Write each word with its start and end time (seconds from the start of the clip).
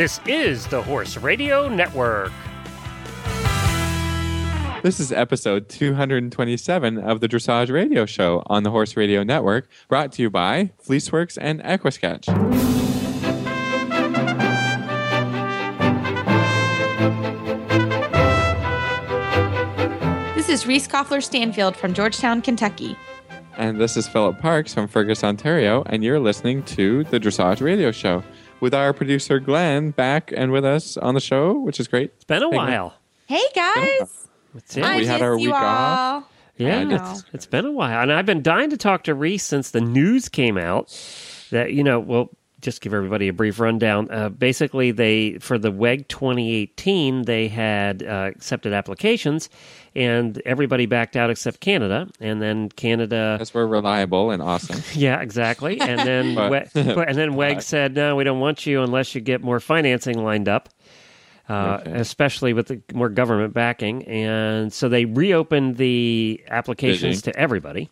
This 0.00 0.18
is 0.24 0.66
the 0.68 0.82
Horse 0.82 1.18
Radio 1.18 1.68
Network. 1.68 2.32
This 4.82 4.98
is 4.98 5.12
episode 5.12 5.68
227 5.68 6.96
of 6.96 7.20
the 7.20 7.28
Dressage 7.28 7.70
Radio 7.70 8.06
Show 8.06 8.42
on 8.46 8.62
the 8.62 8.70
Horse 8.70 8.96
Radio 8.96 9.22
Network, 9.22 9.68
brought 9.88 10.12
to 10.12 10.22
you 10.22 10.30
by 10.30 10.72
Fleeceworks 10.82 11.36
and 11.38 11.60
Equisketch. 11.60 12.24
This 20.34 20.48
is 20.48 20.66
Reese 20.66 20.88
Koffler 20.88 21.22
Stanfield 21.22 21.76
from 21.76 21.92
Georgetown, 21.92 22.40
Kentucky. 22.40 22.96
And 23.58 23.78
this 23.78 23.98
is 23.98 24.08
Philip 24.08 24.40
Parks 24.40 24.72
from 24.72 24.88
Fergus, 24.88 25.22
Ontario, 25.22 25.82
and 25.84 26.02
you're 26.02 26.20
listening 26.20 26.62
to 26.62 27.04
the 27.04 27.20
Dressage 27.20 27.60
Radio 27.60 27.92
Show 27.92 28.24
with 28.60 28.74
our 28.74 28.92
producer 28.92 29.38
Glenn 29.40 29.90
back 29.90 30.32
and 30.36 30.52
with 30.52 30.64
us 30.64 30.96
on 30.96 31.14
the 31.14 31.20
show, 31.20 31.54
which 31.58 31.80
is 31.80 31.88
great. 31.88 32.12
It's 32.16 32.24
been 32.24 32.42
a 32.42 32.46
Hey, 32.50 32.56
Glenn. 32.56 32.68
while. 32.70 32.94
Hey 33.26 33.42
guys, 33.54 34.28
That's 34.54 34.76
it. 34.76 34.84
I 34.84 34.96
We 34.96 35.06
had 35.06 35.22
our 35.22 35.38
you 35.38 35.46
week 35.50 35.54
off. 35.54 36.24
Yeah, 36.56 37.10
it's, 37.12 37.24
it's 37.32 37.46
been 37.46 37.64
a 37.64 37.70
while, 37.72 38.02
and 38.02 38.12
I've 38.12 38.26
been 38.26 38.42
dying 38.42 38.68
to 38.70 38.76
talk 38.76 39.04
to 39.04 39.14
Reese 39.14 39.44
since 39.44 39.70
the 39.70 39.80
news 39.80 40.28
came 40.28 40.58
out. 40.58 40.88
That 41.50 41.72
you 41.72 41.82
know, 41.82 41.98
well, 42.00 42.30
just 42.60 42.80
give 42.80 42.92
everybody 42.94 43.28
a 43.28 43.32
brief 43.32 43.58
rundown. 43.60 44.10
Uh, 44.10 44.28
basically, 44.28 44.90
they 44.90 45.38
for 45.40 45.58
the 45.58 45.70
WEG 45.70 46.08
2018, 46.08 47.22
they 47.22 47.48
had 47.48 48.02
uh, 48.02 48.30
accepted 48.34 48.72
applications, 48.72 49.48
and 49.94 50.40
everybody 50.44 50.86
backed 50.86 51.16
out 51.16 51.30
except 51.30 51.60
Canada, 51.60 52.08
and 52.20 52.40
then 52.42 52.68
Canada. 52.68 53.34
Because 53.38 53.54
we're 53.54 53.66
reliable 53.66 54.30
and 54.30 54.42
awesome. 54.42 54.82
Yeah, 54.94 55.20
exactly. 55.20 55.80
And 55.80 55.98
then 56.00 56.34
But- 56.34 56.50
we- 56.74 56.80
and 57.04 57.16
then 57.16 57.34
WEG 57.34 57.62
said, 57.62 57.94
"No, 57.94 58.16
we 58.16 58.24
don't 58.24 58.40
want 58.40 58.66
you 58.66 58.82
unless 58.82 59.14
you 59.14 59.20
get 59.20 59.42
more 59.42 59.60
financing 59.60 60.22
lined 60.22 60.48
up." 60.48 60.68
Uh, 61.48 61.78
Okay. 61.80 61.98
especially 61.98 62.52
with 62.52 62.68
the 62.68 62.80
more 62.94 63.08
government 63.08 63.52
backing, 63.52 64.04
and 64.04 64.72
so 64.72 64.88
they 64.88 65.04
reopened 65.04 65.78
the 65.78 66.40
applications 66.48 67.22
Busy. 67.22 67.32
to 67.32 67.36
everybody. 67.36 67.90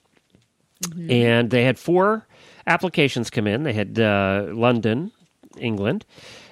And 1.08 1.50
they 1.50 1.64
had 1.64 1.76
four 1.76 2.27
applications 2.68 3.30
come 3.30 3.46
in. 3.46 3.64
They 3.64 3.72
had 3.72 3.98
uh, 3.98 4.46
London, 4.50 5.10
England. 5.58 6.04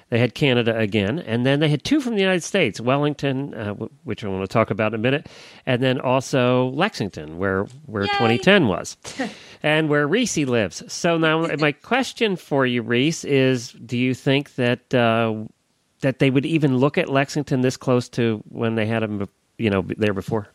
They 0.09 0.19
had 0.19 0.35
Canada 0.35 0.77
again, 0.77 1.19
and 1.19 1.45
then 1.45 1.59
they 1.59 1.67
had 1.67 1.83
two 1.83 1.99
from 1.99 2.15
the 2.15 2.21
United 2.21 2.43
States, 2.43 2.79
Wellington, 2.79 3.53
uh, 3.53 3.65
w- 3.65 3.89
which 4.05 4.23
I 4.23 4.29
want 4.29 4.41
to 4.41 4.47
talk 4.47 4.71
about 4.71 4.93
in 4.93 5.01
a 5.01 5.03
minute, 5.03 5.27
and 5.65 5.83
then 5.83 5.99
also 5.99 6.67
Lexington, 6.69 7.37
where 7.37 7.65
where 7.87 8.03
Yay. 8.03 8.09
2010 8.13 8.67
was, 8.69 8.95
and 9.63 9.89
where 9.89 10.07
Reese 10.07 10.37
lives. 10.37 10.81
So 10.87 11.17
now 11.17 11.45
my 11.59 11.73
question 11.73 12.37
for 12.37 12.65
you, 12.65 12.83
Reese, 12.83 13.25
is: 13.25 13.73
Do 13.73 13.97
you 13.97 14.13
think 14.13 14.55
that 14.55 14.93
uh, 14.93 15.43
that 15.99 16.19
they 16.19 16.29
would 16.29 16.45
even 16.45 16.77
look 16.77 16.97
at 16.97 17.09
Lexington 17.09 17.59
this 17.59 17.75
close 17.75 18.07
to 18.09 18.41
when 18.47 18.75
they 18.75 18.85
had 18.85 19.03
them, 19.03 19.27
you 19.57 19.69
know, 19.69 19.81
there 19.81 20.13
before? 20.13 20.47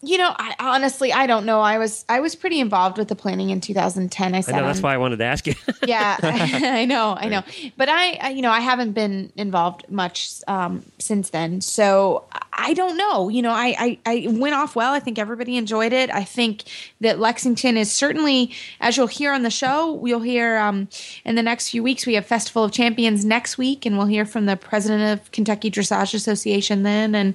You 0.00 0.16
know, 0.16 0.32
I 0.36 0.54
honestly 0.60 1.12
I 1.12 1.26
don't 1.26 1.44
know. 1.44 1.60
I 1.60 1.78
was 1.78 2.04
I 2.08 2.20
was 2.20 2.36
pretty 2.36 2.60
involved 2.60 2.98
with 2.98 3.08
the 3.08 3.16
planning 3.16 3.50
in 3.50 3.60
2010. 3.60 4.34
I 4.34 4.38
I 4.38 4.40
said 4.40 4.52
know 4.56 4.62
that's 4.62 4.80
why 4.80 4.94
I 4.94 4.96
wanted 4.96 5.18
to 5.18 5.24
ask 5.24 5.46
you. 5.46 5.54
yeah, 5.86 6.16
I 6.22 6.84
know, 6.84 7.16
I 7.18 7.28
know. 7.28 7.42
But 7.76 7.88
I, 7.88 8.12
I, 8.12 8.28
you 8.30 8.42
know, 8.42 8.52
I 8.52 8.60
haven't 8.60 8.92
been 8.92 9.32
involved 9.34 9.90
much 9.90 10.30
um, 10.46 10.84
since 10.98 11.30
then, 11.30 11.60
so 11.60 12.26
I 12.60 12.74
don't 12.74 12.96
know. 12.96 13.28
You 13.28 13.42
know, 13.42 13.52
I, 13.52 13.74
I, 13.78 13.98
I 14.04 14.26
went 14.30 14.54
off 14.54 14.74
well. 14.74 14.92
I 14.92 14.98
think 14.98 15.18
everybody 15.18 15.56
enjoyed 15.56 15.92
it. 15.92 16.10
I 16.10 16.24
think 16.24 16.64
that 17.00 17.20
Lexington 17.20 17.76
is 17.76 17.90
certainly, 17.92 18.52
as 18.80 18.96
you'll 18.96 19.06
hear 19.06 19.32
on 19.32 19.42
the 19.42 19.50
show, 19.50 19.92
we'll 19.92 20.20
hear 20.20 20.58
um, 20.58 20.88
in 21.24 21.36
the 21.36 21.42
next 21.42 21.70
few 21.70 21.84
weeks. 21.84 22.04
We 22.04 22.14
have 22.14 22.26
Festival 22.26 22.64
of 22.64 22.72
Champions 22.72 23.24
next 23.24 23.58
week, 23.58 23.86
and 23.86 23.96
we'll 23.96 24.08
hear 24.08 24.24
from 24.24 24.46
the 24.46 24.56
president 24.56 25.20
of 25.20 25.30
Kentucky 25.30 25.70
Dressage 25.70 26.14
Association 26.14 26.82
then. 26.82 27.14
And 27.14 27.34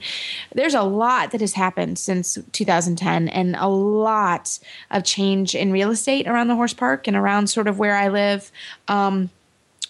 there's 0.53 0.73
a 0.73 0.83
lot 0.83 1.31
that 1.31 1.39
has 1.39 1.53
happened 1.53 1.97
since 1.97 2.37
2010, 2.51 3.29
and 3.29 3.55
a 3.55 3.67
lot 3.67 4.59
of 4.91 5.05
change 5.05 5.55
in 5.55 5.71
real 5.71 5.91
estate 5.91 6.27
around 6.27 6.49
the 6.49 6.55
horse 6.55 6.73
park 6.73 7.07
and 7.07 7.15
around 7.15 7.47
sort 7.47 7.67
of 7.69 7.79
where 7.79 7.95
I 7.95 8.09
live. 8.09 8.51
Um, 8.89 9.29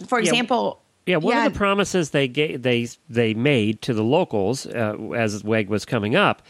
for 0.08 0.20
example, 0.20 0.80
Yeah, 1.06 1.18
one 1.18 1.36
Yeah. 1.36 1.46
of 1.48 1.54
the 1.54 1.58
promises 1.58 2.12
they 2.12 2.28
gave, 2.28 2.62
they 2.62 2.88
they 3.10 3.34
made 3.34 3.82
to 3.84 3.94
the 3.94 4.04
locals 4.04 4.66
uh, 4.66 4.96
as 5.16 5.44
WEG 5.44 5.68
was 5.70 5.84
coming 5.86 6.16
up, 6.16 6.42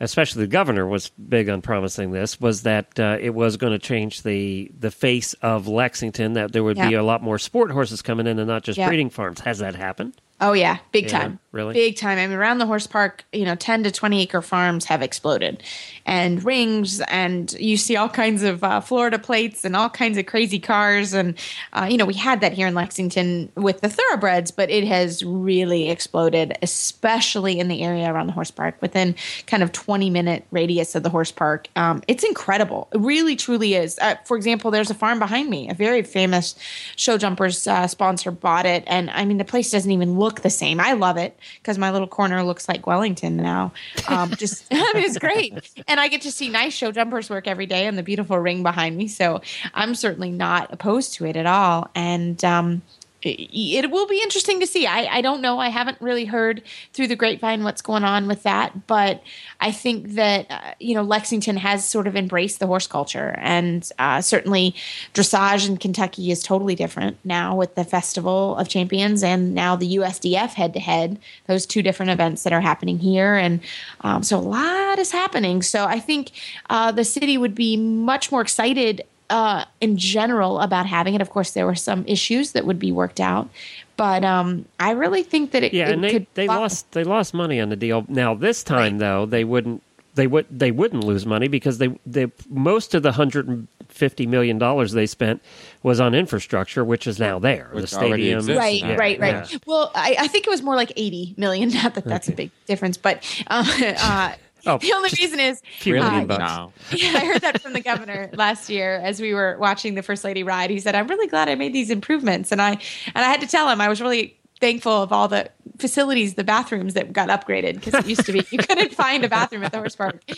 especially 0.00 0.42
the 0.42 0.48
governor 0.48 0.86
was 0.86 1.08
big 1.10 1.48
on 1.48 1.62
promising 1.62 2.10
this, 2.12 2.40
was 2.40 2.62
that 2.62 2.98
uh, 3.00 3.16
it 3.20 3.30
was 3.34 3.56
going 3.56 3.72
to 3.72 3.78
change 3.78 4.22
the 4.22 4.70
the 4.78 4.90
face 4.90 5.32
of 5.42 5.66
Lexington. 5.66 6.34
That 6.34 6.52
there 6.52 6.62
would 6.64 6.76
be 6.76 6.92
a 6.94 7.02
lot 7.02 7.22
more 7.22 7.38
sport 7.38 7.70
horses 7.70 8.02
coming 8.02 8.26
in 8.26 8.38
and 8.38 8.48
not 8.48 8.64
just 8.64 8.78
Yeah. 8.78 8.88
breeding 8.88 9.08
farms. 9.10 9.40
Has 9.40 9.58
that 9.60 9.74
happened? 9.74 10.14
Oh 10.40 10.54
yeah, 10.54 10.78
big 10.90 11.04
Yeah, 11.04 11.18
time. 11.20 11.38
really? 11.52 11.72
Big 11.74 11.96
time. 11.96 12.18
I 12.18 12.26
mean 12.26 12.36
around 12.36 12.58
the 12.58 12.66
horse 12.66 12.88
park, 12.88 13.24
you 13.32 13.44
know, 13.44 13.54
10 13.54 13.84
to 13.84 13.92
20 13.92 14.22
acre 14.22 14.42
farms 14.42 14.86
have 14.86 15.00
exploded. 15.00 15.62
And 16.04 16.44
rings 16.44 17.00
and 17.02 17.52
you 17.54 17.76
see 17.76 17.96
all 17.96 18.08
kinds 18.08 18.42
of 18.42 18.64
uh, 18.64 18.80
Florida 18.80 19.18
plates 19.18 19.64
and 19.64 19.76
all 19.76 19.88
kinds 19.88 20.18
of 20.18 20.26
crazy 20.26 20.58
cars 20.58 21.14
and 21.14 21.38
uh, 21.72 21.86
you 21.90 21.96
know, 21.96 22.04
we 22.04 22.14
had 22.14 22.40
that 22.40 22.52
here 22.52 22.66
in 22.66 22.74
Lexington 22.74 23.50
with 23.54 23.80
the 23.80 23.88
thoroughbreds, 23.88 24.50
but 24.50 24.70
it 24.70 24.84
has 24.84 25.24
really 25.24 25.90
exploded 25.90 26.56
especially 26.62 27.58
in 27.58 27.68
the 27.68 27.82
area 27.82 28.12
around 28.12 28.26
the 28.26 28.32
horse 28.32 28.50
park 28.50 28.76
within 28.80 29.14
kind 29.46 29.62
of 29.62 29.72
20 29.72 30.10
minute 30.10 30.44
radius 30.50 30.94
of 30.94 31.02
the 31.02 31.10
horse 31.10 31.32
park. 31.32 31.68
Um, 31.76 32.02
it's 32.08 32.24
incredible. 32.24 32.88
It 32.92 33.00
really 33.00 33.36
truly 33.36 33.74
is. 33.74 33.98
Uh, 34.00 34.16
for 34.24 34.36
example, 34.36 34.70
there's 34.70 34.90
a 34.90 34.94
farm 34.94 35.18
behind 35.18 35.48
me. 35.50 35.68
A 35.68 35.74
very 35.74 36.02
famous 36.02 36.54
show 36.96 37.18
jumpers 37.18 37.66
uh, 37.66 37.86
sponsor 37.86 38.30
bought 38.30 38.66
it 38.66 38.84
and 38.86 39.10
I 39.10 39.24
mean 39.24 39.38
the 39.38 39.44
place 39.44 39.70
doesn't 39.70 39.90
even 39.90 40.18
look 40.18 40.40
the 40.40 40.50
same. 40.50 40.80
I 40.80 40.92
love 40.92 41.16
it 41.16 41.38
because 41.60 41.78
my 41.78 41.90
little 41.90 42.08
corner 42.08 42.42
looks 42.42 42.68
like 42.68 42.86
Wellington 42.86 43.36
now. 43.36 43.72
Um, 44.08 44.30
just 44.30 44.66
I 44.70 44.76
mean, 44.94 45.04
it's 45.04 45.18
great, 45.18 45.54
and 45.92 46.00
I 46.00 46.08
get 46.08 46.22
to 46.22 46.32
see 46.32 46.48
nice 46.48 46.72
show 46.72 46.90
jumpers 46.90 47.28
work 47.28 47.46
every 47.46 47.66
day 47.66 47.86
and 47.86 47.96
the 47.98 48.02
beautiful 48.02 48.38
ring 48.38 48.62
behind 48.62 48.96
me. 48.96 49.06
So 49.08 49.42
I'm 49.74 49.94
certainly 49.94 50.30
not 50.30 50.72
opposed 50.72 51.14
to 51.14 51.26
it 51.26 51.36
at 51.36 51.46
all, 51.46 51.90
and. 51.94 52.42
Um, 52.44 52.82
it 53.24 53.90
will 53.90 54.06
be 54.06 54.20
interesting 54.20 54.60
to 54.60 54.66
see. 54.66 54.86
I, 54.86 55.16
I 55.16 55.20
don't 55.20 55.40
know. 55.40 55.58
I 55.58 55.68
haven't 55.68 56.00
really 56.00 56.24
heard 56.24 56.62
through 56.92 57.08
the 57.08 57.16
grapevine 57.16 57.64
what's 57.64 57.82
going 57.82 58.04
on 58.04 58.26
with 58.26 58.42
that, 58.42 58.86
but 58.86 59.22
I 59.60 59.70
think 59.72 60.10
that 60.14 60.46
uh, 60.50 60.74
you 60.80 60.94
know 60.94 61.02
Lexington 61.02 61.56
has 61.56 61.84
sort 61.84 62.06
of 62.06 62.16
embraced 62.16 62.58
the 62.58 62.66
horse 62.66 62.86
culture, 62.86 63.36
and 63.38 63.88
uh, 63.98 64.20
certainly 64.20 64.74
dressage 65.14 65.68
in 65.68 65.76
Kentucky 65.76 66.30
is 66.30 66.42
totally 66.42 66.74
different 66.74 67.16
now 67.24 67.54
with 67.54 67.74
the 67.74 67.84
Festival 67.84 68.56
of 68.56 68.68
Champions 68.68 69.22
and 69.22 69.54
now 69.54 69.76
the 69.76 69.96
USDF 69.96 70.54
head 70.54 70.72
to 70.74 70.80
head. 70.80 71.18
Those 71.46 71.66
two 71.66 71.82
different 71.82 72.10
events 72.10 72.42
that 72.42 72.52
are 72.52 72.60
happening 72.60 72.98
here, 72.98 73.34
and 73.34 73.60
um, 74.00 74.22
so 74.22 74.38
a 74.38 74.40
lot 74.40 74.98
is 74.98 75.12
happening. 75.12 75.62
So 75.62 75.84
I 75.84 76.00
think 76.00 76.32
uh, 76.70 76.92
the 76.92 77.04
city 77.04 77.38
would 77.38 77.54
be 77.54 77.76
much 77.76 78.32
more 78.32 78.40
excited 78.40 79.02
uh, 79.32 79.64
in 79.80 79.96
general 79.96 80.60
about 80.60 80.86
having 80.86 81.14
it. 81.14 81.20
Of 81.20 81.30
course, 81.30 81.52
there 81.52 81.66
were 81.66 81.74
some 81.74 82.04
issues 82.06 82.52
that 82.52 82.64
would 82.66 82.78
be 82.78 82.92
worked 82.92 83.18
out, 83.20 83.48
but 83.96 84.24
um, 84.24 84.66
I 84.78 84.90
really 84.92 85.22
think 85.22 85.50
that 85.52 85.62
it, 85.62 85.72
Yeah, 85.72 85.88
it 85.88 85.92
and 85.94 86.04
they 86.04 86.10
could 86.12 86.26
they 86.34 86.46
fly. 86.46 86.56
lost 86.56 86.92
they 86.92 87.04
lost 87.04 87.34
money 87.34 87.60
on 87.60 87.68
the 87.70 87.76
deal. 87.76 88.04
Now 88.08 88.34
this 88.34 88.62
time 88.62 88.94
Right. 88.94 88.98
though 89.00 89.26
they 89.26 89.44
wouldn't 89.44 89.82
they 90.14 90.26
would 90.26 90.46
they 90.50 90.70
wouldn't 90.70 91.04
lose 91.04 91.24
money 91.26 91.48
because 91.48 91.78
they 91.78 91.88
they 92.06 92.30
most 92.50 92.94
of 92.94 93.02
the 93.02 93.12
hundred 93.12 93.48
and 93.48 93.66
fifty 93.88 94.26
million 94.26 94.58
dollars 94.58 94.92
they 94.92 95.06
spent 95.06 95.42
was 95.82 96.00
on 96.00 96.14
infrastructure, 96.14 96.84
which 96.84 97.06
is 97.06 97.18
now 97.18 97.38
there. 97.38 97.68
Which 97.72 97.82
the 97.82 97.86
stadium, 97.88 98.38
exists 98.40 98.58
Right, 98.58 98.82
now. 98.82 98.96
right, 98.96 99.18
right. 99.20 99.50
Yeah. 99.52 99.58
Well, 99.66 99.90
I, 99.94 100.16
I 100.18 100.28
think 100.28 100.46
it 100.46 100.50
was 100.50 100.62
more 100.62 100.76
like 100.76 100.92
eighty 100.96 101.34
million. 101.36 101.68
Not 101.82 101.94
that 101.94 102.04
that's 102.04 102.28
a 102.28 102.32
big 102.32 102.50
difference, 102.66 102.96
but 102.98 103.24
uh, 103.48 103.64
uh, 103.98 104.32
Oh, 104.66 104.78
the 104.78 104.92
only 104.92 105.10
reason 105.18 105.40
is 105.40 105.60
few 105.80 105.96
uh, 105.98 106.24
bucks. 106.24 106.38
No. 106.38 106.72
yeah, 106.96 107.18
I 107.18 107.24
heard 107.24 107.40
that 107.42 107.60
from 107.60 107.72
the 107.72 107.80
governor 107.80 108.30
last 108.34 108.70
year 108.70 108.96
as 109.02 109.20
we 109.20 109.34
were 109.34 109.56
watching 109.58 109.96
the 109.96 110.02
first 110.02 110.22
lady 110.22 110.44
ride. 110.44 110.70
He 110.70 110.78
said, 110.78 110.94
"I'm 110.94 111.08
really 111.08 111.26
glad 111.26 111.48
I 111.48 111.56
made 111.56 111.72
these 111.72 111.90
improvements," 111.90 112.52
and 112.52 112.62
I 112.62 112.70
and 112.70 113.16
I 113.16 113.24
had 113.24 113.40
to 113.40 113.48
tell 113.48 113.68
him 113.68 113.80
I 113.80 113.88
was 113.88 114.00
really 114.00 114.38
thankful 114.60 115.02
of 115.02 115.12
all 115.12 115.26
the 115.26 115.50
facilities, 115.78 116.34
the 116.34 116.44
bathrooms 116.44 116.94
that 116.94 117.12
got 117.12 117.28
upgraded 117.28 117.74
because 117.74 117.94
it 117.94 118.06
used 118.06 118.26
to 118.26 118.32
be 118.32 118.44
you 118.50 118.58
couldn't 118.68 118.92
find 118.94 119.24
a 119.24 119.28
bathroom 119.28 119.64
at 119.64 119.72
the 119.72 119.78
horse 119.78 119.96
park. 119.96 120.22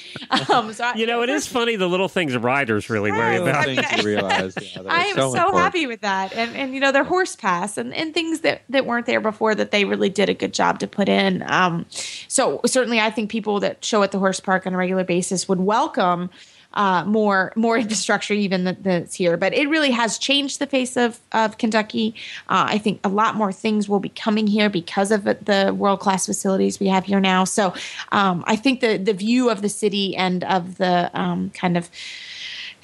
Um, 0.51 0.73
so 0.73 0.85
I, 0.85 0.95
You 0.95 1.07
know, 1.07 1.23
it 1.23 1.29
is 1.29 1.47
funny 1.47 1.77
the 1.77 1.87
little 1.89 2.09
things 2.09 2.37
riders 2.37 2.91
really 2.91 3.13
worry 3.13 3.39
Little 3.39 3.49
about. 3.49 3.65
things 3.67 3.87
you 3.97 4.03
realize. 4.03 4.55
Yeah, 4.61 4.83
I 4.89 5.05
am 5.07 5.17
so, 5.17 5.27
important. 5.29 5.59
happy 5.59 5.87
with 5.87 6.01
that, 6.01 6.35
and 6.35 6.55
and 6.57 6.75
you 6.75 6.81
know 6.81 6.93
their 6.93 7.05
horse 7.05 7.37
pass 7.37 7.77
and, 7.79 7.95
and 7.95 8.13
things 8.13 8.41
that 8.41 8.63
that 8.71 8.85
weren't 8.87 9.07
there 9.07 9.21
before 9.21 9.55
that 9.55 9.71
they 9.71 9.85
really 9.85 10.09
did 10.09 10.29
a 10.29 10.35
good 10.35 10.53
job 10.53 10.81
to 10.81 10.87
put 10.87 11.09
in. 11.09 11.43
Um, 11.47 11.87
so 12.29 12.61
certainly, 12.67 13.01
I 13.01 13.11
think 13.11 13.31
people 13.31 13.61
that 13.61 13.85
show 13.85 14.03
at 14.03 14.13
the 14.13 14.19
horse 14.19 14.41
park 14.41 14.67
on 14.67 14.75
a 14.75 14.77
regular 14.77 15.05
basis 15.05 15.49
would 15.49 15.61
welcome. 15.61 16.31
Uh, 16.75 17.05
more 17.05 17.53
more 17.55 17.79
infrastructure 17.79 18.35
even 18.35 18.65
that, 18.65 18.83
that's 18.83 19.15
here, 19.15 19.37
but 19.37 19.55
it 19.55 19.69
really 19.69 19.93
has 19.93 20.19
changed 20.19 20.59
the 20.59 20.67
face 20.67 20.97
of 20.97 21.21
of 21.33 21.57
Kentucky. 21.57 22.15
Uh, 22.49 22.67
I 22.69 22.79
think 22.79 23.01
a 23.05 23.09
lot 23.09 23.37
more 23.37 23.53
things 23.53 23.89
will 23.89 24.01
be 24.01 24.09
coming 24.09 24.49
here 24.49 24.69
because 24.69 25.13
of 25.13 25.25
the 25.25 25.73
world 25.77 26.01
class 26.01 26.27
facilities 26.27 26.81
we 26.81 26.89
have 26.89 27.05
here 27.05 27.21
now. 27.21 27.45
So 27.45 27.75
um, 28.11 28.43
I 28.47 28.57
think 28.57 28.81
the 28.81 28.97
the 28.97 29.13
view 29.15 29.51
of 29.51 29.63
the 29.63 29.69
city 29.69 30.17
and 30.17 30.43
of 30.45 30.79
the 30.79 31.11
um, 31.15 31.51
kind 31.51 31.77
of 31.77 31.89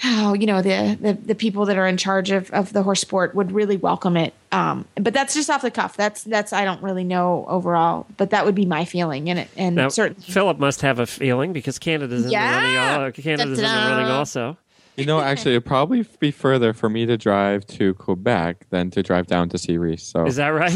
how 0.00 0.32
you 0.32 0.46
know 0.46 0.62
the, 0.62 0.96
the 1.00 1.12
the 1.12 1.34
people 1.34 1.66
that 1.66 1.76
are 1.76 1.86
in 1.86 1.96
charge 1.98 2.30
of, 2.30 2.50
of 2.52 2.72
the 2.72 2.82
horse 2.82 3.00
sport 3.02 3.34
would 3.34 3.52
really 3.52 3.76
welcome 3.76 4.16
it. 4.16 4.32
Um, 4.50 4.86
but 4.96 5.12
that's 5.12 5.34
just 5.34 5.50
off 5.50 5.60
the 5.62 5.70
cuff. 5.70 5.96
That's 5.96 6.24
that's 6.24 6.52
I 6.54 6.64
don't 6.64 6.82
really 6.82 7.04
know 7.04 7.44
overall, 7.48 8.06
but 8.16 8.30
that 8.30 8.46
would 8.46 8.54
be 8.54 8.64
my 8.64 8.86
feeling. 8.86 9.28
And 9.28 9.38
it 9.40 9.48
and 9.58 9.76
Now, 9.76 9.88
certainly 9.90 10.22
Philip 10.22 10.58
must 10.58 10.80
have 10.80 10.98
a 10.98 11.06
feeling 11.06 11.52
because 11.52 11.78
Canada's 11.78 12.24
in 12.24 12.30
Yeah. 12.32 12.50
the 12.50 12.66
running. 12.76 13.04
All, 13.04 13.12
Canada's 13.12 13.58
in 13.58 13.64
the 13.64 13.70
running 13.70 14.06
also. 14.10 14.56
You 14.96 15.04
know, 15.06 15.20
actually, 15.20 15.52
it'd 15.52 15.64
probably 15.66 16.04
be 16.18 16.30
further 16.30 16.72
for 16.72 16.88
me 16.90 17.06
to 17.06 17.16
drive 17.16 17.66
to 17.68 17.94
Quebec 17.94 18.66
than 18.70 18.90
to 18.92 19.02
drive 19.02 19.26
down 19.26 19.48
to 19.50 19.58
see 19.58 19.76
Reese. 19.78 20.02
So 20.02 20.26
Is 20.26 20.36
that 20.36 20.48
right? 20.48 20.72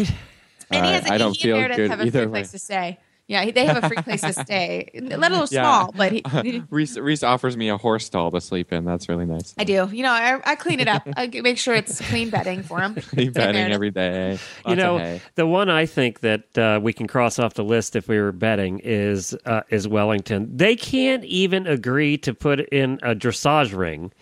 and 0.70 0.86
he 0.86 0.92
has 0.92 1.06
a, 1.10 1.12
I 1.14 1.18
don't 1.18 1.34
he 1.36 1.42
feel 1.44 1.56
and 1.56 1.62
Meredith 1.62 1.76
good 1.78 1.90
have 1.90 2.00
a 2.00 2.04
either 2.06 2.18
free 2.20 2.26
way. 2.26 2.38
place 2.40 2.52
to 2.52 2.58
stay. 2.58 2.98
Yeah, 3.26 3.50
they 3.50 3.64
have 3.64 3.82
a 3.82 3.88
free 3.88 3.96
place 4.02 4.20
to 4.20 4.32
stay. 4.44 4.90
Let 4.94 5.32
alone 5.32 5.46
Yeah. 5.50 5.62
small, 5.62 5.92
but 5.96 6.12
he, 6.12 6.62
Reese, 6.70 6.98
Reese 6.98 7.22
offers 7.22 7.56
me 7.56 7.70
a 7.70 7.78
horse 7.78 8.04
stall 8.04 8.30
to 8.32 8.40
sleep 8.40 8.70
in. 8.72 8.84
That's 8.84 9.08
really 9.08 9.24
nice. 9.24 9.54
I 9.56 9.64
do. 9.64 9.88
You 9.90 10.02
know, 10.02 10.10
I, 10.10 10.40
I 10.44 10.54
clean 10.56 10.78
it 10.80 10.88
up. 10.88 11.08
I 11.16 11.28
make 11.42 11.56
sure 11.56 11.74
it's 11.74 12.00
clean 12.10 12.28
bedding 12.28 12.62
for 12.62 12.80
him. 12.80 12.94
Clean 13.14 13.32
bedding 13.32 13.72
every 13.72 13.90
day. 13.90 14.32
you 14.32 14.38
Lots 14.66 14.72
of 14.72 14.76
know, 14.78 15.20
the 15.36 15.46
one 15.46 15.70
I 15.70 15.86
think 15.86 16.20
that 16.20 16.58
uh, 16.58 16.80
we 16.82 16.92
can 16.92 17.06
cross 17.06 17.38
off 17.38 17.54
the 17.54 17.64
list 17.64 17.96
if 17.96 18.08
we 18.08 18.20
were 18.20 18.32
betting 18.32 18.80
is 18.84 19.34
uh, 19.46 19.62
is 19.70 19.88
Wellington. 19.88 20.54
They 20.54 20.76
can't 20.76 21.24
even 21.24 21.66
agree 21.66 22.18
to 22.18 22.34
put 22.34 22.60
in 22.60 22.98
a 23.02 23.14
dressage 23.14 23.74
ring 23.76 24.12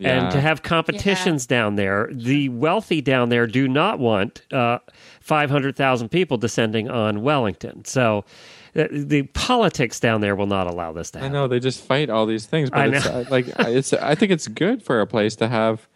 and 0.00 0.30
to 0.32 0.40
have 0.40 0.62
competitions 0.62 1.46
down 1.46 1.76
there. 1.76 2.08
The 2.12 2.48
wealthy 2.50 3.00
down 3.00 3.28
there 3.30 3.46
do 3.46 3.68
not 3.68 3.98
want 3.98 4.42
uh, 4.52 4.78
five 5.20 5.50
hundred 5.50 5.76
thousand 5.76 6.08
people 6.10 6.36
descending 6.36 6.88
on 6.90 7.22
Wellington. 7.22 7.84
So. 7.84 8.24
uh, 8.76 8.86
The 8.90 9.22
politics 9.34 9.98
down 9.98 10.20
there 10.20 10.36
will 10.36 10.46
not 10.46 10.66
allow 10.68 10.92
this 10.92 11.10
to 11.12 11.18
happen. 11.18 11.34
I 11.34 11.38
know 11.38 11.48
they 11.48 11.58
just 11.58 11.82
fight 11.82 12.08
all 12.08 12.24
these 12.24 12.46
things, 12.46 12.70
I 12.72 12.86
but 12.88 12.94
it's 12.96 13.04
know. 13.04 13.10
uh, 13.12 13.24
like 13.28 13.46
it's. 13.58 13.92
I 13.92 14.14
think 14.14 14.30
it's 14.30 14.46
good 14.46 14.80
for 14.82 15.00
a 15.00 15.06
place 15.08 15.34
to 15.36 15.48
have 15.48 15.88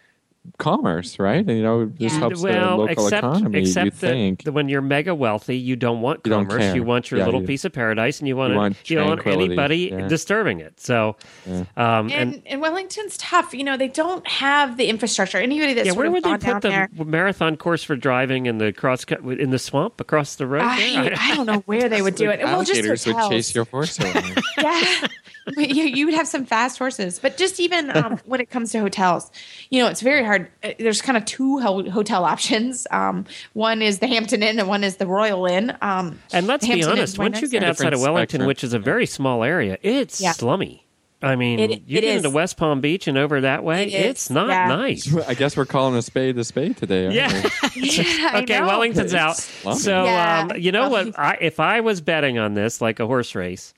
commerce, 0.59 1.19
right? 1.19 1.39
And 1.47 1.51
you 1.51 1.63
know, 1.63 1.87
this 1.87 2.13
Yeah. 2.13 2.19
helps 2.19 2.41
well, 2.43 2.77
the 2.79 2.83
local 2.85 3.07
except 3.07 3.25
economy. 3.27 3.61
except 3.61 3.85
you 3.85 3.91
that, 3.91 3.97
think? 3.97 4.43
that 4.45 4.53
when 4.53 4.69
you're 4.69 4.83
mega 4.83 5.15
wealthy, 5.15 5.57
you 5.57 5.77
don't 5.77 6.01
want 6.01 6.21
You 6.25 6.31
don't 6.31 6.47
commerce. 6.47 6.75
You 6.75 6.83
want 6.85 7.11
your 7.11 7.19
Yeah, 7.21 7.25
little 7.27 7.41
you- 7.41 7.47
piece 7.47 7.65
of 7.65 7.73
paradise, 7.73 8.19
and 8.21 8.29
you 8.29 8.37
want 8.37 8.51
You 8.51 8.55
to, 8.55 8.59
want 8.61 8.91
you 8.91 8.97
don't 8.97 9.09
want 9.27 9.27
anybody 9.27 9.91
Yeah. 9.93 10.07
disturbing 10.09 10.61
it. 10.61 10.79
So, 10.81 11.17
um, 11.47 11.67
and, 11.77 12.13
And, 12.13 12.43
and 12.47 12.61
Wellington's 12.61 13.17
tough. 13.17 13.55
You 13.55 13.65
know, 13.65 13.77
they 13.77 13.89
don't 13.89 14.27
have 14.29 14.77
the 14.77 14.87
infrastructure. 14.89 15.39
Anybody 15.39 15.75
that's 15.75 15.87
yeah, 15.87 15.93
sort 15.93 16.05
where 16.05 16.11
would 16.13 16.25
they 16.25 16.37
put 16.37 16.63
the 16.63 16.69
there, 16.69 16.89
marathon 17.05 17.57
course 17.57 17.83
for 17.83 17.97
driving 17.97 18.47
in 18.47 18.59
the 18.59 18.73
cross 18.73 19.05
cut 19.05 19.21
in 19.21 19.51
the 19.51 19.59
swamp 19.59 20.01
across 20.01 20.37
the 20.37 20.47
road? 20.47 20.63
I, 20.65 21.03
there? 21.03 21.15
I 21.19 21.35
don't 21.35 21.47
know 21.47 21.63
where 21.67 21.89
they 21.89 22.03
would 22.07 22.15
do 22.17 22.31
it. 22.31 22.41
Well, 22.43 22.61
just 22.61 22.73
Alligators 22.73 23.07
would 23.07 23.17
chase 23.31 23.55
your 23.55 23.65
horse 23.67 23.99
yeah. 24.59 25.07
You, 25.59 25.85
you 25.85 26.07
would 26.07 26.15
have 26.15 26.27
some 26.27 26.47
fast 26.47 26.79
horses. 26.79 27.19
But 27.19 27.37
just 27.37 27.61
even 27.61 27.95
um, 27.95 28.19
when 28.25 28.41
it 28.41 28.49
comes 28.49 28.73
to 28.73 28.79
hotels, 28.81 29.31
you 29.69 29.83
know, 29.83 29.89
it's 29.91 30.01
very 30.01 30.25
hard. 30.25 30.34
Uh, 30.63 30.71
There's 30.79 31.03
kind 31.03 31.17
of 31.17 31.25
two 31.25 31.59
ho- 31.61 31.89
hotel 31.91 32.25
options. 32.25 32.87
Um, 32.91 33.25
one 33.53 33.83
is 33.83 33.99
the 33.99 34.07
Hampton 34.07 34.43
Inn 34.43 34.59
and 34.59 34.69
one 34.69 34.85
is 34.85 34.97
the 34.97 35.07
Royal 35.07 35.47
Inn. 35.47 35.77
Um, 35.83 36.19
and 36.33 36.47
let's 36.47 36.67
the 36.67 36.75
be 36.75 36.85
honest, 36.85 37.19
once 37.19 37.41
you 37.41 37.49
get 37.49 37.61
to 37.61 37.67
it. 37.67 37.69
outside 37.71 37.93
of 37.93 38.01
Wellington, 38.01 38.29
spectrum. 38.39 38.47
which 38.47 38.65
is 38.65 38.73
a 38.73 38.79
very 38.79 39.07
small 39.07 39.45
area, 39.45 39.79
it's 39.83 40.21
Yeah. 40.21 40.33
slummy. 40.33 40.81
I 41.23 41.37
mean, 41.37 41.59
It- 41.59 41.71
you 41.87 41.99
it 41.99 42.01
get 42.03 42.17
into. 42.17 42.29
West 42.29 42.59
Palm 42.59 42.83
Beach 42.83 43.07
and 43.09 43.17
over 43.17 43.41
that 43.41 43.65
way, 43.65 43.85
It 43.85 43.95
is, 43.95 44.05
it's 44.11 44.31
not 44.31 44.49
yeah. 44.49 44.67
nice. 44.69 45.15
I 45.27 45.33
guess 45.33 45.57
we're 45.57 45.65
calling 45.65 45.97
a 45.97 46.03
spade 46.03 46.37
a 46.37 46.45
spade 46.45 46.77
today. 46.77 47.05
aren't 47.05 47.15
Yeah. 47.17 47.43
we? 47.75 47.81
yeah, 47.91 48.31
I 48.35 48.43
okay, 48.43 48.59
know. 48.61 48.67
Wellington's 48.67 49.15
out. 49.15 49.37
slummy. 49.39 49.79
So 49.79 50.05
Yeah. 50.05 50.49
um, 50.51 50.59
you 50.61 50.71
know 50.71 50.91
Well, 50.91 51.07
what? 51.07 51.19
I, 51.19 51.39
if 51.41 51.61
I 51.61 51.81
was 51.81 52.03
betting 52.03 52.37
on 52.39 52.53
this, 52.53 52.83
like 52.83 53.01
a 53.01 53.07
horse 53.07 53.35
race, 53.35 53.73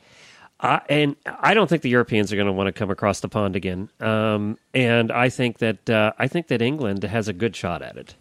I, 0.60 0.80
and 0.88 1.16
I 1.26 1.54
don't 1.54 1.68
think 1.68 1.82
the 1.82 1.90
Europeans 1.90 2.32
are 2.32 2.36
going 2.36 2.46
to 2.46 2.52
want 2.52 2.68
to 2.68 2.72
come 2.72 2.90
across 2.90 3.20
the 3.20 3.28
pond 3.28 3.56
again. 3.56 3.90
Um, 4.00 4.58
and 4.72 5.12
I 5.12 5.28
think 5.28 5.58
that 5.58 5.90
uh, 5.90 6.12
I 6.18 6.28
think 6.28 6.48
that 6.48 6.62
England 6.62 7.02
has 7.04 7.28
a 7.28 7.32
good 7.32 7.54
shot 7.54 7.82
at 7.82 7.96
it. 7.96 8.14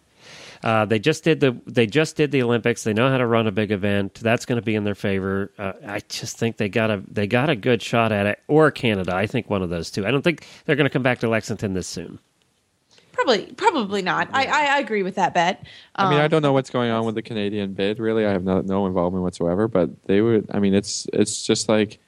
Uh, 0.62 0.84
they 0.84 0.98
just 0.98 1.22
did 1.22 1.40
the 1.40 1.56
they 1.66 1.86
just 1.86 2.16
did 2.16 2.32
the 2.32 2.42
Olympics. 2.42 2.82
They 2.84 2.92
know 2.92 3.10
how 3.10 3.18
to 3.18 3.26
run 3.26 3.46
a 3.46 3.52
big 3.52 3.70
event. 3.70 4.14
That's 4.14 4.44
going 4.46 4.56
to 4.56 4.64
be 4.64 4.74
in 4.74 4.84
their 4.84 4.94
favor. 4.94 5.52
Uh, 5.58 5.72
I 5.86 6.00
just 6.08 6.38
think 6.38 6.56
they 6.56 6.68
got 6.68 6.90
a 6.90 7.02
they 7.08 7.26
got 7.26 7.50
a 7.50 7.56
good 7.56 7.82
shot 7.82 8.10
at 8.12 8.26
it. 8.26 8.40
Or 8.48 8.70
Canada. 8.70 9.14
I 9.14 9.26
think 9.26 9.48
one 9.48 9.62
of 9.62 9.70
those 9.70 9.90
two. 9.90 10.06
I 10.06 10.10
don't 10.10 10.22
think 10.22 10.46
they're 10.64 10.76
going 10.76 10.86
to 10.86 10.92
come 10.92 11.02
back 11.02 11.20
to 11.20 11.28
Lexington 11.28 11.74
this 11.74 11.86
soon. 11.86 12.18
Probably, 13.12 13.46
probably 13.54 14.02
not. 14.02 14.28
I, 14.32 14.44
I, 14.44 14.76
I 14.76 14.78
agree 14.78 15.02
with 15.02 15.14
that 15.14 15.32
bet. 15.32 15.64
I 15.94 16.10
mean, 16.10 16.18
Um, 16.18 16.24
I 16.24 16.28
don't 16.28 16.42
know 16.42 16.52
what's 16.52 16.68
going 16.68 16.90
on 16.90 17.06
with 17.06 17.14
the 17.14 17.22
Canadian 17.22 17.72
bid. 17.72 17.98
Really, 17.98 18.26
I 18.26 18.30
have 18.30 18.44
no, 18.44 18.60
no 18.60 18.86
involvement 18.86 19.22
whatsoever. 19.22 19.68
But 19.68 19.90
they 20.04 20.20
would. 20.20 20.50
I 20.52 20.58
mean, 20.58 20.74
it's 20.74 21.06
it's 21.14 21.46
just 21.46 21.68
like 21.68 21.98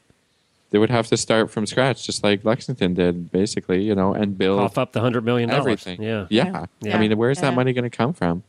they 0.71 0.79
would 0.79 0.91
have 0.91 1.07
to 1.09 1.17
start 1.17 1.51
from 1.51 1.67
scratch, 1.67 2.05
just 2.05 2.23
like 2.23 2.45
Lexington 2.45 2.95
did, 2.95 3.31
basically. 3.33 3.83
You 3.83 3.95
know, 3.95 4.13
and 4.15 4.37
build 4.37 4.61
Cough 4.61 4.79
up 4.79 4.93
the 4.93 5.01
hundred 5.01 5.25
million 5.25 5.49
dollars. 5.49 5.61
everything. 5.63 6.03
Yeah. 6.03 6.27
yeah. 6.31 6.67
Yeah. 6.81 6.97
I 6.97 7.01
mean, 7.01 7.17
where's 7.17 7.39
Yeah. 7.39 7.51
that 7.51 7.57
money 7.57 7.73
going 7.73 7.89
to 7.91 7.97
come 7.97 8.13
from? 8.13 8.43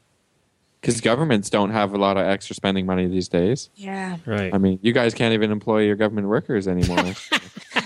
Because 0.81 1.01
governments 1.01 1.49
don't 1.49 1.71
have 1.71 1.93
a 1.93 1.97
lot 1.97 2.15
of 2.15 2.25
extra 2.25 2.55
spending 2.55 2.85
money 2.85 3.05
these 3.07 3.27
days. 3.27 3.69
Yeah. 3.75 4.17
Right. 4.25 4.53
I 4.53 4.57
mean, 4.57 4.79
you 4.81 4.93
guys 4.93 5.13
can't 5.13 5.33
even 5.33 5.51
employ 5.51 5.79
your 5.83 5.97
government 5.97 6.27
workers 6.27 6.67
anymore. 6.69 7.13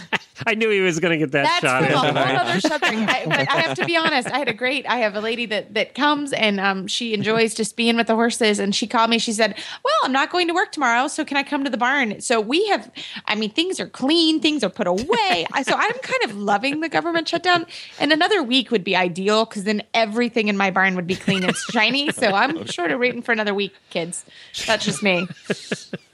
I 0.47 0.55
knew 0.55 0.69
he 0.69 0.81
was 0.81 0.99
going 0.99 1.11
to 1.11 1.17
get 1.17 1.31
that 1.31 1.43
That's 1.43 1.61
shot. 1.61 1.83
a 1.83 1.87
in. 1.87 1.91
whole 1.93 2.37
other 2.37 2.59
subject. 2.59 2.93
I, 2.93 3.25
but 3.25 3.49
I 3.49 3.61
have 3.61 3.77
to 3.77 3.85
be 3.85 3.95
honest. 3.95 4.29
I 4.29 4.37
had 4.39 4.47
a 4.47 4.53
great. 4.53 4.85
I 4.87 4.97
have 4.97 5.15
a 5.15 5.21
lady 5.21 5.45
that 5.47 5.73
that 5.73 5.95
comes 5.95 6.33
and 6.33 6.59
um, 6.59 6.87
she 6.87 7.13
enjoys 7.13 7.53
just 7.53 7.75
being 7.75 7.95
with 7.95 8.07
the 8.07 8.15
horses. 8.15 8.59
And 8.59 8.75
she 8.75 8.87
called 8.87 9.09
me. 9.09 9.19
She 9.19 9.33
said, 9.33 9.55
"Well, 9.83 9.93
I'm 10.03 10.11
not 10.11 10.31
going 10.31 10.47
to 10.47 10.53
work 10.53 10.71
tomorrow, 10.71 11.07
so 11.07 11.23
can 11.25 11.37
I 11.37 11.43
come 11.43 11.63
to 11.63 11.69
the 11.69 11.77
barn?" 11.77 12.21
So 12.21 12.39
we 12.41 12.67
have. 12.67 12.91
I 13.25 13.35
mean, 13.35 13.51
things 13.51 13.79
are 13.79 13.87
clean. 13.87 14.39
Things 14.39 14.63
are 14.63 14.69
put 14.69 14.87
away. 14.87 15.45
So 15.63 15.75
I'm 15.75 15.93
kind 15.99 16.23
of 16.25 16.35
loving 16.37 16.79
the 16.81 16.89
government 16.89 17.27
shutdown. 17.27 17.65
And 17.99 18.11
another 18.11 18.43
week 18.43 18.71
would 18.71 18.83
be 18.83 18.95
ideal 18.95 19.45
because 19.45 19.63
then 19.63 19.83
everything 19.93 20.47
in 20.47 20.57
my 20.57 20.71
barn 20.71 20.95
would 20.95 21.07
be 21.07 21.15
clean 21.15 21.43
and 21.43 21.55
shiny. 21.55 22.11
So 22.11 22.27
I'm 22.33 22.67
sort 22.67 22.91
of 22.91 22.99
waiting 22.99 23.21
for 23.21 23.31
another 23.31 23.53
week, 23.53 23.73
kids. 23.89 24.25
That's 24.65 24.85
just 24.85 25.01
me. 25.03 25.27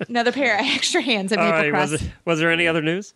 Another 0.07 0.31
pair 0.31 0.55
of 0.55 0.61
extra 0.65 1.01
hands 1.01 1.31
at 1.31 1.39
All 1.39 1.45
Maple 1.45 1.59
right. 1.59 1.71
Crest. 1.71 1.91
Was, 1.91 2.03
was 2.25 2.39
there 2.39 2.51
any 2.51 2.67
other 2.67 2.81
news? 2.81 3.13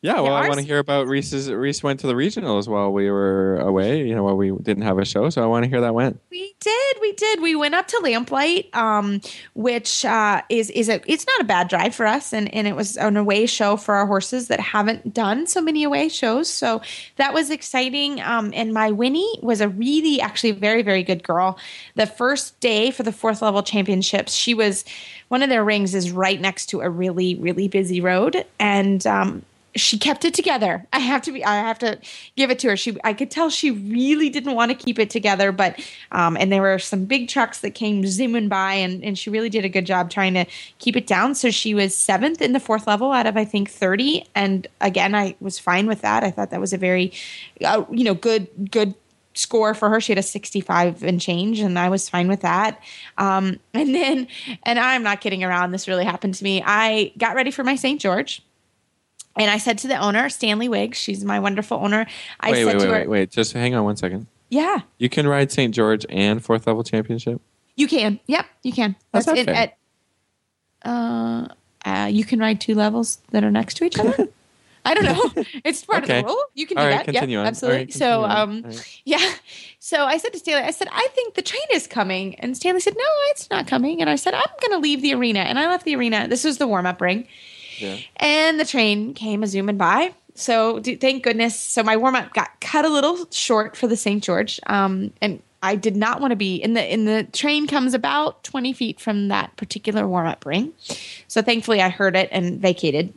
Yeah, 0.00 0.20
well, 0.20 0.34
I 0.34 0.46
want 0.46 0.60
to 0.60 0.66
hear 0.66 0.78
about 0.78 1.08
Reese's. 1.08 1.50
Reese 1.50 1.82
went 1.82 1.98
to 2.00 2.06
the 2.06 2.12
regionals 2.12 2.68
while 2.68 2.92
we 2.92 3.10
were 3.10 3.56
away. 3.58 4.06
You 4.06 4.14
know, 4.14 4.22
while 4.22 4.36
we 4.36 4.52
didn't 4.52 4.84
have 4.84 4.96
a 4.96 5.04
show, 5.04 5.28
so 5.28 5.42
I 5.42 5.46
want 5.46 5.64
to 5.64 5.68
hear 5.68 5.80
that 5.80 5.92
went. 5.92 6.20
We 6.30 6.54
did, 6.60 6.96
we 7.00 7.12
did. 7.14 7.42
We 7.42 7.56
went 7.56 7.74
up 7.74 7.88
to 7.88 7.96
Lamplight, 7.96 8.72
um, 8.76 9.20
which 9.54 10.04
uh, 10.04 10.42
is 10.48 10.70
is 10.70 10.88
a 10.88 11.00
it's 11.10 11.26
not 11.26 11.40
a 11.40 11.44
bad 11.44 11.66
drive 11.66 11.96
for 11.96 12.06
us, 12.06 12.32
and 12.32 12.52
and 12.54 12.68
it 12.68 12.76
was 12.76 12.96
an 12.96 13.16
away 13.16 13.46
show 13.46 13.76
for 13.76 13.96
our 13.96 14.06
horses 14.06 14.46
that 14.46 14.60
haven't 14.60 15.12
done 15.12 15.48
so 15.48 15.60
many 15.60 15.82
away 15.82 16.08
shows. 16.08 16.48
So 16.48 16.80
that 17.16 17.34
was 17.34 17.50
exciting. 17.50 18.20
Um, 18.20 18.52
and 18.54 18.72
my 18.72 18.92
Winnie 18.92 19.40
was 19.42 19.60
a 19.60 19.68
really 19.68 20.20
actually 20.20 20.52
very 20.52 20.82
very 20.82 21.02
good 21.02 21.24
girl. 21.24 21.58
The 21.96 22.06
first 22.06 22.60
day 22.60 22.92
for 22.92 23.02
the 23.02 23.12
fourth 23.12 23.42
level 23.42 23.64
championships, 23.64 24.32
she 24.32 24.54
was 24.54 24.84
one 25.26 25.42
of 25.42 25.48
their 25.48 25.64
rings 25.64 25.92
is 25.96 26.12
right 26.12 26.40
next 26.40 26.66
to 26.66 26.82
a 26.82 26.88
really 26.88 27.34
really 27.34 27.66
busy 27.66 28.00
road, 28.00 28.46
and 28.60 29.04
um, 29.04 29.42
she 29.76 29.98
kept 29.98 30.24
it 30.24 30.34
together. 30.34 30.86
I 30.92 30.98
have 30.98 31.22
to 31.22 31.32
be. 31.32 31.44
I 31.44 31.56
have 31.56 31.78
to 31.80 31.98
give 32.36 32.50
it 32.50 32.58
to 32.60 32.68
her. 32.68 32.76
She. 32.76 32.96
I 33.04 33.12
could 33.12 33.30
tell 33.30 33.50
she 33.50 33.70
really 33.70 34.28
didn't 34.28 34.54
want 34.54 34.70
to 34.70 34.74
keep 34.74 34.98
it 34.98 35.10
together, 35.10 35.52
but 35.52 35.78
um, 36.12 36.36
and 36.36 36.50
there 36.50 36.62
were 36.62 36.78
some 36.78 37.04
big 37.04 37.28
trucks 37.28 37.60
that 37.60 37.70
came 37.70 38.06
zooming 38.06 38.48
by, 38.48 38.74
and 38.74 39.02
and 39.04 39.18
she 39.18 39.30
really 39.30 39.50
did 39.50 39.64
a 39.64 39.68
good 39.68 39.86
job 39.86 40.10
trying 40.10 40.34
to 40.34 40.46
keep 40.78 40.96
it 40.96 41.06
down. 41.06 41.34
So 41.34 41.50
she 41.50 41.74
was 41.74 41.96
seventh 41.96 42.40
in 42.40 42.52
the 42.52 42.60
fourth 42.60 42.86
level 42.86 43.12
out 43.12 43.26
of 43.26 43.36
I 43.36 43.44
think 43.44 43.70
thirty, 43.70 44.26
and 44.34 44.66
again 44.80 45.14
I 45.14 45.36
was 45.40 45.58
fine 45.58 45.86
with 45.86 46.00
that. 46.02 46.24
I 46.24 46.30
thought 46.30 46.50
that 46.50 46.60
was 46.60 46.72
a 46.72 46.78
very, 46.78 47.12
uh, 47.64 47.84
you 47.90 48.04
know, 48.04 48.14
good 48.14 48.70
good 48.70 48.94
score 49.38 49.72
for 49.72 49.88
her. 49.88 50.00
She 50.00 50.10
had 50.10 50.18
a 50.18 50.22
65 50.22 51.04
and 51.04 51.20
change, 51.20 51.60
and 51.60 51.78
I 51.78 51.88
was 51.88 52.08
fine 52.08 52.28
with 52.28 52.40
that. 52.40 52.82
Um, 53.18 53.60
and 53.74 53.94
then, 53.94 54.26
and 54.64 54.78
I'm 54.78 55.02
not 55.02 55.20
kidding 55.20 55.44
around. 55.44 55.70
This 55.70 55.86
really 55.86 56.04
happened 56.04 56.34
to 56.34 56.44
me. 56.44 56.62
I 56.64 57.12
got 57.16 57.36
ready 57.36 57.50
for 57.50 57.62
my 57.62 57.76
St. 57.76 58.00
George. 58.00 58.42
And 59.38 59.50
I 59.50 59.58
said 59.58 59.78
to 59.78 59.88
the 59.88 59.96
owner, 59.96 60.28
Stanley 60.28 60.68
Wiggs, 60.68 60.98
she's 60.98 61.24
my 61.24 61.38
wonderful 61.40 61.78
owner. 61.78 62.06
I 62.40 62.50
wait, 62.50 62.56
said 62.58 62.66
wait, 62.66 62.72
to 62.72 62.78
wait, 62.78 62.86
her, 62.86 62.92
wait, 62.92 63.08
wait. 63.08 63.30
Just 63.30 63.52
hang 63.52 63.74
on 63.74 63.84
one 63.84 63.96
second. 63.96 64.26
Yeah, 64.50 64.80
You 64.98 65.08
can 65.08 65.26
ride 65.28 65.52
St. 65.52 65.74
George 65.74 66.06
and 66.08 66.42
fourth 66.44 66.66
level 66.66 66.82
championship. 66.82 67.40
you 67.76 67.86
can. 67.86 68.18
Yep, 68.26 68.46
you 68.62 68.72
can. 68.72 68.96
That's 69.12 69.26
not 69.26 69.36
it 69.38 69.44
fair. 69.46 69.54
at 69.54 69.76
uh, 70.84 71.48
uh, 71.84 72.06
you 72.10 72.24
can 72.24 72.38
ride 72.38 72.60
two 72.60 72.74
levels 72.74 73.18
that 73.30 73.44
are 73.44 73.50
next 73.50 73.74
to 73.78 73.84
each 73.84 73.98
other. 73.98 74.28
I 74.84 74.94
don't 74.94 75.04
know. 75.04 75.44
It's 75.64 75.84
part 75.84 76.04
Okay. 76.04 76.20
of 76.20 76.24
the 76.24 76.28
rule. 76.32 76.44
You 76.54 76.66
can 76.66 76.76
do 76.78 76.82
right, 76.82 76.90
that. 76.92 77.04
continue 77.04 77.36
yeah, 77.36 77.40
on. 77.42 77.46
Absolutely. 77.48 77.78
right, 77.80 77.92
so, 77.92 78.24
um, 78.24 78.62
right. 78.62 79.00
yeah. 79.04 79.32
So 79.80 80.06
I 80.06 80.16
said 80.16 80.32
to 80.32 80.38
Stanley, 80.38 80.62
I 80.66 80.70
said, 80.70 80.88
I 80.90 81.08
think 81.14 81.34
the 81.34 81.42
train 81.42 81.60
is 81.72 81.86
coming. 81.86 82.36
And 82.36 82.56
Stanley 82.56 82.80
said, 82.80 82.94
No, 82.96 83.04
it's 83.30 83.50
not 83.50 83.66
coming. 83.66 84.00
And 84.00 84.08
I 84.08 84.16
said, 84.16 84.32
I'm 84.34 84.46
going 84.60 84.70
to 84.72 84.78
leave 84.78 85.02
the 85.02 85.12
arena. 85.14 85.40
And 85.40 85.58
I 85.58 85.66
left 85.66 85.84
the 85.84 85.94
arena. 85.94 86.26
This 86.28 86.44
was 86.44 86.56
the 86.58 86.66
warm 86.66 86.86
up 86.86 87.00
ring. 87.02 87.28
Yeah. 87.78 87.98
And 88.16 88.58
the 88.58 88.64
train 88.64 89.14
came 89.14 89.42
a 89.42 89.46
zooming 89.46 89.76
by. 89.76 90.14
So 90.34 90.80
thank 90.80 91.24
goodness. 91.24 91.58
So 91.58 91.82
my 91.82 91.96
warm 91.96 92.14
up 92.14 92.32
got 92.32 92.60
cut 92.60 92.84
a 92.84 92.88
little 92.88 93.26
short 93.30 93.76
for 93.76 93.88
the 93.88 93.96
St. 93.96 94.22
George. 94.22 94.60
Um, 94.66 95.12
and 95.20 95.42
I 95.62 95.74
did 95.74 95.96
not 95.96 96.20
want 96.20 96.30
to 96.30 96.36
be 96.36 96.56
in 96.56 96.74
the 96.74 96.92
in 96.92 97.04
the 97.04 97.24
train 97.24 97.66
comes 97.66 97.92
about 97.92 98.44
20 98.44 98.72
feet 98.72 99.00
from 99.00 99.28
that 99.28 99.56
particular 99.56 100.06
warm 100.06 100.28
up 100.28 100.46
ring. 100.46 100.72
So 101.26 101.42
thankfully 101.42 101.82
I 101.82 101.88
heard 101.88 102.14
it 102.14 102.28
and 102.30 102.60
vacated. 102.60 103.12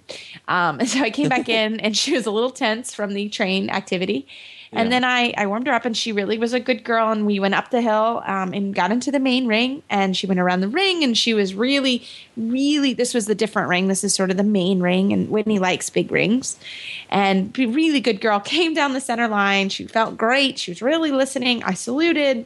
Um, 0.47 0.79
and 0.79 0.89
so 0.89 1.01
I 1.01 1.11
came 1.11 1.29
back 1.29 1.47
in 1.49 1.79
and 1.79 1.95
she 1.95 2.13
was 2.13 2.25
a 2.25 2.31
little 2.31 2.49
tense 2.49 2.93
from 2.93 3.13
the 3.13 3.29
train 3.29 3.69
activity. 3.69 4.27
And 4.73 4.87
Yeah. 4.87 4.89
then 4.91 5.03
I, 5.03 5.33
I 5.37 5.47
warmed 5.47 5.67
her 5.67 5.73
up, 5.73 5.83
and 5.83 5.97
she 5.97 6.13
really 6.13 6.37
was 6.37 6.53
a 6.53 6.59
good 6.59 6.85
girl. 6.85 7.11
And 7.11 7.25
we 7.25 7.39
went 7.41 7.55
up 7.55 7.71
the 7.71 7.81
hill 7.81 8.21
um, 8.25 8.53
and 8.53 8.73
got 8.73 8.91
into 8.91 9.11
the 9.11 9.19
main 9.19 9.47
ring, 9.47 9.83
and 9.89 10.15
she 10.15 10.27
went 10.27 10.39
around 10.39 10.61
the 10.61 10.69
ring, 10.69 11.03
and 11.03 11.17
she 11.17 11.33
was 11.33 11.53
really, 11.53 12.03
really. 12.37 12.93
This 12.93 13.13
was 13.13 13.25
the 13.25 13.35
different 13.35 13.67
ring. 13.67 13.87
This 13.89 14.03
is 14.03 14.13
sort 14.13 14.31
of 14.31 14.37
the 14.37 14.43
main 14.43 14.79
ring, 14.79 15.11
and 15.11 15.29
Whitney 15.29 15.59
likes 15.59 15.89
big 15.89 16.09
rings. 16.09 16.57
And 17.09 17.57
really 17.57 17.99
good 17.99 18.21
girl 18.21 18.39
came 18.45 18.73
down 18.73 18.93
the 18.93 19.01
center 19.01 19.27
line. 19.27 19.67
She 19.69 19.85
felt 19.87 20.17
great. 20.17 20.57
She 20.57 20.71
was 20.71 20.81
really 20.81 21.11
listening. 21.11 21.63
I 21.63 21.73
saluted. 21.73 22.45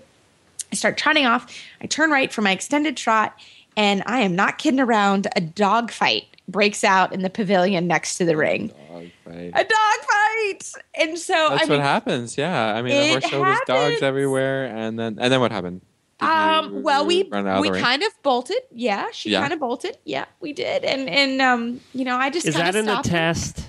I 0.71 0.75
start 0.75 0.97
trotting 0.97 1.27
off. 1.27 1.55
I 1.79 1.85
turn 1.85 2.09
right 2.09 2.33
for 2.33 2.41
my 2.41 2.51
extended 2.51 2.97
trot, 2.97 3.37
and 3.77 4.01
I 4.07 4.21
am 4.21 4.35
not 4.35 4.57
kidding 4.57 4.79
around. 4.79 5.27
A 5.35 5.41
dog 5.41 5.91
fight 5.91 6.23
breaks 6.47 6.83
out 6.83 7.13
in 7.13 7.21
the 7.21 7.29
pavilion 7.29 7.85
next 7.87 8.17
to 8.17 8.25
the 8.25 8.35
ring. 8.35 8.71
Dog 8.95 9.11
fight. 9.25 9.51
A 9.53 9.63
dog 9.63 9.97
fight, 10.07 10.71
and 10.95 11.17
so 11.19 11.33
That's 11.49 11.63
I 11.63 11.65
mean, 11.65 11.69
what 11.69 11.79
happens. 11.81 12.37
Yeah, 12.37 12.73
I 12.75 12.81
mean, 12.81 12.93
It 12.93 13.03
the 13.03 13.09
horse 13.11 13.25
show 13.29 13.39
was 13.41 13.59
dogs 13.67 14.01
everywhere, 14.01 14.65
and 14.65 14.97
then 14.97 15.17
and 15.19 15.31
then 15.33 15.39
what 15.41 15.51
happened? 15.51 15.81
Did 16.19 16.25
you 16.27 16.31
Um, 16.31 16.81
well, 16.83 17.05
we 17.05 17.23
run 17.23 17.45
of 17.45 17.59
we 17.61 17.69
kind 17.71 18.03
of 18.03 18.11
bolted. 18.23 18.61
Yeah, 18.71 19.07
she 19.11 19.31
Yeah. 19.31 19.41
kind 19.41 19.51
of 19.53 19.59
bolted. 19.59 19.97
Yeah, 20.05 20.25
we 20.39 20.53
did, 20.53 20.85
and 20.85 21.09
and 21.09 21.41
um, 21.41 21.81
you 21.93 22.05
know, 22.05 22.15
I 22.15 22.29
just 22.29 22.47
Is 22.47 22.55
kinda 22.55 22.71
that 22.71 22.79
in 22.79 22.85
the 22.85 23.01
test? 23.03 23.65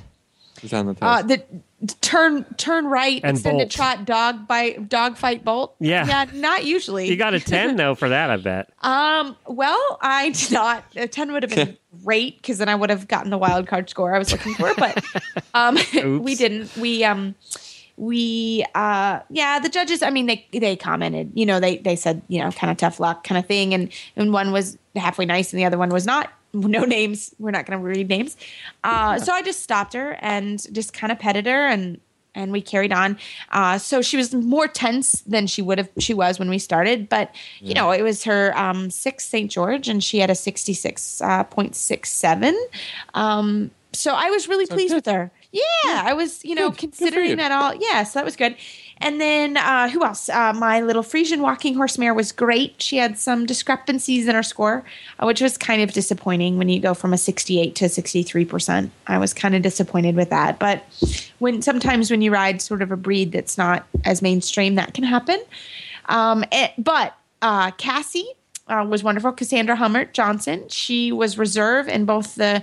Is 0.63 0.71
that 0.71 0.81
in 0.81 0.87
the 0.87 0.95
test. 0.95 1.03
Uh, 1.03 1.23
the 1.23 1.43
turn 2.01 2.45
turn 2.57 2.87
right 2.87 3.21
And 3.25 3.37
extended 3.37 3.65
bolt. 3.65 3.71
trot 3.71 4.05
dog 4.05 4.47
bite 4.47 4.89
dog 4.89 5.17
fight 5.17 5.45
bolt. 5.45 5.75
Yeah. 5.81 6.07
yeah, 6.07 6.27
not 6.35 6.65
usually. 6.65 7.09
You 7.09 7.17
got 7.17 7.35
a 7.35 7.41
10 7.41 7.77
though 7.77 7.95
for 7.95 8.09
that, 8.09 8.31
I 8.31 8.37
bet. 8.37 8.71
Um, 8.83 9.37
well, 9.47 9.99
I 10.01 10.31
did 10.35 10.53
not. 10.53 10.85
A 10.97 11.07
10 11.09 11.33
would 11.33 11.43
have 11.43 11.55
been 11.55 11.77
great 12.05 12.37
because 12.37 12.59
then 12.59 12.69
I 12.69 12.75
would 12.75 12.91
have 12.91 13.09
gotten 13.09 13.31
the 13.31 13.39
wild 13.39 13.67
card 13.67 13.89
score 13.91 14.15
I 14.15 14.19
was 14.19 14.33
looking 14.33 14.55
for, 14.55 14.73
but 14.77 15.05
um, 15.55 15.79
we 16.23 16.35
didn't. 16.35 16.77
We, 16.77 17.05
um, 17.05 17.35
we, 17.99 18.65
uh, 18.75 19.21
yeah, 19.31 19.59
the 19.59 19.71
judges, 19.71 20.03
I 20.03 20.11
mean, 20.11 20.27
they, 20.27 20.47
they 20.53 20.77
commented, 20.77 21.33
you 21.35 21.47
know, 21.47 21.61
they, 21.61 21.79
they 21.79 21.97
said, 21.97 22.21
you 22.29 22.39
know, 22.41 22.51
kind 22.53 22.71
of 22.71 22.77
tough 22.77 23.01
luck 23.01 23.25
kind 23.25 23.39
of 23.39 23.47
thing. 23.47 23.73
And, 23.73 23.91
and 24.17 24.35
one 24.35 24.53
was 24.53 24.77
halfway 24.95 25.25
nice 25.25 25.53
and 25.53 25.59
the 25.59 25.65
other 25.65 25.79
one 25.79 25.89
was 25.89 26.05
not. 26.05 26.31
No 26.61 26.85
names. 26.85 27.35
We're 27.39 27.51
not 27.51 27.67
going 27.67 27.79
to 27.79 27.85
read 27.85 28.09
names. 28.09 28.37
Uh, 28.83 29.19
so 29.19 29.33
I 29.33 29.43
just 29.43 29.63
stopped 29.63 29.93
her 29.93 30.17
and 30.21 30.65
just 30.75 30.93
kind 30.93 31.13
of 31.13 31.19
petted 31.19 31.47
her 31.47 31.67
and, 31.67 32.01
and 32.35 32.53
we 32.53 32.61
carried 32.61 32.93
on. 32.93 33.19
Uh, 33.51 33.79
so 33.79 34.03
she 34.03 34.17
was 34.17 34.35
more 34.35 34.69
tense 34.69 35.23
than 35.23 35.47
she 35.47 35.63
would 35.63 35.79
have 35.79 35.89
she 35.99 36.15
was 36.15 36.39
when 36.39 36.49
we 36.51 36.59
started, 36.59 37.09
but 37.09 37.35
you 37.61 37.75
know 37.75 37.91
it 37.91 38.03
was 38.03 38.25
her 38.25 38.57
um, 38.59 38.91
sixth 38.91 39.29
St. 39.29 39.51
George, 39.51 39.89
and 39.89 40.05
she 40.05 40.19
had 40.19 40.29
a 40.31 40.35
sixty 40.35 40.75
six 40.75 41.23
point 41.51 41.75
six 41.75 42.11
seven. 42.11 42.55
Um, 43.15 43.71
so 43.93 44.15
I 44.15 44.29
was 44.31 44.49
really 44.49 44.67
pleased 44.67 44.91
good. 44.91 45.07
with 45.07 45.07
her. 45.07 45.31
Yeah, 45.53 45.63
I 46.05 46.13
was 46.13 46.45
you 46.45 46.55
know 46.55 46.69
Good. 46.71 46.79
Good 46.79 46.91
considering 46.91 47.31
you. 47.31 47.37
that 47.37 47.53
all. 47.53 47.75
Yeah, 47.75 48.05
so 48.05 48.19
that 48.19 48.25
was 48.25 48.37
good. 48.37 48.55
And 48.99 49.21
then 49.21 49.57
uh, 49.59 49.89
who 49.91 50.03
else? 50.05 50.29
Uh, 50.31 50.53
my 50.55 50.81
little 50.81 51.03
Frisian 51.03 51.43
walking 51.43 51.75
horse 51.75 51.99
mare 51.99 52.15
was 52.15 52.33
great. 52.33 52.81
She 52.81 52.97
had 52.97 53.19
some 53.19 53.45
discrepancies 53.45 54.27
in 54.27 54.35
her 54.35 54.43
score, 54.43 54.85
uh, 55.19 55.27
which 55.27 55.41
was 55.43 55.59
kind 55.59 55.83
of 55.83 55.93
disappointing 55.93 56.57
when 56.57 56.69
you 56.71 56.81
go 56.81 56.95
from 56.95 57.13
a 57.13 57.19
68 57.19 57.75
to 57.75 57.85
63%. 57.87 58.91
I 59.07 59.19
was 59.19 59.35
kind 59.35 59.55
of 59.55 59.61
disappointed 59.63 60.17
with 60.17 60.31
that. 60.31 60.59
But 60.59 60.83
when 61.41 61.61
sometimes 61.61 62.11
when 62.11 62.23
you 62.23 62.31
ride 62.33 62.63
sort 62.63 62.81
of 62.81 62.91
a 62.91 62.97
breed 62.97 63.33
that's 63.33 63.59
not 63.59 63.87
as 64.05 64.23
mainstream, 64.23 64.77
that 64.77 64.95
can 64.95 65.05
happen. 65.05 65.43
Um, 66.07 66.45
it- 66.51 66.73
but 66.79 67.15
uh, 67.43 67.73
Cassie 67.73 68.27
uh, 68.69 68.85
was 68.89 69.03
wonderful. 69.03 69.33
Cassandra 69.33 69.77
Hummert 69.77 70.13
Johnson. 70.13 70.65
She 70.69 71.13
was 71.13 71.39
reserve 71.39 71.89
in 71.89 72.05
both 72.05 72.35
the 72.35 72.63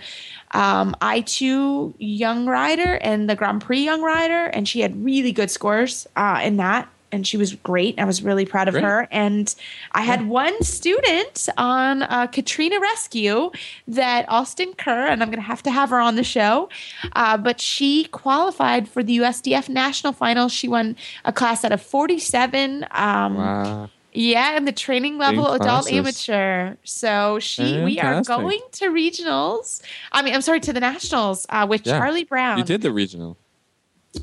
um, 0.51 0.95
I2 1.01 1.93
Young 1.98 2.45
Rider 2.45 2.95
and 2.95 3.29
the 3.29 3.36
Grand 3.36 3.62
Prix 3.62 3.83
Young 3.83 4.01
Rider, 4.01 4.45
and 4.45 4.67
she 4.67 4.81
had 4.81 5.03
really 5.03 5.31
good 5.31 5.50
scores 5.50 6.07
uh, 6.15 6.41
in 6.43 6.57
that. 6.57 6.89
And 7.12 7.27
she 7.27 7.38
was 7.38 7.53
great. 7.53 8.00
I 8.00 8.05
was 8.05 8.24
really 8.24 8.43
proud 8.43 8.67
of 8.67 8.74
Great. 8.74 8.83
her. 8.83 9.07
And 9.12 9.53
I 9.91 10.01
had 10.01 10.27
one 10.27 10.63
student 10.63 11.48
on 11.60 12.01
uh, 12.01 12.25
Katrina 12.25 12.79
Rescue 12.79 13.51
that 13.88 14.25
Austin 14.29 14.74
Kerr, 14.74 15.05
and 15.05 15.22
I'm 15.22 15.29
going 15.29 15.38
to 15.38 15.45
have 15.45 15.62
to 15.62 15.69
have 15.69 15.91
her 15.91 16.00
on 16.00 16.15
the 16.15 16.24
show. 16.24 16.69
Uh, 17.12 17.38
but 17.38 17.62
she 17.62 18.05
qualified 18.05 18.89
for 18.89 19.03
the 19.03 19.19
USDF 19.19 19.69
national 19.69 20.13
finals. 20.13 20.51
She 20.51 20.67
won 20.67 20.95
a 21.24 21.31
class 21.31 21.63
out 21.63 21.72
of 21.72 21.83
47. 21.83 22.88
Um, 22.89 23.36
wow. 23.36 23.89
Yeah, 24.13 24.55
and 24.55 24.67
the 24.67 24.72
training 24.72 25.17
level 25.17 25.51
Big 25.53 25.62
adult 25.62 25.91
amateur. 25.91 26.75
So 26.84 27.39
she, 27.39 27.82
we 27.84 28.00
are 28.00 28.22
going 28.24 28.60
to 28.74 28.86
regionals. 28.89 29.82
I 30.12 30.22
mean, 30.22 30.34
I'm 30.34 30.41
sorry, 30.41 30.60
to 30.62 30.74
the 30.74 30.79
nationals 30.79 31.46
uh, 31.50 31.65
with 31.70 31.86
Yeah. 31.86 31.98
Charlie 32.00 32.24
Brown. 32.24 32.58
You 32.58 32.63
did 32.63 32.82
the 32.82 32.91
regional. 32.91 33.38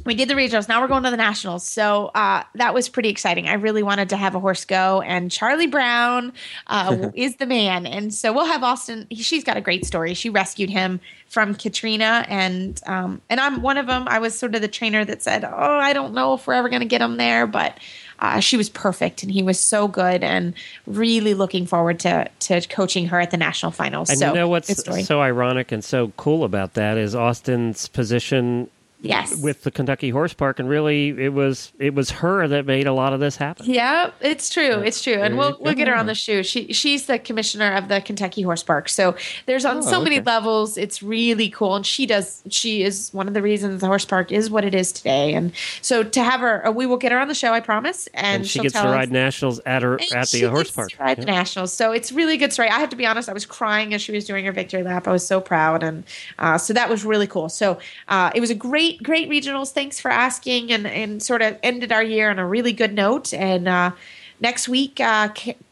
We 0.06 0.14
did 0.14 0.28
the 0.28 0.34
regionals. 0.34 0.68
Now 0.68 0.80
we're 0.80 0.86
going 0.86 1.02
to 1.02 1.10
the 1.10 1.16
nationals. 1.16 1.66
So 1.66 2.12
uh, 2.14 2.44
that 2.54 2.74
was 2.74 2.88
pretty 2.88 3.08
exciting. 3.08 3.48
I 3.48 3.54
really 3.54 3.82
wanted 3.82 4.08
to 4.10 4.16
have 4.16 4.36
a 4.36 4.38
horse 4.38 4.64
go, 4.64 5.00
and 5.00 5.32
Charlie 5.32 5.66
Brown 5.66 6.32
uh, 6.68 7.08
is 7.14 7.36
the 7.36 7.46
man. 7.46 7.86
And 7.86 8.14
so 8.14 8.32
we'll 8.32 8.46
have 8.46 8.62
Austin. 8.62 9.08
he- 9.10 9.16
She's 9.24 9.42
got 9.42 9.56
a 9.56 9.60
great 9.60 9.84
story. 9.84 10.14
She 10.14 10.30
rescued 10.30 10.70
him 10.70 11.00
from 11.26 11.56
Katrina, 11.56 12.24
and 12.28 12.80
um, 12.86 13.20
and 13.28 13.40
I'm 13.40 13.62
one 13.62 13.78
of 13.78 13.88
them. 13.88 14.04
I 14.06 14.20
was 14.20 14.38
sort 14.38 14.54
of 14.54 14.60
the 14.62 14.68
trainer 14.68 15.04
that 15.04 15.22
said, 15.22 15.44
"Oh, 15.44 15.50
I 15.78 15.92
don't 15.92 16.14
know 16.14 16.34
if 16.34 16.46
we're 16.46 16.54
ever 16.54 16.68
going 16.68 16.82
to 16.82 16.86
get 16.88 17.00
him 17.00 17.16
there," 17.16 17.48
but. 17.48 17.76
Uh, 18.20 18.40
she 18.40 18.56
was 18.56 18.68
perfect, 18.68 19.22
and 19.22 19.32
he 19.32 19.42
was 19.42 19.58
so 19.58 19.88
good, 19.88 20.22
and 20.22 20.54
really 20.86 21.34
looking 21.34 21.66
forward 21.66 21.98
to 22.00 22.28
to 22.40 22.60
coaching 22.68 23.06
her 23.06 23.20
at 23.20 23.30
the 23.30 23.36
national 23.36 23.72
finals. 23.72 24.10
And 24.10 24.18
so, 24.18 24.28
you 24.28 24.34
know 24.34 24.48
what's 24.48 25.06
so 25.06 25.20
ironic 25.20 25.72
and 25.72 25.82
so 25.82 26.12
cool 26.16 26.44
about 26.44 26.74
that 26.74 26.98
is 26.98 27.14
Austin's 27.14 27.88
position 27.88 28.68
yes, 29.02 29.42
with 29.42 29.62
the 29.62 29.70
Kentucky 29.70 30.10
Horse 30.10 30.32
Park, 30.34 30.58
and 30.58 30.68
really 30.68 31.08
it 31.10 31.32
was 31.32 31.72
it 31.78 31.94
was 31.94 32.10
her 32.10 32.46
that 32.48 32.66
made 32.66 32.86
a 32.86 32.92
lot 32.92 33.12
of 33.12 33.20
this 33.20 33.36
happen. 33.36 33.66
Yeah, 33.70 34.10
it's 34.20 34.50
true. 34.50 34.80
It's 34.80 35.02
true, 35.02 35.14
and 35.14 35.36
we'll 35.38 35.56
we'll 35.60 35.74
get 35.74 35.88
her 35.88 35.96
on 35.96 36.06
the 36.06 36.14
shoe. 36.14 36.42
She 36.42 36.72
she's 36.72 37.06
the 37.06 37.18
commissioner 37.18 37.72
of 37.74 37.88
the 37.88 38.00
Kentucky 38.00 38.42
Horse 38.42 38.62
Park. 38.62 38.88
So 38.88 39.16
there's 39.46 39.64
on 39.64 39.78
Oh, 39.78 39.80
so 39.82 40.00
many 40.02 40.20
levels. 40.20 40.76
It's 40.76 41.02
really 41.02 41.48
cool, 41.50 41.76
and 41.76 41.86
she 41.86 42.06
does. 42.06 42.42
She 42.50 42.82
is 42.82 43.10
one 43.12 43.28
of 43.28 43.34
the 43.34 43.42
reasons 43.42 43.80
the 43.80 43.86
horse 43.86 44.04
park 44.04 44.30
is 44.32 44.50
what 44.50 44.64
it 44.64 44.74
is 44.74 44.92
today. 44.92 45.34
And 45.34 45.52
so 45.82 46.02
to 46.02 46.22
have 46.22 46.40
her, 46.40 46.70
we 46.70 46.86
will 46.86 46.96
get 46.98 47.12
her 47.12 47.18
on 47.18 47.28
the 47.28 47.34
show. 47.34 47.52
I 47.52 47.60
promise. 47.60 48.06
And, 48.14 48.26
And 48.42 48.46
she 48.46 48.54
she'll 48.54 48.62
gets 48.64 48.74
to 48.74 48.80
tell 48.80 48.90
us- 48.90 48.94
ride 48.96 49.10
nationals 49.12 49.60
at 49.66 49.82
her 49.82 49.94
at 49.94 50.08
the 50.10 50.26
she 50.26 50.42
horse 50.42 50.64
gets 50.64 50.76
park. 50.76 50.90
to 50.90 50.96
Ride 50.98 51.18
Yeah. 51.18 51.24
the 51.24 51.30
nationals, 51.30 51.72
so 51.72 51.92
it's 51.92 52.12
really 52.12 52.36
good 52.36 52.52
story. 52.52 52.68
I 52.68 52.78
have 52.80 52.90
to 52.90 52.96
be 52.96 53.06
honest; 53.06 53.28
I 53.28 53.32
was 53.32 53.46
crying 53.46 53.94
as 53.94 54.02
she 54.02 54.12
was 54.12 54.24
doing 54.26 54.44
her 54.44 54.52
victory 54.52 54.82
lap. 54.82 55.08
I 55.08 55.12
was 55.12 55.26
so 55.26 55.40
proud, 55.40 55.82
and 55.82 56.04
uh, 56.38 56.58
so 56.58 56.72
that 56.74 56.88
was 56.90 57.04
really 57.04 57.26
cool. 57.26 57.48
So 57.48 57.78
uh, 58.08 58.30
it 58.34 58.40
was 58.40 58.50
a 58.50 58.54
great, 58.54 58.89
great 58.98 59.28
regionals. 59.28 59.72
Thanks 59.72 60.00
for 60.00 60.10
asking, 60.10 60.72
and 60.72 60.86
and 60.86 61.22
sort 61.22 61.42
of 61.42 61.56
ended 61.62 61.92
our 61.92 62.02
year 62.02 62.30
on 62.30 62.38
a 62.38 62.46
really 62.46 62.72
good 62.72 62.94
note. 62.94 63.32
And 63.32 63.68
uh, 63.68 63.92
next 64.40 64.68
week, 64.68 65.00
uh, 65.00 65.28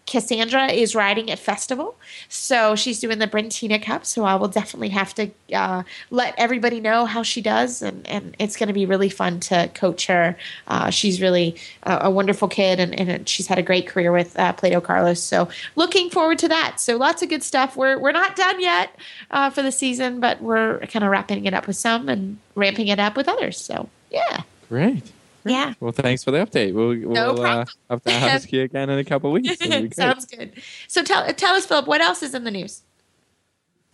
Cassandra 0.06 0.68
is 0.68 0.94
riding 0.94 1.30
at 1.30 1.38
Festival, 1.38 1.94
so 2.28 2.74
she's 2.74 2.98
doing 2.98 3.18
the 3.18 3.26
Brentina 3.26 3.78
Cup. 3.78 4.06
So 4.06 4.24
I 4.24 4.36
will 4.36 4.48
definitely 4.48 4.88
have 4.88 5.14
to 5.14 5.30
uh, 5.52 5.82
let 6.10 6.34
everybody 6.38 6.80
know 6.80 7.04
how 7.04 7.22
she 7.22 7.42
does, 7.42 7.82
and, 7.82 8.06
and 8.06 8.34
it's 8.38 8.56
going 8.56 8.68
to 8.68 8.72
be 8.72 8.86
really 8.86 9.10
fun 9.10 9.40
to 9.40 9.70
coach 9.74 10.06
her. 10.06 10.36
Uh, 10.66 10.88
she's 10.88 11.20
really 11.20 11.56
a, 11.82 11.98
a 12.02 12.10
wonderful 12.10 12.48
kid, 12.48 12.80
and, 12.80 12.98
and 12.98 13.28
she's 13.28 13.46
had 13.46 13.58
a 13.58 13.62
great 13.62 13.86
career 13.86 14.10
with 14.10 14.38
uh, 14.38 14.52
Plato 14.54 14.80
Carlos. 14.80 15.22
So 15.22 15.48
looking 15.76 16.08
forward 16.08 16.38
to 16.38 16.48
that. 16.48 16.80
So 16.80 16.96
lots 16.96 17.22
of 17.22 17.28
good 17.28 17.42
stuff. 17.42 17.76
We're 17.76 17.98
we're 17.98 18.12
not 18.12 18.34
done 18.34 18.60
yet 18.60 18.96
uh, 19.30 19.50
for 19.50 19.62
the 19.62 19.72
season, 19.72 20.20
but 20.20 20.40
we're 20.40 20.78
kind 20.86 21.04
of 21.04 21.10
wrapping 21.10 21.44
it 21.44 21.52
up 21.52 21.66
with 21.66 21.76
some 21.76 22.08
and 22.08 22.38
ramping 22.54 22.88
it 22.88 22.98
up 22.98 23.16
with 23.16 23.28
others. 23.28 23.58
So 23.58 23.88
yeah, 24.10 24.42
Great. 24.68 25.12
Yeah. 25.44 25.74
Well, 25.80 25.92
thanks 25.92 26.24
for 26.24 26.30
the 26.30 26.38
update. 26.38 26.74
We'll, 26.74 26.94
No 26.94 27.34
we'll 27.34 27.40
uh, 27.40 27.64
problem. 27.64 27.66
have 27.90 28.02
to 28.02 28.12
ask 28.12 28.52
you 28.52 28.62
again 28.64 28.90
in 28.90 28.98
a 28.98 29.04
couple 29.04 29.30
weeks. 29.32 29.56
Be 29.56 29.68
great. 29.68 29.94
Sounds 29.94 30.26
good. 30.26 30.52
So 30.86 31.02
tell 31.02 31.26
tell 31.34 31.54
us, 31.54 31.66
Philip, 31.66 31.86
what 31.86 32.00
else 32.00 32.22
is 32.22 32.34
in 32.34 32.44
the 32.44 32.50
news? 32.50 32.82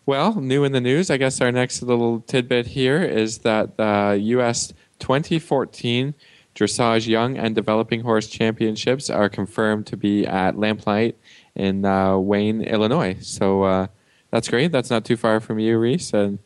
Well, 0.07 0.39
new 0.39 0.65
in 0.65 0.73
the 0.73 0.81
news, 0.83 1.11
I 1.11 1.17
guess 1.17 1.41
our 1.41 1.51
next 1.51 1.81
little 1.83 2.21
tidbit 2.21 2.67
here 2.67 3.03
is 3.03 3.39
that 3.39 3.79
the 3.79 4.19
U.S. 4.21 4.73
2014 4.99 6.15
Dressage 6.55 7.07
Young 7.09 7.37
and 7.37 7.55
Developing 7.55 8.01
Horse 8.03 8.29
Championships 8.29 9.11
are 9.11 9.29
confirmed 9.29 9.87
to 9.87 9.97
be 9.97 10.27
at 10.27 10.57
Lamplight 10.57 11.15
in 11.55 11.85
uh, 11.85 12.17
Wayne, 12.19 12.63
Illinois. 12.63 13.17
So 13.21 13.65
uh, 13.65 13.87
that's 14.31 14.49
great. 14.49 14.73
That's 14.73 14.91
not 14.91 15.05
too 15.05 15.17
far 15.17 15.41
from 15.41 15.59
you, 15.59 15.79
Reese. 15.79 16.13
And 16.13 16.39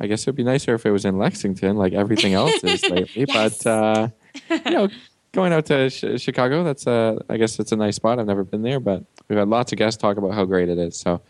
I 0.00 0.06
guess 0.06 0.22
it 0.22 0.26
would 0.26 0.36
be 0.36 0.42
nicer 0.42 0.74
if 0.74 0.84
it 0.86 0.90
was 0.90 1.04
in 1.04 1.18
Lexington, 1.18 1.76
like 1.76 1.92
everything 1.92 2.34
else 2.34 2.64
is 2.64 2.82
lately. 2.90 3.26
Yes. 3.28 3.62
But 3.62 3.70
uh, 3.70 4.08
you 4.50 4.70
know, 4.70 4.88
going 5.32 5.52
out 5.52 5.66
to 5.66 5.90
sh- 5.90 6.20
Chicago, 6.20 6.62
that's 6.64 6.86
a, 6.86 7.18
I 7.28 7.36
guess 7.36 7.58
it's 7.58 7.72
a 7.72 7.76
nice 7.76 7.96
spot. 7.96 8.18
I've 8.18 8.26
never 8.26 8.44
been 8.44 8.62
there, 8.62 8.80
but 8.80 9.02
we've 9.28 9.38
had 9.38 9.48
lots 9.48 9.72
of 9.72 9.78
guests 9.78 10.00
talk 10.00 10.16
about 10.16 10.32
how 10.34 10.44
great 10.44 10.68
it 10.68 10.78
is. 10.78 10.96
So 10.96 11.20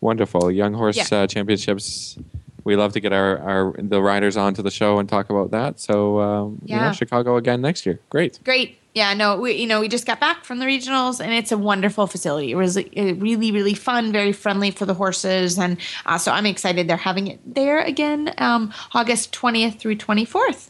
wonderful, 0.00 0.50
young 0.50 0.74
horse 0.74 0.96
Yeah. 1.10 1.18
uh, 1.22 1.26
championships. 1.26 2.16
We 2.64 2.76
love 2.76 2.92
to 2.94 3.00
get 3.00 3.12
our, 3.12 3.38
our 3.40 3.74
the 3.78 4.00
riders 4.00 4.36
onto 4.36 4.62
the 4.62 4.70
show 4.70 4.98
and 4.98 5.08
talk 5.08 5.28
about 5.30 5.50
that. 5.50 5.80
So 5.80 6.20
um, 6.20 6.58
you 6.64 6.76
Yeah. 6.76 6.86
know, 6.88 6.92
Chicago 6.92 7.36
again 7.36 7.60
next 7.60 7.84
year. 7.86 8.00
Great. 8.10 8.38
Great. 8.44 8.78
Yeah, 8.94 9.12
no, 9.12 9.36
we 9.40 9.54
you 9.54 9.66
know 9.66 9.80
we 9.80 9.88
just 9.88 10.06
got 10.06 10.20
back 10.20 10.44
from 10.44 10.60
the 10.60 10.66
regionals, 10.66 11.20
and 11.20 11.32
it's 11.32 11.50
a 11.50 11.58
wonderful 11.58 12.06
facility. 12.06 12.52
It 12.52 12.54
was 12.54 12.76
uh, 12.76 12.82
really, 12.96 13.50
really 13.50 13.74
fun, 13.74 14.12
very 14.12 14.30
friendly 14.32 14.70
for 14.70 14.86
the 14.86 14.94
horses, 14.94 15.58
and 15.58 15.78
uh, 16.06 16.16
so 16.16 16.30
I'm 16.30 16.46
excited 16.46 16.86
they're 16.86 16.96
having 16.96 17.26
it 17.26 17.40
there 17.44 17.80
again, 17.80 18.32
um, 18.38 18.72
August 18.92 19.32
20th 19.32 19.80
through 19.80 19.96
24th. 19.96 20.68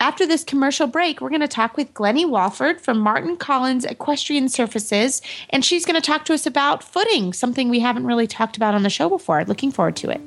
After 0.00 0.26
this 0.26 0.44
commercial 0.44 0.86
break, 0.86 1.20
we're 1.20 1.28
going 1.28 1.40
to 1.40 1.48
talk 1.48 1.76
with 1.76 1.94
Glynnie 1.94 2.24
Walford 2.24 2.80
from 2.80 2.98
Martin 2.98 3.36
Collins 3.36 3.84
Equestrian 3.84 4.48
Surfaces, 4.48 5.22
and 5.50 5.64
she's 5.64 5.84
going 5.84 6.00
to 6.00 6.06
talk 6.06 6.24
to 6.26 6.34
us 6.34 6.46
about 6.46 6.82
footing, 6.82 7.32
something 7.32 7.68
we 7.68 7.80
haven't 7.80 8.06
really 8.06 8.26
talked 8.26 8.56
about 8.56 8.74
on 8.74 8.82
the 8.82 8.90
show 8.90 9.08
before. 9.08 9.44
Looking 9.44 9.70
forward 9.70 9.96
to 9.96 10.10
it. 10.10 10.20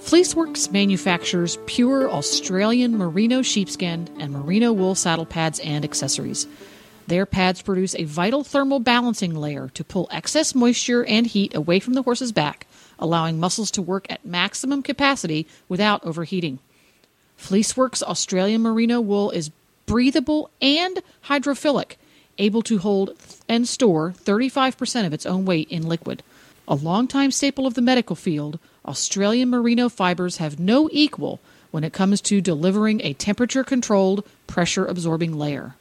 Fleeceworks 0.00 0.72
manufactures 0.72 1.58
pure 1.66 2.10
Australian 2.10 2.98
merino 2.98 3.40
sheepskin 3.40 4.08
and 4.18 4.32
merino 4.32 4.72
wool 4.72 4.96
saddle 4.96 5.24
pads 5.24 5.60
and 5.60 5.84
accessories. 5.84 6.48
Their 7.06 7.24
pads 7.24 7.62
produce 7.62 7.94
a 7.94 8.04
vital 8.04 8.42
thermal 8.42 8.80
balancing 8.80 9.34
layer 9.34 9.68
to 9.74 9.84
pull 9.84 10.08
excess 10.10 10.54
moisture 10.54 11.04
and 11.04 11.26
heat 11.26 11.54
away 11.54 11.78
from 11.78 11.94
the 11.94 12.02
horse's 12.02 12.32
back, 12.32 12.66
allowing 12.98 13.38
muscles 13.38 13.70
to 13.72 13.82
work 13.82 14.06
at 14.10 14.24
maximum 14.24 14.82
capacity 14.82 15.46
without 15.68 16.04
overheating. 16.04 16.58
Fleeceworks 17.42 18.02
Australian 18.04 18.62
merino 18.62 19.00
wool 19.00 19.30
is 19.32 19.50
breathable 19.84 20.48
and 20.60 21.02
hydrophilic, 21.26 21.96
able 22.38 22.62
to 22.62 22.78
hold 22.78 23.16
and 23.48 23.66
store 23.66 24.12
35% 24.12 25.06
of 25.06 25.12
its 25.12 25.26
own 25.26 25.44
weight 25.44 25.68
in 25.68 25.88
liquid. 25.88 26.22
A 26.68 26.76
longtime 26.76 27.32
staple 27.32 27.66
of 27.66 27.74
the 27.74 27.82
medical 27.82 28.14
field, 28.14 28.60
Australian 28.86 29.50
merino 29.50 29.88
fibers 29.88 30.36
have 30.36 30.60
no 30.60 30.88
equal 30.92 31.40
when 31.72 31.82
it 31.82 31.92
comes 31.92 32.20
to 32.20 32.40
delivering 32.40 33.00
a 33.00 33.12
temperature 33.14 33.64
controlled, 33.64 34.24
pressure 34.46 34.86
absorbing 34.86 35.36
layer. 35.36 35.74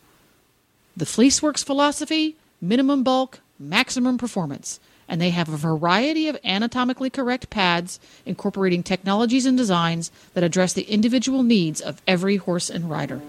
The 0.98 1.06
Fleeceworks 1.06 1.64
philosophy 1.64 2.36
minimum 2.60 3.04
bulk, 3.04 3.40
maximum 3.60 4.18
performance. 4.18 4.80
And 5.12 5.22
they 5.22 5.30
have 5.32 5.50
a 5.50 5.58
variety 5.58 6.30
of 6.30 6.40
anatomically 6.44 7.10
correct 7.10 7.50
pads 7.50 8.00
incorporating 8.26 8.82
technologies 8.82 9.46
and 9.46 9.58
designs 9.58 10.10
that 10.34 10.44
address 10.44 10.72
the 10.72 10.84
individual 10.84 11.44
needs 11.44 11.82
of 11.82 12.02
every 12.08 12.38
horse 12.38 12.70
and 12.70 12.90
rider. 12.90 13.22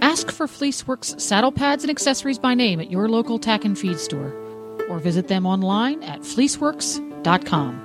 Ask 0.00 0.30
for 0.30 0.46
Fleeceworks 0.46 1.20
saddle 1.20 1.52
pads 1.52 1.84
and 1.84 1.90
accessories 1.90 2.38
by 2.38 2.54
name 2.54 2.80
at 2.80 2.90
your 2.90 3.10
local 3.10 3.38
tack 3.38 3.66
and 3.66 3.78
feed 3.78 4.00
store 4.00 4.32
or 4.88 4.98
visit 4.98 5.28
them 5.28 5.44
online 5.44 6.02
at 6.02 6.20
fleeceworks.com. 6.20 7.84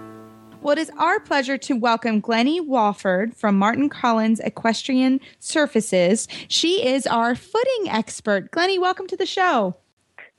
Well, 0.62 0.78
it 0.78 0.80
is 0.80 0.92
our 0.98 1.20
pleasure 1.20 1.58
to 1.58 1.76
welcome 1.76 2.22
Glynnie 2.22 2.62
Walford 2.62 3.36
from 3.36 3.60
Martin 3.60 3.90
Collins 3.90 4.40
Equestrian 4.40 5.20
Surfaces. 5.40 6.30
She 6.48 6.88
is 6.88 7.06
our 7.06 7.36
footing 7.36 7.90
expert. 7.90 8.52
Glynnie, 8.52 8.80
welcome 8.80 9.08
to 9.08 9.18
the 9.18 9.26
show. 9.26 9.76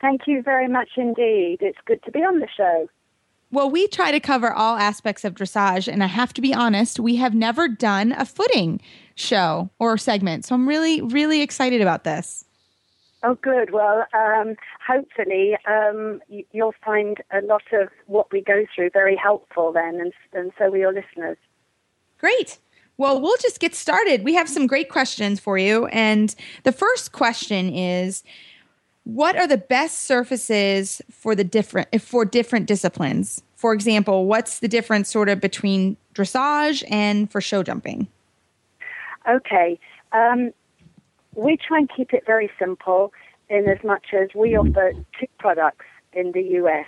Thank 0.00 0.22
you 0.26 0.42
very 0.42 0.68
much 0.68 0.90
indeed. 0.96 1.58
It's 1.60 1.78
good 1.84 2.02
to 2.04 2.10
be 2.10 2.20
on 2.20 2.38
the 2.38 2.48
show. 2.56 2.88
Well, 3.54 3.70
we 3.70 3.86
try 3.86 4.10
to 4.10 4.18
cover 4.18 4.52
all 4.52 4.76
aspects 4.76 5.24
of 5.24 5.34
dressage, 5.34 5.86
and 5.86 6.02
I 6.02 6.08
have 6.08 6.32
to 6.32 6.40
be 6.40 6.52
honest, 6.52 6.98
we 6.98 7.14
have 7.16 7.36
never 7.36 7.68
done 7.68 8.10
a 8.10 8.26
footing 8.26 8.80
show 9.14 9.70
or 9.78 9.96
segment. 9.96 10.44
So 10.44 10.56
I'm 10.56 10.68
really, 10.68 11.00
really 11.02 11.40
excited 11.40 11.80
about 11.80 12.02
this. 12.02 12.44
Oh, 13.22 13.36
good. 13.36 13.70
Well, 13.70 14.06
um, 14.12 14.56
hopefully 14.84 15.56
um, 15.68 16.20
you'll 16.50 16.74
find 16.84 17.18
a 17.30 17.42
lot 17.42 17.62
of 17.72 17.90
what 18.06 18.32
we 18.32 18.40
go 18.40 18.66
through 18.74 18.90
very 18.90 19.14
helpful 19.14 19.72
then, 19.72 20.00
and, 20.00 20.12
and 20.32 20.50
so 20.58 20.72
will 20.72 20.78
your 20.78 20.92
listeners. 20.92 21.38
Great. 22.18 22.58
Well, 22.96 23.20
we'll 23.20 23.36
just 23.40 23.60
get 23.60 23.76
started. 23.76 24.24
We 24.24 24.34
have 24.34 24.48
some 24.48 24.66
great 24.66 24.88
questions 24.88 25.38
for 25.38 25.58
you. 25.58 25.86
And 25.86 26.34
the 26.64 26.72
first 26.72 27.12
question 27.12 27.72
is 27.72 28.24
what 29.04 29.36
are 29.36 29.46
the 29.46 29.58
best 29.58 30.02
surfaces 30.02 31.00
for 31.10 31.34
the 31.34 31.44
different 31.44 32.00
for 32.00 32.24
different 32.24 32.66
disciplines? 32.66 33.42
For 33.54 33.72
example, 33.72 34.26
what's 34.26 34.58
the 34.58 34.68
difference 34.68 35.10
sort 35.10 35.28
of 35.28 35.40
between 35.40 35.96
dressage 36.14 36.82
and 36.90 37.30
for 37.30 37.40
show 37.40 37.62
jumping? 37.62 38.08
Okay. 39.28 39.78
Um, 40.12 40.52
we 41.34 41.56
try 41.56 41.78
and 41.78 41.90
keep 41.94 42.12
it 42.12 42.24
very 42.26 42.50
simple 42.58 43.12
in 43.48 43.68
as 43.68 43.78
much 43.84 44.06
as 44.12 44.28
we 44.34 44.56
offer 44.56 44.92
two 45.18 45.26
products 45.38 45.86
in 46.12 46.32
the 46.32 46.42
US. 46.58 46.86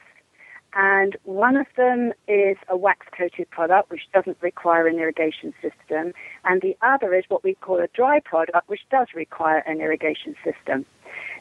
And 0.79 1.17
one 1.25 1.57
of 1.57 1.67
them 1.77 2.13
is 2.29 2.57
a 2.69 2.77
wax 2.77 3.07
coated 3.17 3.49
product, 3.51 3.91
which 3.91 4.03
doesn't 4.13 4.37
require 4.43 4.87
an 4.87 4.99
irrigation 4.99 5.55
system. 5.63 6.13
And 6.45 6.61
the 6.61 6.77
other 6.83 7.15
is 7.15 7.25
what 7.29 7.43
we 7.43 7.55
call 7.55 7.81
a 7.81 7.89
dry 7.95 8.21
product, 8.21 8.69
which 8.69 8.83
does 8.91 9.09
require 9.15 9.59
an 9.67 9.81
irrigation 9.81 10.35
system. 10.45 10.85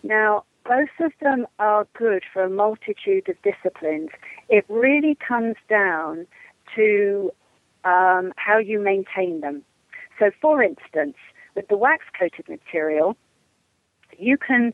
Now, 0.03 0.45
both 0.65 0.89
of 0.99 1.11
them 1.21 1.45
are 1.59 1.87
good 1.97 2.23
for 2.33 2.43
a 2.43 2.49
multitude 2.49 3.29
of 3.29 3.35
disciplines. 3.43 4.09
It 4.49 4.65
really 4.67 5.15
comes 5.15 5.55
down 5.69 6.25
to 6.75 7.31
um, 7.83 8.33
how 8.35 8.57
you 8.57 8.79
maintain 8.79 9.41
them. 9.41 9.61
So, 10.17 10.31
for 10.41 10.63
instance, 10.63 11.15
with 11.55 11.67
the 11.67 11.77
wax 11.77 12.05
coated 12.17 12.49
material, 12.49 13.15
you 14.17 14.37
can 14.37 14.73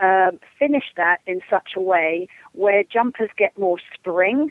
uh, 0.00 0.32
finish 0.58 0.84
that 0.96 1.18
in 1.26 1.40
such 1.48 1.70
a 1.76 1.80
way 1.80 2.28
where 2.52 2.82
jumpers 2.82 3.30
get 3.36 3.56
more 3.58 3.78
spring 3.94 4.50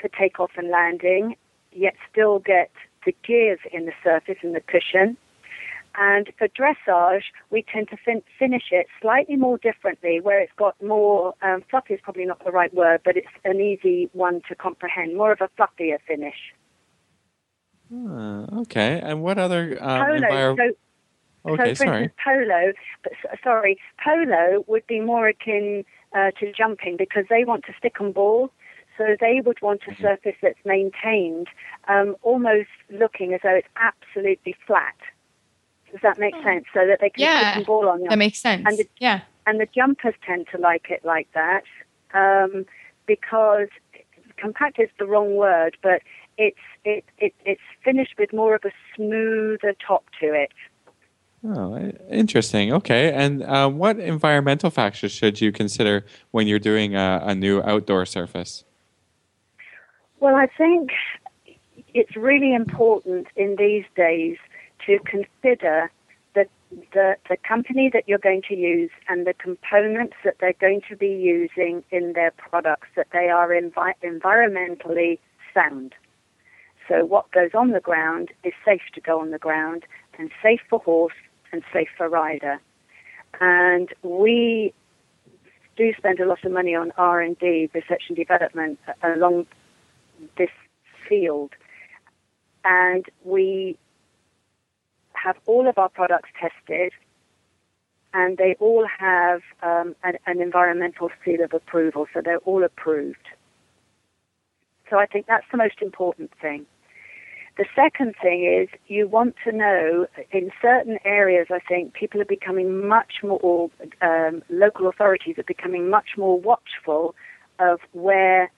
for 0.00 0.08
takeoff 0.08 0.52
and 0.56 0.68
landing, 0.68 1.36
yet 1.72 1.94
still 2.10 2.38
get 2.38 2.70
the 3.04 3.14
gears 3.26 3.60
in 3.72 3.86
the 3.86 3.92
surface 4.04 4.38
and 4.42 4.54
the 4.54 4.60
cushion. 4.60 5.16
And 6.00 6.30
for 6.38 6.46
dressage, 6.46 7.24
we 7.50 7.64
tend 7.72 7.88
to 7.88 7.96
fin- 7.96 8.22
finish 8.38 8.70
it 8.70 8.86
slightly 9.02 9.34
more 9.34 9.58
differently, 9.58 10.20
where 10.20 10.38
it's 10.40 10.52
got 10.56 10.80
more, 10.80 11.34
um, 11.42 11.64
fluffy 11.68 11.94
is 11.94 12.00
probably 12.00 12.24
not 12.24 12.44
the 12.44 12.52
right 12.52 12.72
word, 12.72 13.00
but 13.04 13.16
it's 13.16 13.26
an 13.44 13.60
easy 13.60 14.08
one 14.12 14.40
to 14.48 14.54
comprehend, 14.54 15.16
more 15.16 15.32
of 15.32 15.40
a 15.40 15.48
fluffier 15.58 15.98
finish. 16.06 16.54
Uh, 17.92 18.60
okay. 18.60 19.00
And 19.02 19.22
what 19.22 19.38
other 19.38 19.76
um, 19.82 20.06
polo? 20.06 20.56
So, 20.56 21.52
okay, 21.52 21.74
so 21.74 21.84
for 21.84 21.86
sorry. 21.86 22.02
Instance, 22.04 22.12
polo, 22.24 22.72
but 23.02 23.12
sorry, 23.42 23.80
polo 24.04 24.64
would 24.68 24.86
be 24.86 25.00
more 25.00 25.26
akin 25.26 25.84
uh, 26.14 26.30
to 26.38 26.52
jumping 26.52 26.96
because 26.96 27.24
they 27.28 27.44
want 27.44 27.64
to 27.64 27.72
stick 27.76 27.96
and 27.98 28.14
ball. 28.14 28.52
So 28.96 29.16
they 29.20 29.40
would 29.44 29.60
want 29.62 29.82
a 29.88 29.90
mm-hmm. 29.90 30.02
surface 30.02 30.36
that's 30.42 30.58
maintained, 30.64 31.48
um, 31.88 32.14
almost 32.22 32.68
looking 32.88 33.34
as 33.34 33.40
though 33.42 33.54
it's 33.54 33.68
absolutely 33.76 34.54
flat. 34.64 34.94
Does 35.90 36.00
that 36.02 36.18
make 36.18 36.34
sense? 36.42 36.64
So 36.74 36.86
that 36.86 36.98
they 37.00 37.10
can 37.10 37.22
yeah, 37.22 37.40
stick 37.40 37.56
and 37.58 37.66
ball 37.66 37.88
on 37.88 38.02
you. 38.02 38.08
That 38.08 38.18
makes 38.18 38.38
sense. 38.38 38.64
And 38.66 38.78
the, 38.78 38.88
yeah. 38.98 39.22
And 39.46 39.60
the 39.60 39.66
jumpers 39.74 40.14
tend 40.26 40.46
to 40.52 40.58
like 40.58 40.90
it 40.90 41.04
like 41.04 41.28
that 41.32 41.64
um, 42.14 42.66
because 43.06 43.68
compact 44.36 44.78
is 44.78 44.88
the 44.98 45.06
wrong 45.06 45.36
word, 45.36 45.76
but 45.82 46.02
it's 46.36 46.58
it, 46.84 47.04
it 47.18 47.34
it's 47.44 47.60
finished 47.84 48.14
with 48.18 48.32
more 48.32 48.54
of 48.54 48.62
a 48.64 48.70
smoother 48.94 49.74
top 49.84 50.04
to 50.20 50.32
it. 50.32 50.52
Oh, 51.44 51.76
interesting. 52.10 52.72
Okay, 52.72 53.12
and 53.12 53.42
uh, 53.42 53.68
what 53.68 53.98
environmental 53.98 54.70
factors 54.70 55.12
should 55.12 55.40
you 55.40 55.52
consider 55.52 56.04
when 56.32 56.46
you're 56.46 56.58
doing 56.58 56.96
a, 56.96 57.22
a 57.24 57.34
new 57.34 57.62
outdoor 57.62 58.06
surface? 58.06 58.64
Well, 60.20 60.34
I 60.34 60.46
think 60.46 60.90
it's 61.94 62.16
really 62.16 62.54
important 62.54 63.28
in 63.36 63.54
these 63.56 63.84
days 63.94 64.36
to 64.86 64.98
consider 65.00 65.90
the, 66.34 66.46
the, 66.92 67.16
the 67.28 67.36
company 67.46 67.90
that 67.92 68.04
you're 68.06 68.18
going 68.18 68.42
to 68.48 68.54
use 68.54 68.90
and 69.08 69.26
the 69.26 69.34
components 69.34 70.14
that 70.24 70.36
they're 70.40 70.54
going 70.60 70.80
to 70.88 70.96
be 70.96 71.08
using 71.08 71.82
in 71.90 72.12
their 72.14 72.32
products, 72.32 72.88
that 72.96 73.08
they 73.12 73.28
are 73.28 73.48
envi- 73.48 73.94
environmentally 74.02 75.18
sound. 75.54 75.94
So 76.88 77.04
what 77.04 77.30
goes 77.32 77.50
on 77.54 77.70
the 77.70 77.80
ground 77.80 78.30
is 78.44 78.52
safe 78.64 78.82
to 78.94 79.00
go 79.00 79.20
on 79.20 79.30
the 79.30 79.38
ground 79.38 79.84
and 80.18 80.30
safe 80.42 80.60
for 80.68 80.78
horse 80.78 81.12
and 81.52 81.62
safe 81.72 81.88
for 81.96 82.08
rider. 82.08 82.60
And 83.40 83.90
we 84.02 84.72
do 85.76 85.92
spend 85.96 86.18
a 86.18 86.26
lot 86.26 86.44
of 86.44 86.52
money 86.52 86.74
on 86.74 86.92
R&D, 86.96 87.70
research 87.72 88.04
and 88.08 88.16
development 88.16 88.78
along 89.02 89.46
this 90.36 90.50
field. 91.08 91.52
And 92.64 93.04
we 93.24 93.78
have 95.22 95.36
all 95.46 95.68
of 95.68 95.78
our 95.78 95.88
products 95.88 96.30
tested 96.40 96.92
and 98.14 98.38
they 98.38 98.56
all 98.58 98.86
have 98.98 99.42
um, 99.62 99.94
an, 100.02 100.14
an, 100.26 100.40
environmental 100.40 101.10
seal 101.24 101.42
of 101.42 101.52
approval, 101.52 102.06
so 102.14 102.22
they're 102.24 102.38
all 102.38 102.64
approved. 102.64 103.28
So 104.88 104.98
I 104.98 105.06
think 105.06 105.26
that's 105.26 105.44
the 105.50 105.58
most 105.58 105.82
important 105.82 106.30
thing. 106.40 106.64
The 107.58 107.66
second 107.74 108.14
thing 108.22 108.44
is 108.44 108.68
you 108.86 109.08
want 109.08 109.34
to 109.44 109.52
know 109.52 110.06
in 110.30 110.50
certain 110.62 110.98
areas, 111.04 111.48
I 111.50 111.58
think 111.58 111.92
people 111.92 112.20
are 112.20 112.24
becoming 112.24 112.86
much 112.86 113.14
more, 113.22 113.68
um, 114.00 114.42
local 114.48 114.88
authorities 114.88 115.38
are 115.38 115.44
becoming 115.44 115.90
much 115.90 116.10
more 116.16 116.40
watchful 116.40 117.14
of 117.58 117.80
where 117.92 118.50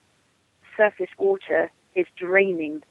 surface 0.77 1.09
water 1.17 1.71
is 1.95 2.05
draining. 2.15 2.83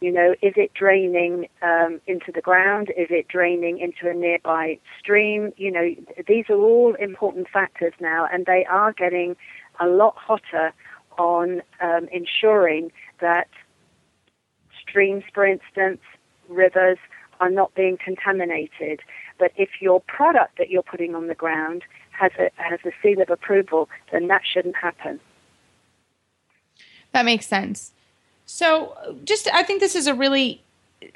You 0.00 0.10
know, 0.10 0.34
is 0.40 0.54
it 0.56 0.72
draining 0.72 1.46
um, 1.60 2.00
into 2.06 2.32
the 2.32 2.40
ground? 2.40 2.88
Is 2.96 3.08
it 3.10 3.28
draining 3.28 3.78
into 3.78 4.08
a 4.08 4.14
nearby 4.14 4.78
stream? 4.98 5.52
You 5.58 5.70
know, 5.70 5.94
these 6.26 6.46
are 6.48 6.56
all 6.56 6.94
important 6.94 7.48
factors 7.52 7.92
now, 8.00 8.26
and 8.32 8.46
they 8.46 8.64
are 8.64 8.94
getting 8.94 9.36
a 9.78 9.86
lot 9.86 10.16
hotter 10.16 10.72
on 11.18 11.60
um, 11.82 12.08
ensuring 12.10 12.92
that 13.20 13.48
streams, 14.80 15.22
for 15.34 15.44
instance, 15.44 16.00
rivers, 16.48 16.98
are 17.40 17.50
not 17.50 17.74
being 17.74 17.98
contaminated. 18.02 19.00
But 19.38 19.52
if 19.56 19.68
your 19.80 20.00
product 20.00 20.56
that 20.56 20.70
you're 20.70 20.82
putting 20.82 21.14
on 21.14 21.26
the 21.26 21.34
ground 21.34 21.82
has 22.12 22.32
a 22.38 22.50
has 22.56 22.80
a 22.86 22.90
seal 23.02 23.20
of 23.20 23.28
approval, 23.28 23.90
then 24.12 24.28
that 24.28 24.42
shouldn't 24.50 24.76
happen. 24.76 25.20
That 27.12 27.26
makes 27.26 27.46
sense. 27.46 27.92
So, 28.52 28.96
just 29.24 29.48
I 29.54 29.62
think 29.62 29.78
this 29.80 29.94
is 29.94 30.08
a 30.08 30.12
really 30.12 30.60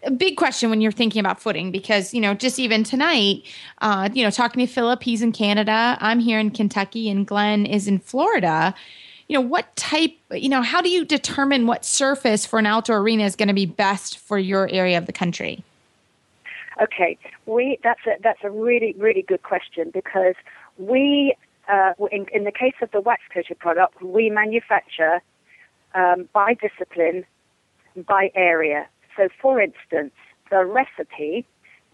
a 0.04 0.10
big 0.10 0.36
question 0.36 0.70
when 0.70 0.80
you're 0.80 0.92
thinking 0.92 1.18
about 1.18 1.42
footing 1.42 1.72
because 1.72 2.14
you 2.14 2.20
know 2.20 2.32
just 2.32 2.58
even 2.58 2.84
tonight 2.84 3.42
uh, 3.82 4.08
you 4.14 4.22
know 4.22 4.30
talking 4.30 4.64
to 4.66 4.72
philip 4.72 5.02
he's 5.02 5.20
in 5.20 5.30
canada 5.30 5.98
i'm 6.00 6.20
here 6.20 6.38
in 6.38 6.50
kentucky 6.50 7.10
and 7.10 7.26
glenn 7.26 7.66
is 7.66 7.86
in 7.86 7.98
florida. 7.98 8.74
You 9.28 9.34
know 9.34 9.46
what 9.46 9.74
type 9.76 10.12
you 10.30 10.48
know 10.48 10.62
how 10.62 10.80
do 10.80 10.88
you 10.88 11.04
determine 11.04 11.66
what 11.66 11.84
surface 11.84 12.46
for 12.46 12.58
an 12.58 12.66
outdoor 12.66 12.98
arena 12.98 13.24
is 13.24 13.36
going 13.36 13.48
to 13.48 13.54
be 13.54 13.66
best 13.66 14.16
for 14.18 14.38
your 14.38 14.68
area 14.70 14.96
of 14.96 15.04
the 15.04 15.12
country? 15.12 15.62
Okay 16.80 17.18
we 17.44 17.78
that's 17.82 18.06
a 18.06 18.14
that's 18.22 18.44
a 18.44 18.50
really 18.50 18.94
really 18.96 19.22
good 19.22 19.42
question 19.42 19.90
because 19.92 20.36
we 20.78 21.34
uh, 21.68 21.92
in, 22.12 22.26
in 22.32 22.44
the 22.44 22.52
case 22.52 22.74
of 22.80 22.90
the 22.92 23.00
wax 23.00 23.22
coated 23.34 23.58
product 23.58 24.00
we 24.02 24.30
manufacture 24.30 25.20
um, 25.94 26.28
by 26.32 26.54
discipline 26.54 27.24
by 28.06 28.30
area 28.34 28.86
so, 29.16 29.28
for 29.40 29.60
instance, 29.60 30.12
the 30.50 30.64
recipe 30.64 31.46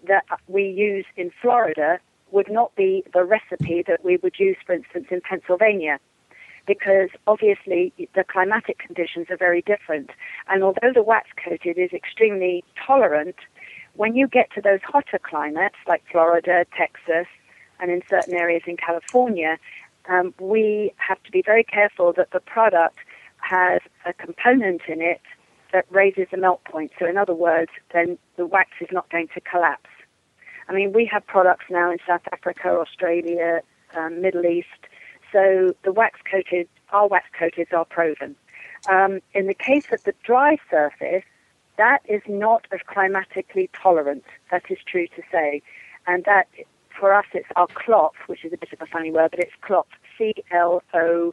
that 0.06 0.24
we 0.48 0.64
use 0.64 1.04
in 1.16 1.30
Florida 1.42 1.98
would 2.30 2.50
not 2.50 2.74
be 2.76 3.04
the 3.12 3.24
recipe 3.24 3.82
that 3.86 4.04
we 4.04 4.16
would 4.18 4.38
use, 4.38 4.56
for 4.64 4.72
instance, 4.72 5.06
in 5.10 5.20
Pennsylvania, 5.20 5.98
because 6.66 7.10
obviously 7.26 7.92
the 8.14 8.24
climatic 8.24 8.78
conditions 8.78 9.26
are 9.30 9.36
very 9.36 9.62
different. 9.62 10.10
And 10.48 10.62
although 10.62 10.92
the 10.94 11.02
wax 11.02 11.28
coated 11.44 11.76
is 11.76 11.92
extremely 11.92 12.64
tolerant, 12.86 13.36
when 13.94 14.14
you 14.14 14.28
get 14.28 14.50
to 14.54 14.60
those 14.60 14.80
hotter 14.84 15.18
climates 15.18 15.76
like 15.86 16.02
Florida, 16.10 16.64
Texas, 16.76 17.26
and 17.80 17.90
in 17.90 18.02
certain 18.08 18.34
areas 18.34 18.62
in 18.66 18.76
California, 18.76 19.58
um, 20.08 20.32
we 20.38 20.92
have 20.96 21.22
to 21.24 21.30
be 21.30 21.42
very 21.44 21.64
careful 21.64 22.12
that 22.14 22.30
the 22.30 22.40
product 22.40 22.98
has 23.50 23.80
a 24.06 24.12
component 24.12 24.82
in 24.88 25.00
it 25.02 25.20
that 25.72 25.84
raises 25.90 26.26
the 26.30 26.36
melt 26.36 26.62
point. 26.64 26.92
So, 26.98 27.06
in 27.06 27.16
other 27.16 27.34
words, 27.34 27.70
then 27.92 28.18
the 28.36 28.46
wax 28.46 28.70
is 28.80 28.88
not 28.92 29.10
going 29.10 29.28
to 29.34 29.40
collapse. 29.40 29.90
I 30.68 30.72
mean, 30.72 30.92
we 30.92 31.04
have 31.06 31.26
products 31.26 31.66
now 31.68 31.90
in 31.90 31.98
South 32.06 32.22
Africa, 32.32 32.68
Australia, 32.68 33.60
um, 33.96 34.22
Middle 34.22 34.46
East. 34.46 34.82
So 35.32 35.74
the 35.84 35.92
wax 35.92 36.20
coated, 36.30 36.68
our 36.90 37.08
wax 37.08 37.26
coateds 37.38 37.72
are 37.72 37.84
proven. 37.84 38.36
Um, 38.88 39.20
in 39.34 39.46
the 39.46 39.54
case 39.54 39.86
of 39.92 40.02
the 40.04 40.14
dry 40.22 40.58
surface, 40.70 41.24
that 41.76 42.00
is 42.08 42.22
not 42.28 42.66
as 42.72 42.80
climatically 42.86 43.68
tolerant. 43.72 44.24
That 44.50 44.64
is 44.70 44.78
true 44.86 45.06
to 45.08 45.22
say, 45.32 45.62
and 46.06 46.24
that 46.24 46.48
for 46.98 47.14
us 47.14 47.26
it's 47.32 47.48
our 47.56 47.68
Clopf, 47.68 48.16
which 48.26 48.44
is 48.44 48.52
a 48.52 48.56
bit 48.56 48.72
of 48.72 48.80
a 48.80 48.86
funny 48.86 49.10
word, 49.10 49.30
but 49.30 49.40
it's 49.40 49.52
Clopf, 49.62 49.90
C 50.16 50.34
L 50.50 50.82
O 50.94 51.32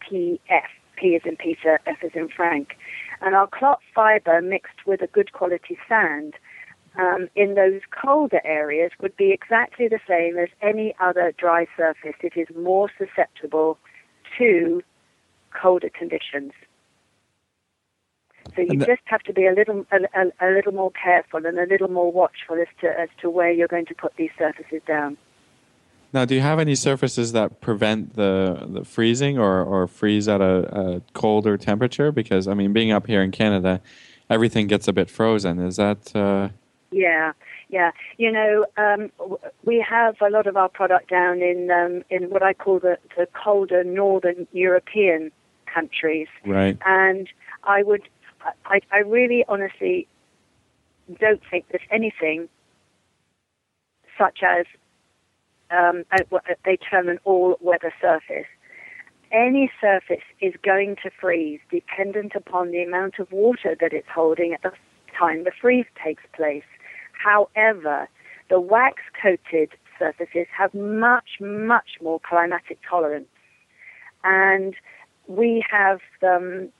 P 0.00 0.40
F. 0.48 0.70
P 1.00 1.08
is 1.08 1.22
in 1.24 1.36
Peter, 1.36 1.80
F 1.86 1.96
is 2.02 2.12
in 2.14 2.28
Frank. 2.28 2.76
And 3.20 3.34
our 3.34 3.48
Clopf 3.48 3.80
fiber 3.94 4.40
mixed 4.42 4.86
with 4.86 5.00
a 5.02 5.06
good 5.06 5.32
quality 5.32 5.78
sand 5.88 6.34
um, 6.98 7.28
in 7.36 7.54
those 7.54 7.80
colder 7.90 8.40
areas 8.44 8.90
would 9.00 9.16
be 9.16 9.30
exactly 9.32 9.88
the 9.88 10.00
same 10.08 10.36
as 10.38 10.48
any 10.60 10.94
other 11.00 11.32
dry 11.38 11.66
surface. 11.76 12.16
It 12.22 12.36
is 12.36 12.48
more 12.56 12.90
susceptible 12.98 13.78
to 14.38 14.82
colder 15.60 15.90
conditions. 15.90 16.52
So 18.56 18.62
you 18.62 18.78
the, 18.78 18.86
just 18.86 19.02
have 19.04 19.22
to 19.22 19.32
be 19.32 19.46
a 19.46 19.52
little 19.52 19.86
a, 19.92 19.98
a, 20.18 20.48
a, 20.48 20.48
little 20.50 20.72
more 20.72 20.90
careful 20.90 21.46
and 21.46 21.58
a 21.58 21.66
little 21.66 21.88
more 21.88 22.10
watchful 22.10 22.56
as 22.60 22.66
to 22.80 22.88
as 22.88 23.08
to 23.20 23.30
where 23.30 23.52
you're 23.52 23.68
going 23.68 23.86
to 23.86 23.94
put 23.94 24.16
these 24.16 24.30
surfaces 24.36 24.80
down. 24.86 25.16
Now, 26.12 26.24
do 26.24 26.34
you 26.34 26.40
have 26.40 26.58
any 26.58 26.74
surfaces 26.74 27.32
that 27.32 27.60
prevent 27.60 28.16
the, 28.16 28.66
the 28.68 28.84
freezing 28.84 29.38
or, 29.38 29.62
or 29.62 29.86
freeze 29.86 30.26
at 30.28 30.40
a, 30.40 30.78
a 30.78 31.02
colder 31.12 31.56
temperature? 31.56 32.10
Because, 32.10 32.48
I 32.48 32.54
mean, 32.54 32.72
being 32.72 32.90
up 32.90 33.06
here 33.06 33.22
in 33.22 33.30
Canada, 33.30 33.80
everything 34.28 34.66
gets 34.66 34.88
a 34.88 34.92
bit 34.92 35.08
frozen. 35.08 35.60
Is 35.60 35.76
that. 35.76 36.14
Uh... 36.14 36.48
Yeah, 36.90 37.32
yeah. 37.68 37.92
You 38.18 38.32
know, 38.32 38.66
um, 38.76 39.12
we 39.64 39.84
have 39.88 40.16
a 40.20 40.30
lot 40.30 40.48
of 40.48 40.56
our 40.56 40.68
product 40.68 41.08
down 41.08 41.42
in 41.42 41.70
um, 41.70 42.02
in 42.10 42.28
what 42.30 42.42
I 42.42 42.54
call 42.54 42.80
the, 42.80 42.98
the 43.16 43.28
colder 43.32 43.84
northern 43.84 44.48
European 44.52 45.30
countries. 45.72 46.26
Right. 46.44 46.76
And 46.84 47.28
I 47.62 47.84
would, 47.84 48.02
I, 48.64 48.80
I 48.90 48.98
really 48.98 49.44
honestly 49.46 50.08
don't 51.20 51.40
think 51.48 51.66
there's 51.70 51.82
anything 51.92 52.48
such 54.18 54.40
as 54.42 54.66
um, 55.70 56.04
they 56.64 56.76
term 56.76 57.08
an 57.08 57.18
all-weather 57.24 57.92
surface. 58.00 58.46
Any 59.32 59.70
surface 59.80 60.24
is 60.40 60.54
going 60.62 60.96
to 61.02 61.10
freeze 61.20 61.60
dependent 61.70 62.32
upon 62.34 62.72
the 62.72 62.82
amount 62.82 63.18
of 63.18 63.30
water 63.30 63.76
that 63.80 63.92
it's 63.92 64.08
holding 64.12 64.52
at 64.52 64.62
the 64.62 64.72
time 65.16 65.44
the 65.44 65.52
freeze 65.60 65.86
takes 66.02 66.22
place. 66.34 66.64
However, 67.12 68.08
the 68.48 68.60
wax-coated 68.60 69.70
surfaces 69.98 70.46
have 70.56 70.74
much, 70.74 71.38
much 71.40 71.98
more 72.02 72.20
climatic 72.28 72.78
tolerance. 72.88 73.28
And 74.24 74.74
we 75.28 75.64
have 75.70 76.00
them 76.20 76.70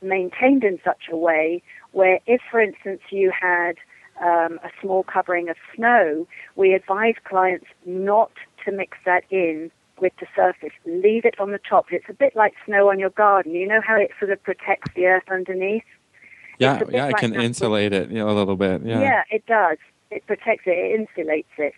maintained 0.00 0.62
in 0.62 0.78
such 0.84 1.08
a 1.10 1.16
way 1.16 1.62
where 1.92 2.20
if, 2.26 2.40
for 2.50 2.60
instance, 2.60 3.00
you 3.10 3.32
had 3.38 3.74
um, 4.20 4.58
a 4.62 4.70
small 4.80 5.02
covering 5.02 5.48
of 5.48 5.56
snow, 5.74 6.26
we 6.56 6.74
advise 6.74 7.14
clients 7.24 7.66
not 7.86 8.32
to 8.64 8.72
mix 8.72 8.98
that 9.04 9.24
in 9.30 9.70
with 10.00 10.12
the 10.20 10.26
surface. 10.34 10.72
Leave 10.84 11.24
it 11.24 11.38
on 11.38 11.52
the 11.52 11.58
top. 11.58 11.86
It's 11.90 12.08
a 12.08 12.12
bit 12.12 12.34
like 12.36 12.54
snow 12.66 12.90
on 12.90 12.98
your 12.98 13.10
garden. 13.10 13.52
You 13.54 13.66
know 13.66 13.80
how 13.80 13.96
it 13.96 14.10
sort 14.18 14.30
of 14.30 14.42
protects 14.42 14.90
the 14.94 15.06
earth 15.06 15.24
underneath? 15.30 15.84
Yeah, 16.58 16.80
yeah, 16.90 17.08
it 17.08 17.16
can 17.16 17.34
insulate 17.34 17.92
it 17.92 18.10
you 18.10 18.18
know, 18.18 18.28
a 18.28 18.36
little 18.36 18.56
bit. 18.56 18.82
Yeah. 18.84 19.00
yeah, 19.00 19.22
it 19.30 19.46
does. 19.46 19.78
It 20.10 20.26
protects 20.26 20.64
it, 20.66 20.70
it 20.70 21.00
insulates 21.00 21.58
it. 21.58 21.74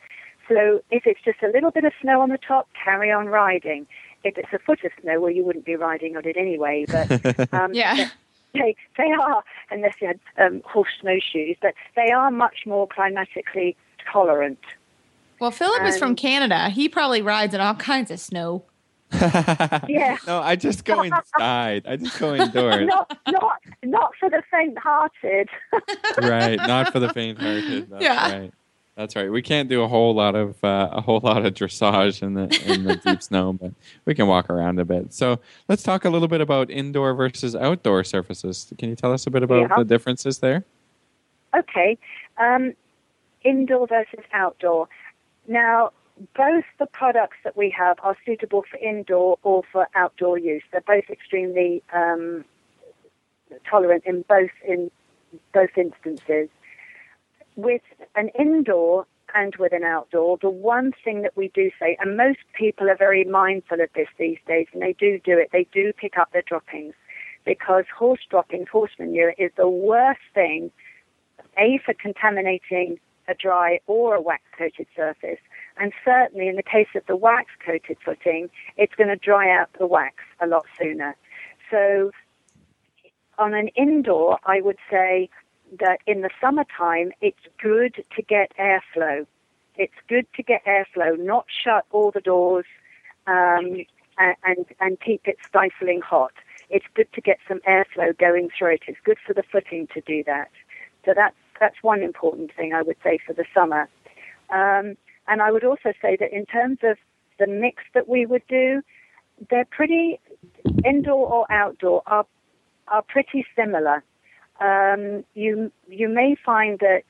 So 0.49 0.83
if 0.91 1.07
it's 1.07 1.21
just 1.25 1.43
a 1.43 1.49
little 1.49 1.71
bit 1.71 1.85
of 1.85 1.93
snow 2.03 2.21
on 2.21 2.29
the 2.29 2.39
top, 2.39 2.69
carry 2.83 3.11
on 3.11 3.27
riding. 3.27 3.87
If 4.25 4.37
it's 4.37 4.53
a 4.53 4.59
foot 4.59 4.85
of 4.85 4.91
snow, 5.01 5.21
well, 5.21 5.31
you 5.31 5.45
wouldn't 5.45 5.65
be 5.65 5.77
riding 5.77 6.17
on 6.17 6.27
it 6.27 6.37
anyway. 6.37 6.85
But 6.89 7.53
um, 7.55 7.73
yeah 7.73 8.11
they 8.55 8.77
they 8.97 9.11
are, 9.13 9.43
unless 9.71 9.95
you 10.01 10.09
had 10.09 10.21
um, 10.39 10.63
horse 10.65 10.89
snowshoes, 11.01 11.57
but 11.61 11.75
they 11.97 12.11
are 12.11 12.31
much 12.31 12.61
more 12.67 12.89
climatically 12.89 13.77
tolerant. 14.13 14.59
Well, 15.41 15.51
Philip 15.51 15.83
is 15.85 15.99
from 15.99 16.17
Canada. 16.17 16.71
He 16.71 16.89
probably 16.89 17.21
rides 17.21 17.55
in 17.55 17.61
all 17.61 17.75
kinds 17.75 18.11
of 18.11 18.21
snow. 18.21 18.65
yeah. 19.13 20.17
No, 20.27 20.41
I 20.41 20.57
just 20.57 20.85
go 20.85 21.03
inside. 21.03 21.87
I 21.87 21.97
just 21.97 22.19
go 22.19 22.35
indoors. 22.35 22.87
not, 22.87 23.19
not, 23.29 23.61
not 23.83 24.13
for 24.19 24.31
the 24.31 24.43
faint-hearted. 24.51 25.49
right, 26.23 26.57
not 26.57 26.93
for 26.93 27.01
the 27.01 27.13
faint-hearted. 27.13 27.91
That's 27.91 28.03
yeah. 28.03 28.33
right. 28.33 28.53
That's 28.97 29.17
right. 29.17 29.31
We 29.31 29.43
can't 29.43 29.69
do 29.69 29.83
a 29.83 29.89
whole 29.89 30.15
lot 30.15 30.37
of 30.37 30.63
uh, 30.63 30.89
a 30.93 31.01
whole 31.01 31.21
lot 31.21 31.45
of 31.45 31.55
dressage 31.55 32.23
in 32.23 32.35
the 32.35 32.43
in 32.65 32.85
the 32.85 32.97
deep 32.97 33.23
snow, 33.29 33.53
but 33.53 33.73
we 34.05 34.15
can 34.15 34.29
walk 34.29 34.49
around 34.49 34.79
a 34.79 34.85
bit. 34.85 35.13
So 35.13 35.41
let's 35.69 35.83
talk 35.83 36.05
a 36.05 36.11
little 36.11 36.29
bit 36.29 36.41
about 36.41 36.71
indoor 36.71 37.13
versus 37.15 37.57
outdoor 37.57 38.05
surfaces. 38.05 38.73
Can 38.79 38.91
you 38.91 38.97
tell 38.97 39.13
us 39.13 39.27
a 39.27 39.31
bit 39.31 39.43
about 39.43 39.69
yeah. 39.71 39.77
the 39.79 39.85
differences 39.85 40.39
there? 40.39 40.65
Okay, 41.57 41.99
um, 42.39 42.75
indoor 43.43 43.89
versus 43.89 44.25
outdoor. 44.33 44.89
Now, 45.49 45.91
both 46.37 46.65
the 46.79 46.87
products 46.87 47.39
that 47.43 47.57
we 47.57 47.71
have 47.71 47.99
are 48.03 48.17
suitable 48.25 48.65
for 48.71 48.77
indoor 48.77 49.39
or 49.43 49.65
for 49.73 49.89
outdoor 49.97 50.39
use. 50.39 50.63
They're 50.71 50.83
both 50.83 51.11
extremely 51.11 51.83
um, 51.93 52.45
tolerant 53.69 54.05
in 54.07 54.23
both 54.29 54.51
in 54.65 54.93
both 55.53 55.77
instances 55.77 56.49
with 57.57 57.83
an 58.17 58.31
indoor 58.39 59.07
and 59.35 59.55
with 59.57 59.73
an 59.73 59.83
outdoor, 59.83 60.39
the 60.41 60.49
one 60.49 60.93
thing 61.05 61.23
that 61.23 61.37
we 61.37 61.49
do 61.55 61.71
say, 61.81 61.97
and 62.01 62.17
most 62.17 62.39
people 62.57 62.89
are 62.89 62.97
very 62.97 63.25
mindful 63.25 63.81
of 63.81 63.89
this 63.95 64.09
these 64.19 64.39
days, 64.47 64.67
and 64.73 64.83
they 64.83 64.93
do 64.93 65.19
do 65.25 65.39
it, 65.39 65.51
they 65.53 65.67
do 65.73 65.93
pick 65.93 66.17
up 66.17 66.33
their 66.33 66.43
droppings 66.43 66.95
because 67.45 67.85
horse 67.97 68.21
droppings, 68.31 68.69
horse 68.69 68.93
manure 68.99 69.35
is 69.39 69.51
the 69.57 69.69
worst 69.69 70.21
thing, 70.33 70.71
A, 71.59 71.79
for 71.85 71.95
contaminating 71.95 72.99
a 73.29 73.35
dry 73.35 73.81
or 73.87 74.15
a 74.15 74.21
wax 74.21 74.43
coated 74.57 74.87
surface. 74.95 75.39
And 75.77 75.93
certainly 76.05 76.49
in 76.49 76.57
the 76.57 76.63
case 76.63 76.89
of 76.95 77.05
the 77.07 77.17
wax 77.17 77.51
coated 77.65 77.99
footing, 78.05 78.49
it's 78.77 78.95
going 78.95 79.09
to 79.09 79.17
dry 79.17 79.51
out 79.51 79.71
the 79.79 79.87
wax 79.87 80.17
a 80.41 80.47
lot 80.47 80.65
sooner. 80.79 81.17
So 81.71 82.13
on 83.39 83.55
an 83.55 83.69
indoor, 83.69 84.39
I 84.45 84.61
would 84.61 84.79
say 84.91 85.29
that 85.81 86.01
in 86.07 86.21
the 86.21 86.31
summertime, 86.41 87.13
it's 87.21 87.47
good 87.61 88.05
to 88.17 88.23
get 88.23 88.53
airflow. 88.59 89.27
It's 89.77 89.95
good 90.09 90.27
to 90.35 90.43
get 90.43 90.65
airflow, 90.65 91.19
not 91.19 91.47
shut 91.49 91.85
all 91.91 92.11
the 92.11 92.21
doors 92.21 92.67
um, 93.27 93.85
and, 94.19 94.67
and 94.81 95.01
keep 95.01 95.27
it 95.27 95.39
stifling 95.47 96.01
hot. 96.01 96.33
It's 96.71 96.87
good 96.95 97.13
to 97.13 97.21
get 97.21 97.39
some 97.49 97.61
airflow 97.69 98.17
going 98.17 98.51
through 98.57 98.75
it. 98.75 98.83
It's 98.87 98.99
good 99.05 99.19
for 99.27 99.35
the 99.35 99.43
footing 99.43 99.89
to 99.95 100.01
do 100.01 100.23
that. 100.25 100.51
So 101.05 101.13
that's 101.15 101.37
that's 101.61 101.77
one 101.83 102.03
important 102.03 102.53
thing 102.55 102.73
I 102.73 102.83
would 102.83 102.97
say 103.03 103.19
for 103.25 103.33
the 103.33 103.45
summer. 103.55 103.89
Um, 104.51 104.97
and 105.29 105.41
I 105.41 105.51
would 105.53 105.65
also 105.65 105.93
say 106.03 106.17
that 106.19 106.33
in 106.33 106.47
terms 106.47 106.79
of 106.83 106.97
the 107.39 107.47
mix 107.47 107.83
that 107.95 108.09
we 108.09 108.27
would 108.27 108.43
do, 108.49 108.83
they're 109.51 109.67
pretty 109.67 110.21
indoor 110.85 111.33
or 111.33 111.53
outdoor 111.53 112.03
are 112.07 112.27
are 112.89 113.03
pretty 113.03 113.47
similar. 113.57 114.03
Um, 114.61 115.25
you 115.35 115.73
you 115.89 116.09
may 116.09 116.37
find 116.45 116.79
that, 116.81 117.03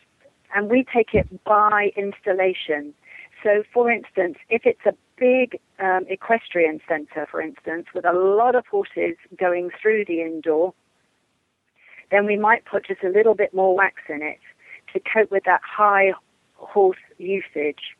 and 0.54 0.70
we 0.70 0.84
take 0.84 1.14
it 1.14 1.44
by 1.44 1.92
installation. 1.96 2.94
So, 3.42 3.62
for 3.72 3.90
instance, 3.90 4.38
if 4.48 4.62
it's 4.64 4.86
a 4.86 4.94
big 5.18 5.60
um, 5.78 6.06
equestrian 6.08 6.80
center, 6.88 7.26
for 7.30 7.40
instance, 7.42 7.86
with 7.94 8.06
a 8.06 8.12
lot 8.12 8.54
of 8.54 8.64
horses 8.66 9.16
going 9.38 9.70
through 9.80 10.06
the 10.06 10.22
indoor, 10.22 10.72
then 12.10 12.26
we 12.26 12.36
might 12.36 12.64
put 12.64 12.86
just 12.86 13.02
a 13.02 13.08
little 13.08 13.34
bit 13.34 13.52
more 13.52 13.76
wax 13.76 13.96
in 14.08 14.22
it 14.22 14.38
to 14.92 15.00
cope 15.00 15.30
with 15.30 15.44
that 15.44 15.60
high 15.62 16.12
horse 16.54 16.98
usage. 17.18 17.94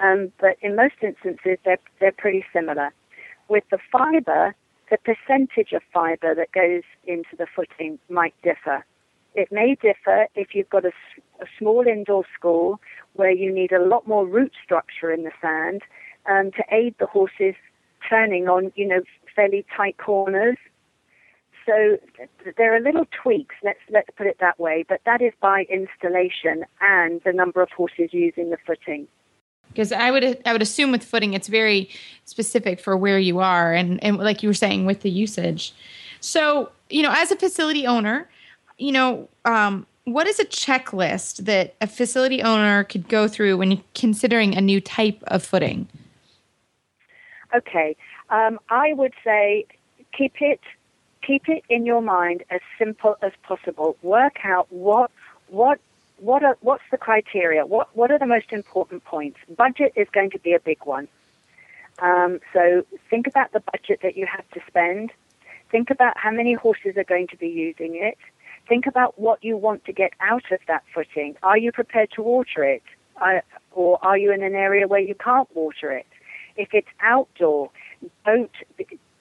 Um, 0.00 0.32
but 0.40 0.56
in 0.62 0.76
most 0.76 0.94
instances, 1.02 1.58
they're, 1.64 1.78
they're 2.00 2.12
pretty 2.12 2.44
similar. 2.52 2.92
With 3.48 3.64
the 3.70 3.78
fiber, 3.90 4.54
the 4.90 4.98
percentage 4.98 5.72
of 5.72 5.82
fiber 5.92 6.34
that 6.34 6.52
goes 6.52 6.82
into 7.06 7.36
the 7.36 7.46
footing 7.54 7.98
might 8.08 8.34
differ. 8.42 8.84
It 9.34 9.52
may 9.52 9.76
differ 9.80 10.26
if 10.34 10.54
you've 10.54 10.70
got 10.70 10.84
a, 10.84 10.92
a 11.40 11.46
small 11.58 11.86
indoor 11.86 12.24
school 12.36 12.80
where 13.14 13.30
you 13.30 13.52
need 13.52 13.72
a 13.72 13.84
lot 13.84 14.06
more 14.08 14.26
root 14.26 14.52
structure 14.64 15.12
in 15.12 15.24
the 15.24 15.30
sand 15.40 15.82
um, 16.26 16.50
to 16.52 16.64
aid 16.72 16.94
the 16.98 17.06
horses 17.06 17.54
turning 18.08 18.48
on, 18.48 18.72
you 18.74 18.86
know, 18.86 19.00
fairly 19.34 19.64
tight 19.76 19.96
corners. 19.98 20.56
So 21.66 21.98
there 22.56 22.74
are 22.74 22.80
little 22.80 23.04
tweaks. 23.22 23.54
Let's 23.62 23.80
let's 23.90 24.08
put 24.16 24.26
it 24.26 24.38
that 24.40 24.58
way. 24.58 24.86
But 24.88 25.02
that 25.04 25.20
is 25.20 25.34
by 25.38 25.66
installation 25.70 26.64
and 26.80 27.20
the 27.26 27.32
number 27.32 27.60
of 27.60 27.68
horses 27.76 28.10
using 28.12 28.48
the 28.50 28.56
footing 28.66 29.06
because 29.78 29.92
I 29.92 30.10
would 30.10 30.42
I 30.44 30.50
would 30.50 30.60
assume 30.60 30.90
with 30.90 31.04
footing 31.04 31.34
it's 31.34 31.46
very 31.46 31.88
specific 32.24 32.80
for 32.80 32.96
where 32.96 33.20
you 33.20 33.38
are 33.38 33.72
and 33.72 34.02
and 34.02 34.16
like 34.16 34.42
you 34.42 34.48
were 34.48 34.54
saying 34.54 34.86
with 34.86 35.02
the 35.02 35.10
usage. 35.10 35.72
So 36.18 36.72
you 36.90 37.00
know, 37.00 37.12
as 37.16 37.30
a 37.30 37.36
facility 37.36 37.86
owner, 37.86 38.28
you 38.78 38.90
know, 38.90 39.28
um, 39.44 39.86
what 40.02 40.26
is 40.26 40.40
a 40.40 40.44
checklist 40.44 41.44
that 41.44 41.76
a 41.80 41.86
facility 41.86 42.42
owner 42.42 42.82
could 42.82 43.08
go 43.08 43.28
through 43.28 43.58
when 43.58 43.80
considering 43.94 44.56
a 44.56 44.60
new 44.60 44.80
type 44.80 45.22
of 45.28 45.44
footing? 45.44 45.86
Okay, 47.54 47.96
um, 48.30 48.58
I 48.70 48.94
would 48.94 49.14
say 49.22 49.64
keep 50.12 50.32
it 50.40 50.58
keep 51.24 51.48
it 51.48 51.62
in 51.68 51.86
your 51.86 52.02
mind 52.02 52.42
as 52.50 52.60
simple 52.80 53.16
as 53.22 53.30
possible. 53.44 53.96
Work 54.02 54.38
out 54.42 54.66
what 54.72 55.12
what 55.46 55.78
what 56.18 56.42
are, 56.42 56.56
what's 56.60 56.82
the 56.90 56.96
criteria? 56.96 57.64
What, 57.66 57.88
what 57.96 58.10
are 58.10 58.18
the 58.18 58.26
most 58.26 58.52
important 58.52 59.04
points? 59.04 59.38
Budget 59.56 59.92
is 59.96 60.08
going 60.12 60.30
to 60.30 60.38
be 60.38 60.52
a 60.52 60.60
big 60.60 60.78
one. 60.84 61.08
Um, 62.00 62.40
so 62.52 62.84
think 63.10 63.26
about 63.26 63.52
the 63.52 63.60
budget 63.72 64.00
that 64.02 64.16
you 64.16 64.26
have 64.26 64.48
to 64.50 64.60
spend. 64.66 65.12
Think 65.70 65.90
about 65.90 66.16
how 66.16 66.30
many 66.30 66.54
horses 66.54 66.96
are 66.96 67.04
going 67.04 67.26
to 67.28 67.36
be 67.36 67.48
using 67.48 67.96
it. 67.96 68.18
Think 68.68 68.86
about 68.86 69.18
what 69.18 69.42
you 69.42 69.56
want 69.56 69.84
to 69.86 69.92
get 69.92 70.12
out 70.20 70.44
of 70.52 70.60
that 70.68 70.84
footing. 70.94 71.36
Are 71.42 71.58
you 71.58 71.72
prepared 71.72 72.10
to 72.12 72.22
water 72.22 72.62
it? 72.64 72.82
Uh, 73.20 73.40
or 73.72 73.98
are 74.04 74.16
you 74.16 74.32
in 74.32 74.42
an 74.42 74.54
area 74.54 74.86
where 74.86 75.00
you 75.00 75.14
can't 75.14 75.48
water 75.54 75.90
it? 75.90 76.06
If 76.56 76.68
it's 76.72 76.88
outdoor, 77.00 77.70
don't, 78.24 78.50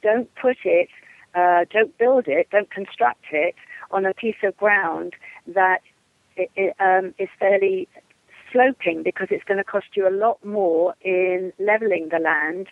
don't 0.03 0.33
put 0.35 0.57
it, 0.63 0.89
uh, 1.33 1.65
don't 1.71 1.97
build 1.97 2.27
it, 2.27 2.47
don't 2.51 2.69
construct 2.69 3.25
it 3.31 3.55
on 3.91 4.05
a 4.05 4.13
piece 4.13 4.35
of 4.43 4.55
ground 4.57 5.13
that 5.47 5.81
it, 6.37 6.49
it, 6.55 6.75
um, 6.79 7.13
is 7.17 7.29
fairly 7.39 7.87
sloping 8.51 9.03
because 9.03 9.27
it's 9.31 9.43
going 9.43 9.57
to 9.57 9.63
cost 9.63 9.87
you 9.95 10.07
a 10.07 10.13
lot 10.13 10.43
more 10.45 10.95
in 11.01 11.51
leveling 11.59 12.09
the 12.11 12.19
land 12.19 12.67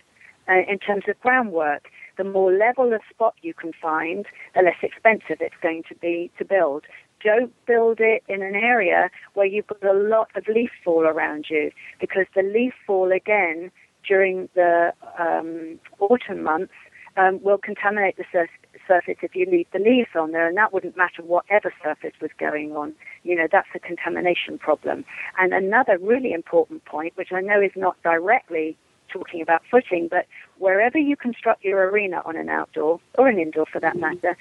uh, 0.47 0.62
in 0.71 0.80
terms 0.80 1.04
of 1.08 1.19
groundwork. 1.21 1.89
The 2.17 2.23
more 2.23 2.51
level 2.51 2.93
a 2.93 2.99
spot 3.10 3.36
you 3.41 3.54
can 3.54 3.73
find, 3.82 4.25
the 4.54 4.62
less 4.62 4.78
expensive 4.82 5.38
it's 5.41 5.56
going 5.62 5.84
to 5.89 5.95
be 5.95 6.32
to 6.38 6.45
build. 6.45 6.84
Don't 7.23 7.54
build 7.65 7.99
it 7.99 8.23
in 8.28 8.41
an 8.41 8.56
area 8.56 9.10
where 9.34 9.45
you've 9.45 9.67
got 9.67 9.84
a 9.84 9.93
lot 9.93 10.30
of 10.36 10.47
leaf 10.47 10.69
fall 10.84 11.06
around 11.06 11.47
you 11.49 11.71
because 11.99 12.25
the 12.36 12.43
leaf 12.43 12.73
fall 12.86 13.12
again 13.12 13.71
during 14.08 14.47
the 14.54 14.93
um, 15.19 15.80
autumn 15.99 16.43
months 16.43 16.73
um, 17.17 17.41
will 17.41 17.58
contaminate 17.58 18.17
the 18.17 18.25
sur- 18.32 18.49
surface 18.88 19.17
if 19.21 19.35
you 19.35 19.45
leave 19.45 19.67
the 19.71 19.79
leaves 19.79 20.09
on 20.15 20.31
there, 20.31 20.47
and 20.47 20.57
that 20.57 20.73
wouldn't 20.73 20.97
matter 20.97 21.21
whatever 21.21 21.73
surface 21.83 22.13
was 22.21 22.31
going 22.38 22.75
on. 22.75 22.93
You 23.23 23.35
know, 23.35 23.47
that's 23.51 23.67
a 23.73 23.79
contamination 23.79 24.57
problem. 24.57 25.05
And 25.39 25.53
another 25.53 25.97
really 25.97 26.33
important 26.33 26.85
point, 26.85 27.15
which 27.15 27.31
I 27.31 27.41
know 27.41 27.61
is 27.61 27.71
not 27.75 28.01
directly 28.03 28.77
talking 29.09 29.41
about 29.41 29.61
footing, 29.69 30.07
but 30.09 30.25
wherever 30.57 30.97
you 30.97 31.15
construct 31.15 31.63
your 31.63 31.89
arena 31.89 32.21
on 32.25 32.35
an 32.35 32.49
outdoor 32.49 32.99
or 33.17 33.27
an 33.27 33.39
indoor 33.39 33.65
for 33.65 33.79
that 33.79 33.95
mm-hmm. 33.95 34.15
matter, 34.21 34.38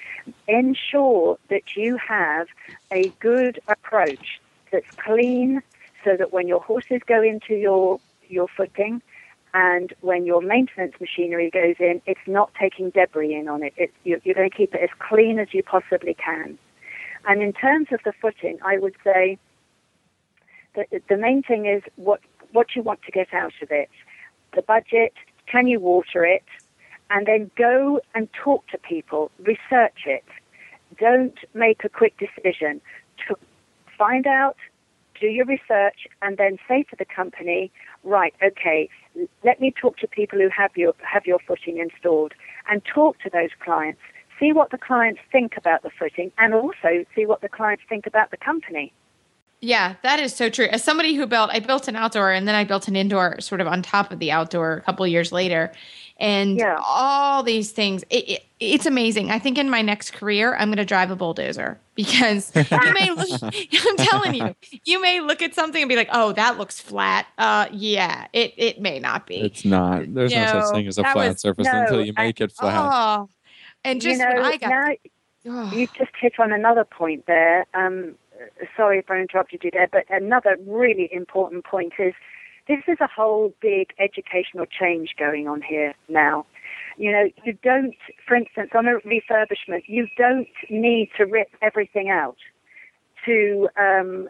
ensure 0.47 1.37
that 1.49 1.75
you 1.75 1.97
have 1.97 2.47
a 2.91 3.09
good 3.19 3.59
approach 3.67 4.41
that's 4.71 4.89
clean 4.97 5.61
so 6.03 6.15
that 6.17 6.33
when 6.33 6.47
your 6.47 6.61
horses 6.61 7.01
go 7.05 7.21
into 7.21 7.55
your 7.55 7.99
your 8.27 8.47
footing, 8.47 9.01
and 9.55 9.93
when 10.01 10.25
your 10.25 10.41
maintenance 10.41 10.95
machinery 10.99 11.49
goes 11.49 11.75
in, 11.79 12.01
it's 12.05 12.19
not 12.27 12.51
taking 12.59 12.89
debris 12.89 13.33
in 13.33 13.47
on 13.47 13.63
it. 13.63 13.73
it 13.77 13.89
you're, 14.03 14.19
you're 14.25 14.35
going 14.35 14.49
to 14.49 14.55
keep 14.55 14.75
it 14.75 14.81
as 14.83 14.89
clean 14.99 15.39
as 15.39 15.47
you 15.53 15.63
possibly 15.63 16.13
can. 16.13 16.59
And 17.25 17.41
in 17.41 17.53
terms 17.53 17.87
of 17.93 18.01
the 18.03 18.11
footing, 18.21 18.59
I 18.65 18.77
would 18.77 18.95
say 19.01 19.37
that 20.75 20.87
the 21.07 21.15
main 21.15 21.41
thing 21.41 21.67
is 21.67 21.81
what, 21.95 22.19
what 22.51 22.75
you 22.75 22.81
want 22.83 23.01
to 23.03 23.13
get 23.13 23.33
out 23.33 23.53
of 23.61 23.71
it. 23.71 23.89
The 24.53 24.61
budget, 24.61 25.13
can 25.49 25.67
you 25.67 25.79
water 25.79 26.25
it? 26.25 26.43
And 27.09 27.25
then 27.25 27.49
go 27.57 28.01
and 28.13 28.27
talk 28.33 28.67
to 28.67 28.77
people, 28.77 29.31
research 29.39 30.01
it. 30.05 30.25
Don't 30.99 31.37
make 31.53 31.85
a 31.85 31.89
quick 31.89 32.15
decision. 32.17 32.81
To 33.29 33.37
find 33.97 34.27
out, 34.27 34.57
do 35.17 35.27
your 35.27 35.45
research, 35.45 36.07
and 36.21 36.35
then 36.35 36.57
say 36.67 36.83
to 36.89 36.95
the 36.97 37.05
company, 37.05 37.71
right, 38.03 38.33
okay, 38.43 38.89
let 39.43 39.59
me 39.61 39.71
talk 39.71 39.97
to 39.97 40.07
people 40.07 40.39
who 40.39 40.49
have 40.49 40.71
your 40.75 40.93
have 41.01 41.25
your 41.25 41.39
footing 41.39 41.77
installed 41.77 42.33
and 42.69 42.81
talk 42.85 43.19
to 43.19 43.29
those 43.29 43.51
clients. 43.63 43.99
See 44.39 44.51
what 44.51 44.71
the 44.71 44.77
clients 44.77 45.21
think 45.31 45.55
about 45.57 45.83
the 45.83 45.89
footing 45.97 46.31
and 46.37 46.53
also 46.53 47.05
see 47.15 47.25
what 47.25 47.41
the 47.41 47.49
clients 47.49 47.83
think 47.87 48.05
about 48.05 48.31
the 48.31 48.37
company. 48.37 48.93
Yeah, 49.61 49.95
that 50.03 50.19
is 50.19 50.35
so 50.35 50.49
true. 50.49 50.65
As 50.65 50.83
somebody 50.83 51.15
who 51.15 51.25
built, 51.25 51.49
I 51.51 51.59
built 51.59 51.87
an 51.87 51.95
outdoor 51.95 52.31
and 52.31 52.47
then 52.47 52.55
I 52.55 52.63
built 52.63 52.87
an 52.87 52.95
indoor 52.95 53.39
sort 53.39 53.61
of 53.61 53.67
on 53.67 53.81
top 53.81 54.11
of 54.11 54.19
the 54.19 54.31
outdoor 54.31 54.73
a 54.73 54.81
couple 54.81 55.07
years 55.07 55.31
later. 55.31 55.71
And 56.17 56.57
yeah. 56.57 56.79
all 56.85 57.43
these 57.43 57.71
things, 57.71 58.03
it, 58.09 58.29
it, 58.29 58.45
it's 58.59 58.85
amazing. 58.85 59.31
I 59.31 59.39
think 59.39 59.57
in 59.57 59.69
my 59.69 59.81
next 59.81 60.13
career, 60.13 60.55
I'm 60.55 60.69
going 60.69 60.77
to 60.77 60.85
drive 60.85 61.11
a 61.11 61.15
bulldozer 61.15 61.77
because 61.93 62.55
you 62.55 62.93
may, 62.93 63.11
look, 63.11 63.41
I'm 63.43 63.97
telling 63.97 64.35
you, 64.35 64.55
you 64.85 65.01
may 65.01 65.19
look 65.19 65.41
at 65.41 65.53
something 65.53 65.81
and 65.81 65.89
be 65.89 65.95
like, 65.95 66.09
oh, 66.13 66.31
that 66.33 66.57
looks 66.57 66.79
flat. 66.79 67.27
Uh, 67.37 67.67
yeah, 67.71 68.27
it, 68.31 68.53
it 68.55 68.79
may 68.79 68.99
not 68.99 69.27
be. 69.27 69.41
It's 69.41 69.65
not. 69.65 70.13
There's 70.13 70.31
you 70.31 70.39
no 70.39 70.61
such 70.61 70.73
thing 70.73 70.87
as 70.87 70.97
a 70.97 71.03
flat 71.03 71.29
was, 71.29 71.41
surface 71.41 71.65
no, 71.65 71.81
until 71.81 72.05
you 72.05 72.13
make 72.15 72.39
it 72.39 72.51
flat. 72.53 72.91
Oh, 72.93 73.29
and 73.83 73.99
just 73.99 74.19
you 74.19 74.25
know, 74.25 74.41
I 74.41 74.57
got. 74.57 74.69
Now, 74.69 74.93
oh. 75.47 75.71
You 75.75 75.87
just 75.97 76.11
hit 76.19 76.39
on 76.39 76.51
another 76.51 76.85
point 76.85 77.25
there. 77.27 77.65
Um, 77.73 78.15
sorry 78.75 78.99
if 78.99 79.09
I 79.09 79.19
interrupted 79.19 79.63
you 79.63 79.71
there, 79.71 79.89
but 79.91 80.05
another 80.09 80.57
really 80.65 81.09
important 81.11 81.65
point 81.65 81.93
is 81.99 82.13
this 82.67 82.81
is 82.87 82.97
a 82.99 83.07
whole 83.07 83.53
big 83.61 83.93
educational 83.99 84.65
change 84.65 85.15
going 85.17 85.47
on 85.47 85.61
here 85.61 85.93
now. 86.09 86.45
You 86.97 87.11
know, 87.11 87.29
you 87.43 87.57
don't, 87.61 87.95
for 88.27 88.35
instance, 88.35 88.71
on 88.73 88.87
a 88.87 88.99
refurbishment, 88.99 89.83
you 89.87 90.07
don't 90.17 90.47
need 90.69 91.09
to 91.17 91.25
rip 91.25 91.49
everything 91.61 92.09
out 92.09 92.37
to 93.25 93.67
um, 93.77 94.29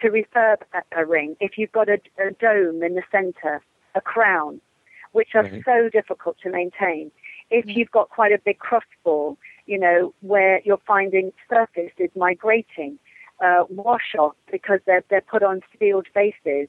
to 0.00 0.08
refurb 0.08 0.56
a, 0.96 1.06
ring. 1.06 1.36
If 1.40 1.52
you've 1.56 1.72
got 1.72 1.88
a, 1.88 1.98
a 2.18 2.30
dome 2.32 2.82
in 2.82 2.94
the 2.94 3.02
centre, 3.10 3.62
a 3.94 4.00
crown, 4.00 4.60
which 5.12 5.30
are 5.34 5.42
right. 5.42 5.62
so 5.64 5.88
difficult 5.88 6.36
to 6.42 6.50
maintain. 6.50 7.10
If 7.50 7.66
you've 7.68 7.90
got 7.90 8.10
quite 8.10 8.32
a 8.32 8.38
big 8.44 8.58
crossfall, 8.58 9.36
you 9.66 9.78
know, 9.78 10.12
where 10.20 10.60
you're 10.64 10.80
finding 10.86 11.32
surface 11.48 11.92
is 11.98 12.10
migrating, 12.16 12.98
uh, 13.44 13.64
wash 13.68 14.14
off 14.18 14.34
because 14.50 14.80
they're, 14.86 15.04
they're 15.10 15.20
put 15.20 15.42
on 15.42 15.60
sealed 15.78 16.06
bases. 16.14 16.68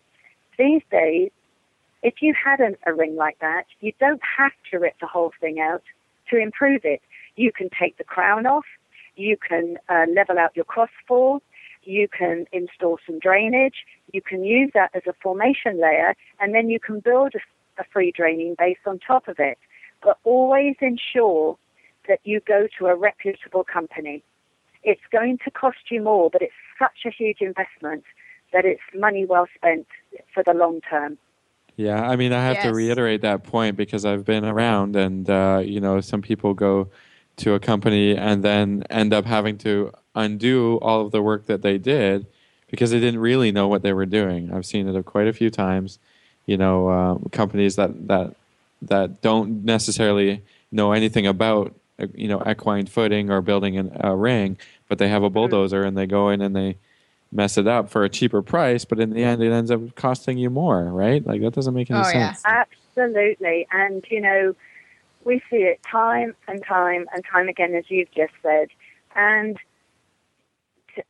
These 0.57 0.81
days, 0.91 1.31
if 2.03 2.15
you 2.21 2.33
had 2.33 2.59
an, 2.59 2.75
a 2.85 2.93
ring 2.93 3.15
like 3.15 3.39
that, 3.39 3.65
you 3.79 3.93
don't 3.99 4.21
have 4.37 4.51
to 4.71 4.77
rip 4.77 4.95
the 4.99 5.07
whole 5.07 5.31
thing 5.39 5.59
out 5.59 5.83
to 6.29 6.37
improve 6.37 6.81
it. 6.83 7.01
You 7.35 7.51
can 7.51 7.69
take 7.79 7.97
the 7.97 8.03
crown 8.03 8.45
off, 8.45 8.65
you 9.15 9.37
can 9.37 9.77
uh, 9.89 10.05
level 10.13 10.37
out 10.37 10.55
your 10.55 10.65
crossfall, 10.65 11.39
you 11.83 12.07
can 12.07 12.45
install 12.51 12.97
some 13.05 13.19
drainage, 13.19 13.85
you 14.11 14.21
can 14.21 14.43
use 14.43 14.71
that 14.73 14.91
as 14.93 15.03
a 15.07 15.13
formation 15.21 15.79
layer, 15.79 16.15
and 16.39 16.53
then 16.53 16.69
you 16.69 16.79
can 16.79 16.99
build 16.99 17.33
a, 17.35 17.81
a 17.81 17.85
free 17.91 18.11
draining 18.11 18.55
base 18.57 18.77
on 18.85 18.99
top 18.99 19.27
of 19.27 19.37
it. 19.39 19.57
But 20.03 20.17
always 20.23 20.75
ensure 20.81 21.57
that 22.07 22.19
you 22.23 22.39
go 22.41 22.67
to 22.77 22.87
a 22.87 22.95
reputable 22.95 23.63
company 23.63 24.23
it's 24.85 25.01
going 25.11 25.39
to 25.43 25.51
cost 25.51 25.77
you 25.89 26.01
more, 26.01 26.29
but 26.29 26.41
it's 26.41 26.53
such 26.79 27.05
a 27.05 27.09
huge 27.09 27.41
investment 27.41 28.03
that 28.53 28.65
it's 28.65 28.81
money 28.93 29.25
well 29.25 29.47
spent 29.55 29.87
for 30.33 30.43
the 30.43 30.53
long 30.53 30.79
term. 30.89 31.17
Yeah, 31.75 32.01
I 32.07 32.15
mean, 32.15 32.31
I 32.31 32.41
have 32.41 32.63
to 32.63 32.71
reiterate 32.71 33.21
that 33.21 33.43
point 33.43 33.75
because 33.75 34.05
I've 34.05 34.23
been 34.23 34.45
around, 34.45 34.95
and 34.95 35.29
uh, 35.29 35.61
you 35.63 35.81
know, 35.81 35.99
some 35.99 36.21
people 36.21 36.53
go 36.53 36.89
to 37.37 37.53
a 37.53 37.59
company 37.59 38.15
and 38.15 38.43
then 38.43 38.83
end 38.89 39.13
up 39.13 39.25
having 39.25 39.57
to 39.57 39.91
undo 40.15 40.79
all 40.81 41.01
of 41.01 41.11
the 41.11 41.21
work 41.21 41.47
that 41.47 41.63
they 41.63 41.77
did 41.77 42.27
because 42.69 42.91
they 42.91 42.99
didn't 43.01 43.19
really 43.19 43.51
know 43.51 43.67
what 43.67 43.81
they 43.81 43.91
were 43.91 44.05
doing. 44.05 44.53
I've 44.53 44.65
seen 44.65 44.87
it 44.87 45.05
quite 45.05 45.27
a 45.27 45.33
few 45.33 45.49
times. 45.49 45.99
You 46.45 46.57
know, 46.57 46.89
um, 46.89 47.29
companies 47.31 47.75
that 47.75 48.07
that 48.07 48.35
that 48.83 49.21
don't 49.21 49.65
necessarily 49.65 50.43
know 50.71 50.93
anything 50.93 51.27
about 51.27 51.67
uh, 51.67 51.71
you 52.13 52.27
know 52.27 52.41
equine 52.47 52.85
footing 52.85 53.29
or 53.29 53.41
building 53.41 53.77
an, 53.77 53.95
a 53.99 54.15
ring, 54.15 54.57
but 54.87 54.97
they 54.97 55.07
have 55.07 55.23
a 55.23 55.29
bulldozer 55.29 55.83
and 55.83 55.97
they 55.97 56.05
go 56.05 56.29
in 56.29 56.41
and 56.41 56.55
they 56.55 56.77
mess 57.31 57.57
it 57.57 57.67
up 57.67 57.89
for 57.89 58.03
a 58.03 58.09
cheaper 58.09 58.41
price, 58.41 58.85
but 58.85 58.99
in 58.99 59.09
the 59.09 59.23
end, 59.23 59.43
it 59.43 59.51
ends 59.51 59.69
up 59.71 59.95
costing 59.95 60.37
you 60.37 60.49
more, 60.49 60.83
right? 60.85 61.25
Like 61.25 61.41
that 61.41 61.53
doesn't 61.53 61.73
make 61.73 61.91
any 61.91 61.99
Oh, 61.99 62.09
yeah. 62.13 62.33
sense. 62.33 62.43
Absolutely. 62.45 63.67
And, 63.71 64.05
you 64.09 64.21
know, 64.21 64.55
we 65.25 65.41
see 65.49 65.57
it 65.57 65.81
time 65.83 66.35
and 66.47 66.63
time 66.63 67.07
and 67.13 67.23
time 67.29 67.49
again, 67.49 67.73
as 67.75 67.85
you've 67.89 68.11
just 68.11 68.33
said. 68.41 68.69
And 69.15 69.57
t- 70.95 71.01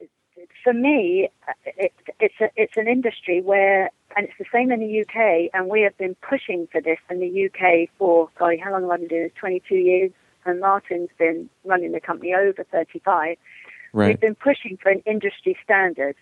for 0.64 0.74
me, 0.74 1.30
uh, 1.48 1.52
it, 1.66 1.94
it's, 2.20 2.36
a, 2.42 2.50
it's 2.56 2.78
an 2.78 2.88
industry 2.88 3.42
where, 3.42 3.92
and 4.18 4.26
it's 4.28 4.38
the 4.40 4.46
same 4.52 4.72
in 4.72 4.80
the 4.80 5.02
UK, 5.02 5.52
and 5.54 5.68
we 5.68 5.82
have 5.82 5.98
been 5.98 6.16
pushing 6.28 6.68
for 6.72 6.82
this 6.82 6.98
in 7.10 7.20
the 7.20 7.46
UK 7.46 7.90
for, 8.00 8.30
golly, 8.40 8.58
how 8.58 8.72
long 8.72 8.84
have 8.84 8.92
I 8.92 8.98
been 8.98 9.08
doing 9.08 9.24
this? 9.24 9.34
22 9.36 9.76
years. 9.76 10.12
And 10.46 10.60
Martin's 10.60 11.10
been 11.18 11.50
running 11.64 11.92
the 11.92 12.00
company 12.00 12.34
over 12.34 12.64
35. 12.64 13.38
Right. 13.94 14.08
We've 14.10 14.20
been 14.20 14.36
pushing 14.36 14.78
for 14.78 14.90
an 14.90 15.02
industry 15.06 15.58
standard, 15.64 16.16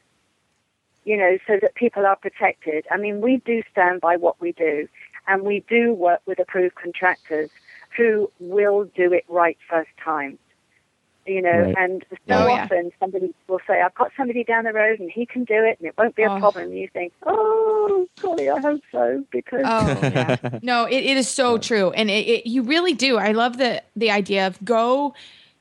you 1.03 1.17
know, 1.17 1.37
so 1.45 1.57
that 1.61 1.75
people 1.75 2.05
are 2.05 2.15
protected. 2.15 2.85
I 2.91 2.97
mean, 2.97 3.19
we 3.19 3.37
do 3.37 3.63
stand 3.71 3.99
by 3.99 4.15
what 4.15 4.39
we 4.39 4.53
do, 4.53 4.87
and 5.27 5.43
we 5.43 5.63
do 5.67 5.93
work 5.93 6.21
with 6.25 6.39
approved 6.39 6.75
contractors 6.75 7.49
who 7.97 8.31
will 8.39 8.85
do 8.95 9.11
it 9.13 9.25
right 9.27 9.57
first 9.69 9.91
time. 10.03 10.37
You 11.25 11.41
know, 11.41 11.49
Right. 11.49 11.75
and 11.77 12.03
so 12.09 12.17
Oh, 12.35 12.47
yeah. 12.47 12.63
often 12.65 12.91
somebody 12.99 13.33
will 13.47 13.61
say, 13.65 13.81
I've 13.81 13.95
got 13.95 14.11
somebody 14.17 14.43
down 14.43 14.65
the 14.65 14.73
road 14.73 14.99
and 14.99 15.09
he 15.09 15.25
can 15.25 15.45
do 15.45 15.55
it 15.63 15.77
and 15.79 15.87
it 15.87 15.93
won't 15.97 16.15
be 16.15 16.23
a 16.23 16.29
Oh. 16.29 16.39
problem. 16.39 16.65
And 16.65 16.77
you 16.77 16.89
think, 16.91 17.13
oh, 17.25 18.07
golly, 18.21 18.49
I 18.49 18.59
hope 18.59 18.81
so, 18.91 19.23
because 19.31 19.61
Oh, 19.63 19.87
yeah. 20.13 20.35
No, 20.61 20.85
it, 20.85 20.97
it 21.03 21.15
is 21.17 21.29
so 21.29 21.57
true, 21.57 21.91
and 21.91 22.09
it, 22.09 22.27
it, 22.27 22.45
you 22.47 22.61
really 22.63 22.93
do. 22.93 23.17
I 23.17 23.31
love 23.31 23.57
the 23.57 23.81
the 23.95 24.11
idea 24.11 24.47
of 24.47 24.63
go 24.65 25.13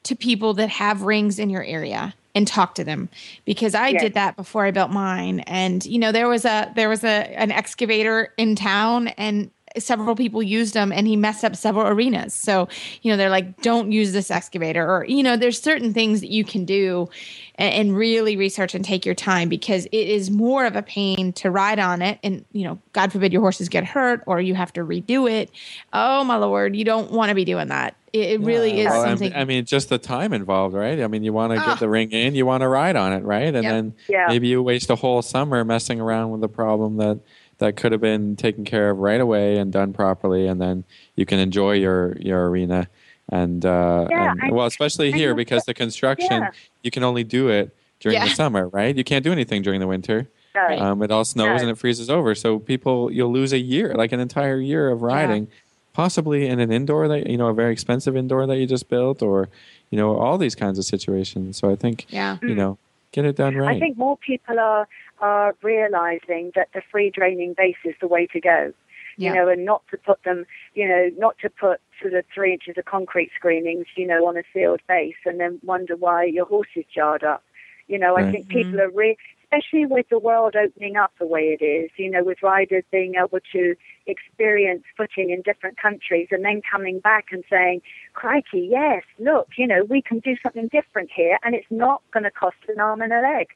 to 0.05 0.16
people 0.16 0.55
that 0.55 0.68
have 0.68 1.03
rings 1.03 1.38
in 1.38 1.48
your 1.48 1.62
area 1.62 2.12
and 2.35 2.48
talk 2.48 2.75
to 2.75 2.83
them 2.83 3.09
because 3.44 3.75
I 3.75 3.90
Yes. 3.90 4.01
did 4.01 4.14
that 4.14 4.35
before 4.37 4.64
I 4.64 4.72
built 4.72 4.90
mine. 4.90 5.40
And 5.40 5.85
you 5.87 5.98
know, 5.98 6.11
there 6.11 6.29
was 6.29 6.44
a 6.44 6.72
there 6.75 6.88
was 6.88 7.05
a 7.05 7.09
an 7.38 7.53
excavator 7.53 8.33
in 8.37 8.57
town, 8.57 9.09
and 9.09 9.51
several 9.78 10.14
people 10.16 10.42
used 10.42 10.74
them, 10.74 10.92
and 10.92 11.06
he 11.06 11.16
messed 11.16 11.44
up 11.44 11.56
several 11.56 11.87
arenas. 11.87 12.35
So 12.35 12.68
you 13.02 13.11
know, 13.11 13.16
they're 13.16 13.30
like, 13.30 13.61
don't 13.62 13.92
use 13.92 14.12
this 14.12 14.30
excavator, 14.30 14.87
or 14.88 15.04
you 15.06 15.22
know, 15.22 15.37
there's 15.37 15.61
certain 15.61 15.92
things 15.94 16.20
that 16.20 16.30
you 16.30 16.44
can 16.44 16.64
do 16.64 17.08
and, 17.56 17.74
and 17.74 17.96
really 17.96 18.37
research 18.37 18.74
and 18.74 18.85
take 18.85 19.04
your 19.06 19.14
time 19.14 19.48
because 19.48 19.87
it 19.87 19.92
is 20.08 20.30
more 20.30 20.64
of 20.66 20.76
a 20.76 20.82
pain 20.82 21.32
to 21.35 21.50
ride 21.50 21.78
on 21.78 22.00
it 22.02 22.18
and 22.22 22.44
you 22.52 22.64
know 22.64 22.78
god 22.92 23.12
forbid 23.12 23.32
your 23.32 23.42
horses 23.42 23.68
get 23.68 23.85
hurt 23.85 24.22
or 24.26 24.40
you 24.40 24.54
have 24.54 24.72
to 24.72 24.80
redo 24.80 25.30
it 25.30 25.50
oh 25.92 26.24
my 26.24 26.37
lord 26.37 26.74
you 26.74 26.85
don't 26.85 27.11
want 27.12 27.28
to 27.28 27.35
be 27.35 27.44
doing 27.44 27.68
that 27.68 27.94
it, 28.12 28.30
it 28.32 28.40
really 28.40 28.80
is 28.80 28.87
Well, 28.90 29.02
I 29.02 29.08
something 29.08 29.30
mean- 29.32 29.38
I 29.40 29.44
mean, 29.44 29.64
just 29.64 29.88
the 29.88 29.96
time 29.98 30.35
involved, 30.35 30.74
right? 30.74 31.00
I 31.00 31.06
mean, 31.06 31.24
you 31.24 31.32
want 31.32 31.54
to 31.54 31.61
Ah. 31.61 31.64
get 31.64 31.78
the 31.80 31.88
ring 31.88 32.11
in, 32.11 32.35
you 32.35 32.44
want 32.44 32.61
to 32.61 32.68
ride 32.68 32.94
on 32.94 33.14
it, 33.14 33.24
right? 33.24 33.54
And 33.54 33.62
Yep. 33.64 33.72
then 33.72 33.94
Yeah. 34.06 34.26
maybe 34.28 34.48
you 34.48 34.62
waste 34.62 34.90
a 34.90 34.96
whole 34.96 35.22
summer 35.22 35.64
messing 35.64 35.98
around 35.98 36.30
with 36.30 36.44
a 36.44 36.48
problem 36.48 36.98
that 36.98 37.18
that 37.59 37.77
could 37.77 37.93
have 37.93 38.01
been 38.01 38.37
taken 38.37 38.65
care 38.65 38.91
of 38.91 38.99
right 38.99 39.21
away 39.21 39.57
and 39.59 39.73
done 39.73 39.93
properly, 39.93 40.47
and 40.47 40.61
then 40.61 40.85
you 41.17 41.25
can 41.27 41.38
enjoy 41.38 41.73
your 41.73 42.17
your 42.19 42.49
arena. 42.51 42.88
And, 43.31 43.65
uh, 43.65 44.09
Yeah, 44.11 44.33
and 44.33 44.43
and- 44.43 44.53
well, 44.53 44.67
especially 44.67 45.09
and 45.09 45.17
here 45.17 45.31
you- 45.31 45.35
because 45.37 45.65
the 45.65 45.75
construction, 45.75 46.43
Yeah. 46.43 46.51
you 46.83 46.91
can 46.91 47.03
only 47.05 47.25
do 47.25 47.49
it 47.49 47.75
during 48.01 48.19
Yeah. 48.19 48.25
the 48.25 48.35
summer, 48.35 48.69
right? 48.69 48.95
You 48.97 49.05
can't 49.05 49.25
do 49.25 49.33
anything 49.33 49.62
during 49.62 49.81
the 49.81 49.87
winter. 49.87 50.29
no. 50.55 50.79
Um, 50.79 51.03
it 51.03 51.11
all 51.11 51.25
snows 51.25 51.47
No. 51.47 51.62
and 51.62 51.71
it 51.71 51.79
freezes 51.79 52.11
over. 52.11 52.35
So 52.35 52.59
people, 52.59 53.11
you'll 53.11 53.33
lose 53.33 53.55
a 53.55 53.59
year, 53.59 53.95
like 53.95 54.12
an 54.12 54.21
entire 54.21 54.59
year 54.61 54.91
of 54.91 55.01
riding, 55.01 55.49
possibly 55.95 56.47
in 56.47 56.61
an 56.61 56.71
indoor 56.71 57.09
that 57.09 57.27
you 57.27 57.38
know, 57.38 57.47
a 57.49 57.55
very 57.55 57.73
expensive 57.73 58.15
indoor 58.17 58.47
that 58.47 58.59
you 58.59 58.67
just 58.67 58.91
built, 58.91 59.23
or 59.23 59.49
you 59.91 59.97
know, 59.97 60.15
all 60.17 60.37
these 60.37 60.55
kinds 60.55 60.79
of 60.79 60.85
situations. 60.85 61.57
So 61.57 61.71
I 61.71 61.77
think 61.77 62.05
yeah 62.11 62.37
you 62.43 62.55
know, 62.55 62.77
get 63.12 63.25
it 63.25 63.37
done 63.37 63.55
right. 63.57 63.77
I 63.77 63.81
think 63.81 63.96
more 63.96 64.16
people 64.16 64.59
are 64.59 64.88
are 65.20 65.55
realizing 65.62 66.53
that 66.55 66.68
the 66.75 66.83
free 66.90 67.11
draining 67.11 67.55
base 67.57 67.77
is 67.85 67.94
the 68.01 68.09
way 68.09 68.27
to 68.29 68.40
go. 68.40 68.72
Yeah. 69.18 69.29
You 69.29 69.37
know, 69.37 69.48
and 69.48 69.64
not 69.66 69.83
to 69.90 69.98
put 69.98 70.22
them, 70.25 70.46
you 70.75 70.88
know, 70.88 71.11
not 71.18 71.37
to 71.42 71.51
put 71.51 71.81
sort 72.01 72.14
of 72.14 72.25
three 72.35 72.55
inches 72.55 72.79
of 72.79 72.87
concrete 72.87 73.31
screenings, 73.37 73.87
you 73.94 74.07
know, 74.07 74.27
on 74.27 74.38
a 74.38 74.42
sealed 74.55 74.81
base 74.88 75.16
and 75.27 75.38
then 75.38 75.61
wonder 75.62 75.96
why 75.96 76.25
your 76.25 76.46
horse 76.46 76.68
is 76.75 76.87
jarred 76.92 77.22
up. 77.22 77.44
You 77.88 77.98
know, 77.98 78.16
I 78.16 78.31
think 78.31 78.48
people 78.48 78.72
mm. 78.72 78.81
are 78.81 78.90
re- 78.90 79.18
especially 79.53 79.87
with 79.87 80.09
the 80.09 80.19
world 80.19 80.55
opening 80.57 80.97
up 80.97 81.12
the 81.19 81.27
way 81.27 81.57
it 81.61 81.65
is, 81.65 81.91
you 81.97 82.11
know, 82.11 82.25
with 82.25 82.38
riders 82.43 82.85
being 82.91 83.15
able 83.17 83.38
to 83.53 83.75
experience 84.07 84.83
footing 84.97 85.31
in 85.31 85.43
different 85.43 85.77
countries 85.81 86.29
and 86.31 86.45
then 86.45 86.62
coming 86.71 86.99
back 87.01 87.27
and 87.33 87.45
saying, 87.51 87.83
crikey, 88.15 88.67
yes, 88.71 89.03
look, 89.19 89.49
you 89.57 89.67
know, 89.67 89.85
we 89.85 90.01
can 90.03 90.21
do 90.21 90.37
something 90.43 90.69
different 90.69 91.11
here 91.15 91.38
and 91.45 91.55
it's 91.55 91.67
not 91.71 92.03
going 92.12 92.25
to 92.25 92.31
cost 92.31 92.57
an 92.69 92.81
arm 92.81 93.03
and 93.03 93.12
a 93.12 93.21
leg. 93.21 93.49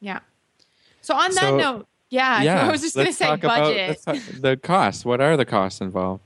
yeah 0.00 0.20
so 1.00 1.14
on 1.14 1.30
that 1.34 1.40
So- 1.40 1.56
note 1.56 1.86
yeah, 2.10 2.42
yeah, 2.46 2.66
i 2.66 2.70
was 2.70 2.80
just 2.82 2.94
going 2.94 3.06
to 3.06 3.12
say 3.12 3.26
talk 3.26 3.42
about 3.42 3.60
budget 3.64 3.88
let's 3.88 4.04
talk, 4.04 4.16
the 4.40 4.56
costs. 4.56 5.04
What 5.04 5.20
are 5.20 5.36
the 5.36 5.44
costs 5.46 5.80
involved? 5.80 6.22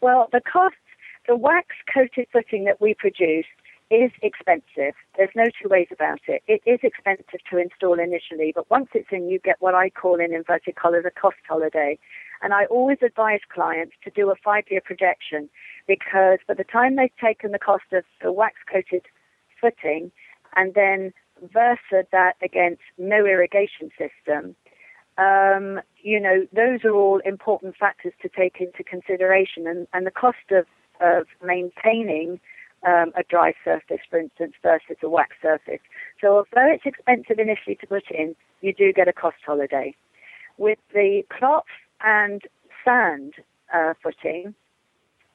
Well, 0.00 0.28
the 0.32 0.40
costs, 0.40 0.78
the 1.26 1.34
wax 1.36 1.66
coated 1.92 2.26
footing 2.32 2.64
that 2.64 2.80
we 2.80 2.94
produce 2.94 3.46
is 3.90 4.10
expensive. 4.22 4.94
There's 5.16 5.30
no 5.36 5.46
two 5.62 5.68
ways 5.68 5.88
about 5.92 6.20
it. 6.26 6.42
It 6.48 6.60
is 6.66 6.80
expensive 6.82 7.40
to 7.50 7.58
install 7.58 7.98
initially, 8.00 8.52
but 8.54 8.68
once 8.70 8.88
it's 8.94 9.08
in, 9.12 9.28
you 9.28 9.38
get 9.38 9.56
what 9.60 9.74
I 9.74 9.90
call 9.90 10.18
in 10.18 10.34
inverted 10.34 10.76
commas 10.76 11.04
a 11.06 11.10
cost 11.10 11.36
holiday. 11.48 11.98
And 12.42 12.52
I 12.52 12.66
always 12.66 12.98
advise 13.02 13.40
clients 13.48 13.94
to 14.04 14.10
do 14.10 14.30
a 14.30 14.34
five 14.36 14.64
year 14.70 14.80
projection 14.84 15.48
because 15.86 16.38
by 16.46 16.54
the 16.54 16.64
time 16.64 16.96
they've 16.96 17.16
taken 17.20 17.52
the 17.52 17.58
cost 17.58 17.84
of 17.92 18.04
the 18.22 18.32
wax 18.32 18.56
coated 18.70 19.02
footing 19.60 20.10
and 20.54 20.74
then 20.74 21.12
versa 21.40 22.06
that 22.12 22.34
against 22.42 22.82
no 22.98 23.24
irrigation 23.24 23.90
system, 23.96 24.56
um, 25.18 25.80
you 26.02 26.20
know, 26.20 26.46
those 26.52 26.84
are 26.84 26.94
all 26.94 27.20
important 27.24 27.76
factors 27.76 28.12
to 28.20 28.28
take 28.28 28.60
into 28.60 28.84
consideration. 28.84 29.66
And, 29.66 29.86
and 29.92 30.06
the 30.06 30.10
cost 30.10 30.50
of, 30.50 30.66
of 31.00 31.26
maintaining 31.42 32.40
um, 32.86 33.12
a 33.16 33.22
dry 33.28 33.52
surface, 33.64 34.00
for 34.08 34.18
instance, 34.18 34.54
versus 34.62 34.96
a 35.02 35.08
wax 35.08 35.36
surface. 35.42 35.80
So 36.20 36.28
although 36.28 36.72
it's 36.72 36.86
expensive 36.86 37.38
initially 37.38 37.76
to 37.80 37.86
put 37.86 38.04
in, 38.10 38.34
you 38.60 38.72
do 38.72 38.92
get 38.92 39.08
a 39.08 39.12
cost 39.12 39.38
holiday. 39.44 39.94
With 40.56 40.78
the 40.94 41.22
Clopf 41.30 41.66
and 42.02 42.42
sand 42.84 43.34
uh, 43.74 43.94
footing, 44.02 44.54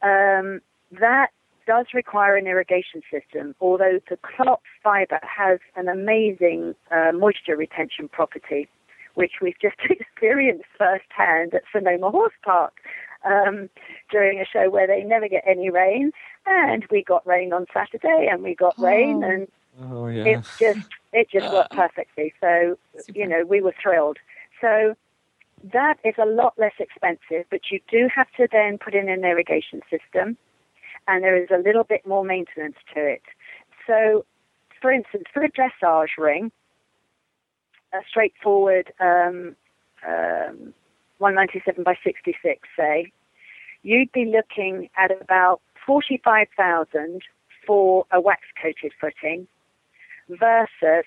um, 0.02 0.62
that 1.00 1.28
does 1.68 1.88
require 1.94 2.36
an 2.38 2.48
irrigation 2.48 3.02
system, 3.12 3.54
although 3.62 4.00
the 4.10 4.18
Clopf 4.18 4.62
fiber 4.82 5.20
has 5.22 5.60
an 5.76 5.88
amazing 5.90 6.74
uh, 6.90 7.12
moisture 7.14 7.56
retention 7.56 8.08
property, 8.08 8.68
which 9.16 9.34
we've 9.42 9.60
just 9.62 9.76
experienced 9.90 10.66
firsthand 10.78 11.54
at 11.54 11.64
Sonoma 11.72 12.10
Horse 12.10 12.34
Park 12.44 12.74
um, 13.24 13.70
during 14.10 14.40
a 14.40 14.46
show 14.46 14.70
where 14.70 14.88
they 14.88 15.04
never 15.04 15.28
get 15.28 15.44
any 15.48 15.70
rain. 15.70 16.12
And 16.46 16.86
we 16.90 17.04
got 17.04 17.26
rain 17.28 17.54
on 17.54 17.66
Saturday, 17.74 18.28
and 18.32 18.42
we 18.44 18.56
got 18.56 18.78
rain, 18.80 19.24
Oh. 19.24 19.30
and 19.30 19.48
Oh 19.82 20.08
yeah. 20.08 20.24
it 20.26 20.46
just 20.60 20.88
it 21.14 21.30
just 21.30 21.52
worked 21.54 21.72
perfectly. 21.76 22.34
So 22.42 22.78
you 23.14 23.28
know 23.28 23.46
we 23.46 23.62
were 23.62 23.74
thrilled. 23.82 24.18
So 24.60 24.96
that 25.74 25.98
is 26.04 26.16
a 26.18 26.26
lot 26.26 26.56
less 26.58 26.74
expensive, 26.80 27.46
but 27.52 27.62
you 27.72 27.80
do 27.90 28.10
have 28.14 28.28
to 28.38 28.48
then 28.52 28.78
put 28.80 28.96
in 28.96 29.08
an 29.10 29.24
irrigation 29.24 29.82
system, 29.90 30.36
and 31.08 31.24
there 31.24 31.36
is 31.42 31.50
a 31.52 31.58
little 31.60 31.84
bit 31.84 32.06
more 32.08 32.26
maintenance 32.26 32.78
to 32.96 33.00
it. 33.06 33.22
So, 33.86 34.26
for 34.82 34.92
instance, 34.92 35.26
for 35.34 35.44
a 35.44 35.50
dressage 35.52 36.18
ring, 36.18 36.52
a 37.94 38.00
straightforward 38.10 38.92
um, 39.00 39.56
um, 40.08 40.74
197 41.20 41.84
by 41.84 41.96
66, 42.04 42.68
say, 42.76 43.12
you'd 43.84 44.12
be 44.12 44.26
looking 44.26 44.90
at 44.98 45.12
about 45.22 45.62
45,000 45.86 47.22
for 47.66 48.06
a 48.12 48.20
wax 48.20 48.42
coated 48.62 48.92
footing 49.00 49.48
versus 50.30 51.06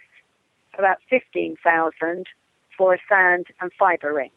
about 0.78 0.98
15,000 1.08 2.26
for 2.76 2.94
a 2.94 2.98
sand 3.08 3.46
and 3.60 3.70
fiber 3.78 4.12
ring. 4.12 4.30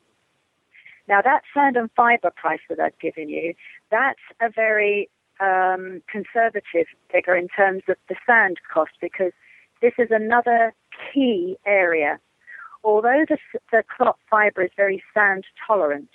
Now 1.08 1.22
that 1.22 1.42
sand 1.54 1.78
and 1.78 1.90
fiber 1.96 2.32
price 2.36 2.60
that 2.70 2.80
I've 2.80 3.00
given 3.00 3.30
you, 3.30 3.54
that's 3.90 4.20
a 4.42 4.50
very 4.50 5.10
um, 5.40 6.02
conservative 6.12 6.88
figure 7.12 7.36
in 7.36 7.48
terms 7.48 7.84
of 7.88 7.96
the 8.10 8.16
sand 8.26 8.58
cost 8.74 8.92
because 9.02 9.32
this 9.82 9.94
is 9.98 10.10
another 10.12 10.74
key 11.14 11.58
area. 11.66 12.20
Although 12.84 13.26
the, 13.28 13.38
the 13.72 13.84
Clopf 13.98 14.18
fiber 14.30 14.64
is 14.64 14.72
very 14.76 15.04
sand 15.14 15.46
tolerant, 15.66 16.10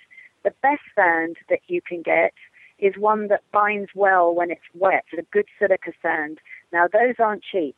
the 0.44 0.52
best 0.62 0.82
sand 0.94 1.36
that 1.48 1.60
you 1.68 1.80
can 1.80 2.02
get 2.02 2.32
is 2.78 2.94
one 2.96 3.28
that 3.28 3.42
binds 3.52 3.90
well 3.94 4.34
when 4.34 4.50
it's 4.50 4.60
wet, 4.74 5.04
a 5.16 5.22
good 5.30 5.46
silica 5.58 5.92
sand. 6.02 6.38
Now, 6.72 6.88
those 6.92 7.14
aren't 7.18 7.42
cheap, 7.44 7.76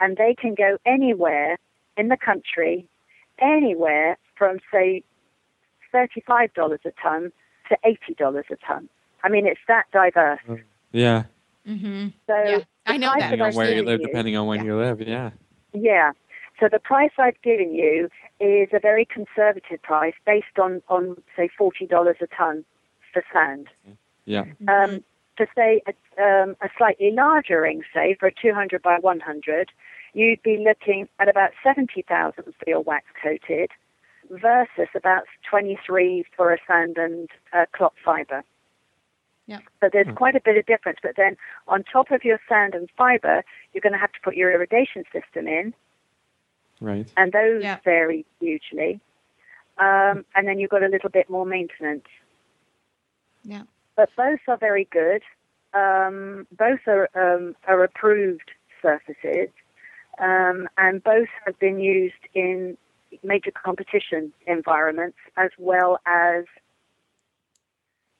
and 0.00 0.16
they 0.16 0.34
can 0.34 0.54
go 0.54 0.78
anywhere 0.84 1.56
in 1.96 2.08
the 2.08 2.16
country, 2.16 2.86
anywhere 3.38 4.18
from, 4.36 4.58
say, 4.72 5.02
$35 5.94 6.78
a 6.84 6.90
ton 7.02 7.32
to 7.68 7.78
$80 7.84 8.42
a 8.50 8.56
ton. 8.66 8.88
I 9.22 9.28
mean, 9.28 9.46
it's 9.46 9.60
that 9.68 9.84
diverse. 9.92 10.40
Yeah. 10.92 11.24
Mm-hmm. 11.68 12.08
So 12.26 12.34
Yeah, 12.36 12.58
I 12.86 12.96
know 12.96 13.12
that. 13.18 13.30
that 13.30 13.30
Depending 13.30 13.40
on 13.42 13.48
I've 13.48 13.54
where 13.54 13.74
you 13.74 13.82
live, 13.82 14.00
depending 14.02 14.36
on 14.36 14.46
when 14.46 14.64
you 14.64 14.76
live. 14.76 15.00
Yeah. 15.00 15.30
Yeah. 15.72 16.12
So 16.60 16.68
the 16.70 16.78
price 16.78 17.12
I've 17.18 17.40
given 17.42 17.74
you 17.74 18.10
is 18.38 18.68
a 18.72 18.78
very 18.78 19.06
conservative 19.06 19.82
price 19.82 20.14
based 20.26 20.58
on, 20.60 20.82
on 20.88 21.16
say, 21.34 21.48
$40 21.58 22.20
a 22.20 22.26
ton 22.26 22.64
for 23.12 23.24
sand. 23.32 23.68
Yeah. 24.26 24.44
Um, 24.68 25.02
for 25.36 25.48
say 25.56 25.82
a, 25.86 26.22
um, 26.22 26.56
a 26.60 26.68
slightly 26.76 27.10
larger 27.12 27.62
ring, 27.62 27.82
say 27.94 28.14
for 28.20 28.28
a 28.28 28.32
200 28.32 28.82
by 28.82 28.98
100, 28.98 29.70
you'd 30.12 30.42
be 30.42 30.58
looking 30.58 31.08
at 31.18 31.28
about 31.28 31.52
70,000 31.64 32.44
for 32.44 32.52
your 32.66 32.80
wax 32.80 33.06
coated 33.22 33.70
versus 34.30 34.88
about 34.94 35.24
23 35.48 36.24
for 36.36 36.52
a 36.52 36.58
sand 36.66 36.98
and 36.98 37.30
uh, 37.54 37.64
Clopf 37.74 37.94
fiber. 38.04 38.44
Yeah. 39.46 39.58
So 39.80 39.88
there's 39.92 40.14
quite 40.14 40.36
a 40.36 40.40
bit 40.40 40.56
of 40.56 40.66
difference. 40.66 40.98
But 41.02 41.16
then 41.16 41.36
on 41.66 41.82
top 41.84 42.10
of 42.10 42.22
your 42.22 42.38
sand 42.48 42.74
and 42.74 42.88
fiber, 42.96 43.42
you're 43.72 43.80
going 43.80 43.94
to 43.94 43.98
have 43.98 44.12
to 44.12 44.20
put 44.22 44.36
your 44.36 44.52
irrigation 44.52 45.04
system 45.12 45.48
in, 45.48 45.74
Right. 46.80 47.10
and 47.16 47.32
those 47.32 47.62
Yeah. 47.62 47.78
vary 47.84 48.24
hugely. 48.40 49.00
Um, 49.78 50.24
and 50.34 50.46
then 50.46 50.58
you've 50.58 50.70
got 50.70 50.82
a 50.82 50.88
little 50.88 51.10
bit 51.10 51.28
more 51.30 51.46
maintenance 51.46 52.06
Yeah. 53.44 53.62
but 53.96 54.08
both 54.16 54.40
are 54.48 54.56
very 54.56 54.84
good. 54.90 55.22
Um, 55.74 56.46
both 56.52 56.80
are 56.86 57.08
um, 57.14 57.54
are 57.66 57.84
approved 57.84 58.50
surfaces, 58.82 59.48
um, 60.18 60.68
and 60.76 61.02
both 61.02 61.28
have 61.46 61.58
been 61.58 61.78
used 61.80 62.14
in 62.34 62.76
major 63.22 63.50
competition 63.50 64.32
environments 64.46 65.18
as 65.36 65.50
well 65.58 65.98
as 66.06 66.44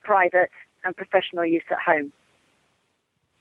private 0.02 0.50
and 0.84 0.96
professional 0.96 1.44
use 1.44 1.62
at 1.70 1.78
home. 1.78 2.12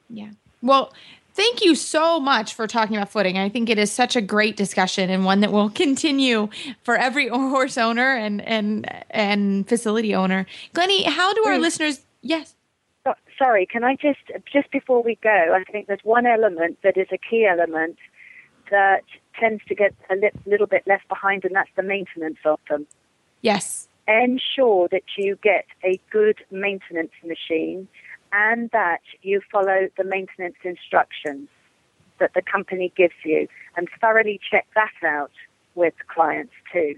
Yeah. 0.10 0.32
Well, 0.62 0.94
thank 1.40 1.64
you 1.64 1.74
so 1.74 2.20
much 2.20 2.54
for 2.54 2.68
talking 2.68 2.98
about 2.98 3.10
footing. 3.10 3.38
I 3.38 3.48
think 3.48 3.70
it 3.70 3.80
is 3.80 3.92
such 3.92 4.16
a 4.18 4.22
great 4.22 4.58
discussion 4.58 5.10
and 5.10 5.24
one 5.24 5.40
that 5.40 5.52
will 5.54 5.70
continue 5.86 6.50
for 6.84 6.96
every 6.98 7.30
horse 7.30 7.78
owner 7.78 8.16
and 8.16 8.42
and 8.42 8.92
and 9.10 9.68
facility 9.68 10.14
owner. 10.14 10.46
Glynnie, 10.74 11.04
how 11.04 11.34
do 11.34 11.46
our 11.46 11.56
Please. 11.56 11.62
listeners? 11.62 12.02
Yes. 12.22 12.56
So- 13.06 13.14
Sorry, 13.38 13.66
can 13.66 13.86
I 13.86 13.96
just 13.96 14.20
just 14.52 14.70
before 14.70 15.02
we 15.02 15.16
go? 15.24 15.56
I 15.56 15.64
think 15.72 15.88
there's 15.88 16.04
one 16.04 16.26
element 16.26 16.78
that 16.84 16.98
is 16.98 17.08
a 17.14 17.18
key 17.18 17.48
element 17.50 17.98
that 18.70 19.06
tends 19.40 19.64
to 19.70 19.76
get 19.76 19.96
a 20.12 20.16
li- 20.16 20.32
little 20.46 20.68
bit 20.68 20.84
left 20.86 21.08
behind, 21.08 21.46
and 21.46 21.56
that's 21.56 21.70
the 21.78 21.84
maintenance 21.84 22.40
of 22.44 22.60
them. 22.70 22.86
Yes. 23.42 23.88
ensure 24.10 24.90
that 24.92 25.04
you 25.18 25.38
get 25.42 25.66
a 25.86 25.98
good 26.12 26.40
maintenance 26.52 27.14
machine 27.24 27.88
and 28.32 28.70
that 28.72 29.02
you 29.22 29.42
follow 29.52 29.88
the 29.98 30.04
maintenance 30.04 30.56
instructions 30.64 31.48
that 32.20 32.34
the 32.34 32.42
company 32.42 32.92
gives 32.96 33.14
you 33.24 33.48
and 33.78 33.88
thoroughly 34.02 34.40
check 34.52 34.68
that 34.76 34.92
out 35.08 35.32
with 35.76 35.94
clients 36.14 36.54
too. 36.72 36.96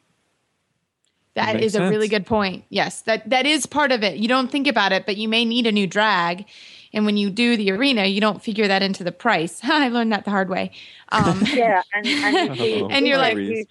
That 1.35 1.55
Makes 1.55 1.67
is 1.67 1.75
a 1.75 1.89
really 1.89 2.09
good 2.09 2.25
point. 2.25 2.65
Yes, 2.69 3.03
that 3.03 3.29
that 3.29 3.45
is 3.45 3.65
part 3.65 3.93
of 3.93 4.03
it. 4.03 4.17
You 4.17 4.27
don't 4.27 4.51
think 4.51 4.67
about 4.67 4.91
it, 4.91 5.05
but 5.05 5.15
you 5.15 5.29
may 5.29 5.45
need 5.45 5.65
a 5.65 5.71
new 5.71 5.87
drag, 5.87 6.45
and 6.91 7.05
when 7.05 7.15
you 7.15 7.29
do 7.29 7.55
the 7.55 7.71
arena, 7.71 8.05
you 8.05 8.19
don't 8.19 8.43
figure 8.43 8.67
that 8.67 8.83
into 8.83 9.05
the 9.05 9.13
price. 9.13 9.61
I 9.63 9.87
learned 9.87 10.11
that 10.11 10.25
the 10.25 10.31
hard 10.31 10.49
way. 10.49 10.71
Um, 11.09 11.41
Yeah, 11.53 11.83
and, 11.93 12.05
and, 12.05 12.59
oh, 12.59 12.87
and 12.91 13.07
you're 13.07 13.17
like- 13.17 13.37
use- 13.37 13.67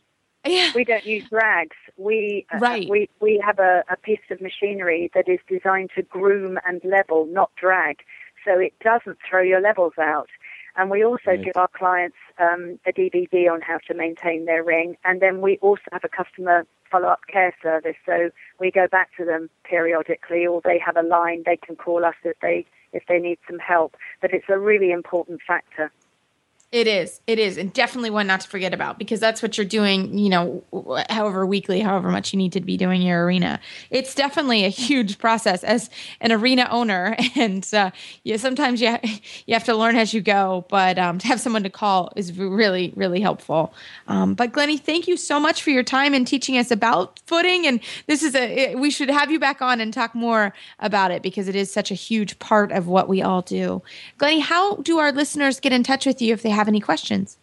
yeah, 0.47 0.73
we 0.75 0.85
don't 0.85 1.07
use 1.07 1.25
rags. 1.31 1.77
We 1.97 2.47
uh, 2.53 2.59
we 2.89 3.09
we 3.21 3.43
have 3.45 3.59
a, 3.59 3.85
a 3.91 3.97
piece 3.97 4.21
of 4.31 4.41
machinery 4.41 5.11
that 5.15 5.29
is 5.29 5.41
designed 5.49 5.91
to 5.97 6.03
groom 6.03 6.59
and 6.67 6.81
level, 6.85 7.27
not 7.27 7.51
drag, 7.57 7.99
so 8.45 8.59
it 8.59 8.73
doesn't 8.83 9.19
throw 9.29 9.43
your 9.43 9.61
levels 9.61 9.95
out. 9.99 10.29
And 10.77 10.89
we 10.91 11.05
also 11.05 11.21
Right. 11.27 11.43
give 11.43 11.57
our 11.57 11.69
clients 11.69 12.17
um, 12.39 12.79
a 12.87 12.93
DVD 12.93 13.51
on 13.51 13.61
how 13.61 13.79
to 13.89 13.95
maintain 13.95 14.45
their 14.47 14.63
ring, 14.63 14.97
and 15.05 15.21
then 15.21 15.41
we 15.41 15.59
also 15.59 15.83
have 15.93 16.05
a 16.05 16.09
customer 16.09 16.65
follow-up 16.91 17.21
care 17.31 17.55
service. 17.63 17.97
So 18.07 18.31
we 18.59 18.71
go 18.71 18.87
back 18.89 19.11
to 19.17 19.25
them 19.25 19.51
periodically, 19.65 20.47
or 20.47 20.61
they 20.65 20.79
have 20.79 20.97
a 20.97 21.03
line 21.03 21.43
they 21.45 21.57
can 21.57 21.77
call 21.77 22.05
us 22.05 22.15
if 22.25 22.37
they 22.41 22.67
if 22.93 23.05
they 23.09 23.19
need 23.19 23.39
some 23.49 23.59
help. 23.59 23.97
But 24.21 24.33
it's 24.33 24.49
a 24.49 24.59
really 24.59 24.91
important 24.91 25.41
factor. 25.47 25.93
It 26.73 26.87
is. 26.87 27.21
It 27.27 27.41
is. 27.41 27.59
And 27.59 27.73
definitely 27.73 28.11
one 28.11 28.29
not 28.29 28.43
to 28.43 28.49
forget 28.49 28.73
about 28.73 28.97
because 28.97 29.19
that's 29.19 29.43
what 29.43 29.59
you're 29.59 29.65
doing, 29.65 30.17
you 30.17 30.29
know, 30.29 30.63
however 31.11 31.45
weekly, 31.45 31.81
however 31.81 32.13
much 32.13 32.33
you 32.33 32.37
need 32.37 32.53
to 32.53 32.61
be 32.61 32.77
doing 32.77 33.03
your 33.03 33.25
arena. 33.25 33.59
It's 33.91 34.15
definitely 34.15 34.65
a 34.65 34.69
huge 34.69 35.19
process 35.19 35.65
as 35.65 35.91
an 36.21 36.31
arena 36.31 36.69
owner. 36.71 37.17
And 37.41 37.67
uh, 37.73 37.91
yeah, 38.23 38.37
sometimes 38.37 38.83
you, 38.83 38.99
you 39.47 39.55
have 39.55 39.65
to 39.65 39.75
learn 39.75 39.97
as 39.97 40.13
you 40.13 40.21
go, 40.21 40.67
but 40.69 40.99
um, 40.99 41.19
to 41.19 41.27
have 41.27 41.41
someone 41.41 41.63
to 41.63 41.71
call 41.71 42.13
is 42.17 42.37
really, 42.37 42.93
really 42.97 43.21
helpful. 43.21 43.73
Um, 44.09 44.35
but 44.35 44.53
Glynnie, 44.53 44.77
thank 44.77 45.09
you 45.09 45.17
so 45.17 45.41
much 45.41 45.63
for 45.63 45.71
your 45.71 45.83
time 45.83 46.13
and 46.13 46.27
teaching 46.27 46.59
us 46.59 46.71
about 46.71 47.21
footing. 47.27 47.67
And 47.67 47.81
this 48.09 48.23
is 48.23 48.35
a, 48.35 48.75
we 48.75 48.91
should 48.91 49.09
have 49.09 49.31
you 49.31 49.39
back 49.39 49.63
on 49.63 49.81
and 49.81 49.95
talk 49.95 50.15
more 50.15 50.53
about 50.81 51.13
it 51.13 51.23
because 51.23 51.49
it 51.49 51.55
is 51.55 51.73
such 51.73 51.91
a 51.91 51.95
huge 51.95 52.39
part 52.41 52.73
of 52.73 52.89
what 52.89 53.09
we 53.09 53.23
all 53.23 53.41
do. 53.43 53.81
Glynnie, 54.19 54.41
how 54.41 54.77
do 54.77 54.99
our 54.99 55.13
listeners 55.13 55.61
get 55.61 55.73
in 55.73 55.83
touch 55.83 56.05
with 56.05 56.21
you 56.21 56.35
if 56.35 56.43
they 56.43 56.51
have 56.51 56.60
any 56.69 56.81
questions? 56.81 57.39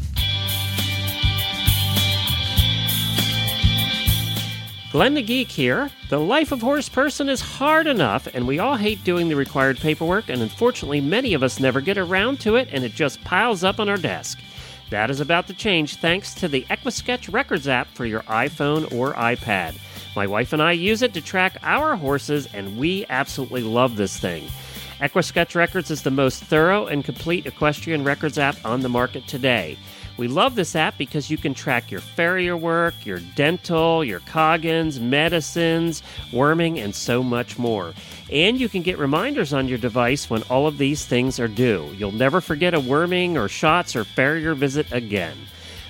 Glenn 4.91 5.15
the 5.15 5.23
Geek 5.23 5.49
here. 5.49 5.91
The 6.09 6.19
life 6.19 6.51
of 6.51 6.63
horse 6.63 6.89
person 6.89 7.29
is 7.29 7.43
hard 7.43 7.87
enough, 7.87 8.27
and 8.33 8.47
we 8.47 8.59
all 8.59 8.77
hate 8.77 9.05
doing 9.05 9.29
the 9.29 9.37
required 9.37 9.79
paperwork, 9.79 10.31
and 10.31 10.41
unfortunately, 10.41 11.03
many 11.03 11.35
of 11.35 11.43
us 11.43 11.61
never 11.61 11.83
get 11.83 11.99
around 11.99 12.41
to 12.41 12.57
it, 12.57 12.69
and 12.73 12.85
it 12.85 12.93
just 12.93 13.23
piles 13.23 13.63
up 13.63 13.79
on 13.79 13.89
our 13.91 13.99
desk. 13.99 14.39
That 14.91 15.11
is 15.11 15.21
about 15.21 15.47
to 15.49 15.55
change 15.55 15.97
thanks 15.97 16.33
to 16.37 16.49
the 16.49 16.63
EquiSketch 16.71 17.31
Records 17.31 17.69
app 17.69 17.89
for 17.89 18.07
your 18.07 18.23
iPhone 18.23 18.91
or 18.95 19.13
iPad. 19.13 19.79
My 20.17 20.27
wife 20.27 20.53
and 20.53 20.63
I 20.63 20.73
use 20.73 21.03
it 21.03 21.15
to 21.15 21.21
track 21.21 21.57
our 21.63 21.97
horses, 21.97 22.49
and 22.53 22.79
we 22.79 23.07
absolutely 23.09 23.63
love 23.63 23.97
this 23.97 24.19
thing. 24.19 24.49
EquiSketch 25.01 25.55
Records 25.55 25.91
is 25.91 26.03
the 26.03 26.11
most 26.11 26.43
thorough 26.43 26.87
and 26.87 27.05
complete 27.05 27.47
equestrian 27.47 28.03
records 28.03 28.37
app 28.37 28.57
on 28.65 28.81
the 28.81 28.89
market 28.89 29.27
today. 29.29 29.79
We 30.17 30.27
love 30.27 30.57
this 30.57 30.75
app 30.75 30.99
because 30.99 31.31
you 31.31 31.39
can 31.39 31.55
track 31.55 31.93
your 31.93 32.01
farrier 32.01 32.57
work, 32.57 33.07
your 33.07 33.21
dental, 33.37 34.03
your 34.03 34.19
coggins, 34.21 34.99
medicines, 34.99 36.03
worming, 36.33 36.81
and 36.81 36.93
so 36.93 37.23
much 37.23 37.57
more. 37.57 37.95
And 38.31 38.59
you 38.59 38.69
can 38.69 38.83
get 38.83 38.99
reminders 38.99 39.53
on 39.53 39.69
your 39.69 39.79
device 39.79 40.29
when 40.29 40.43
all 40.45 40.67
of 40.67 40.77
these 40.77 41.07
things 41.07 41.39
are 41.39 41.47
due. 41.47 41.89
You'll 41.97 42.11
never 42.11 42.41
forget 42.41 42.75
a 42.75 42.81
worming 42.81 43.39
or 43.39 43.47
shots 43.47 43.95
or 43.95 44.03
farrier 44.03 44.55
visit 44.55 44.91
again. 44.91 45.37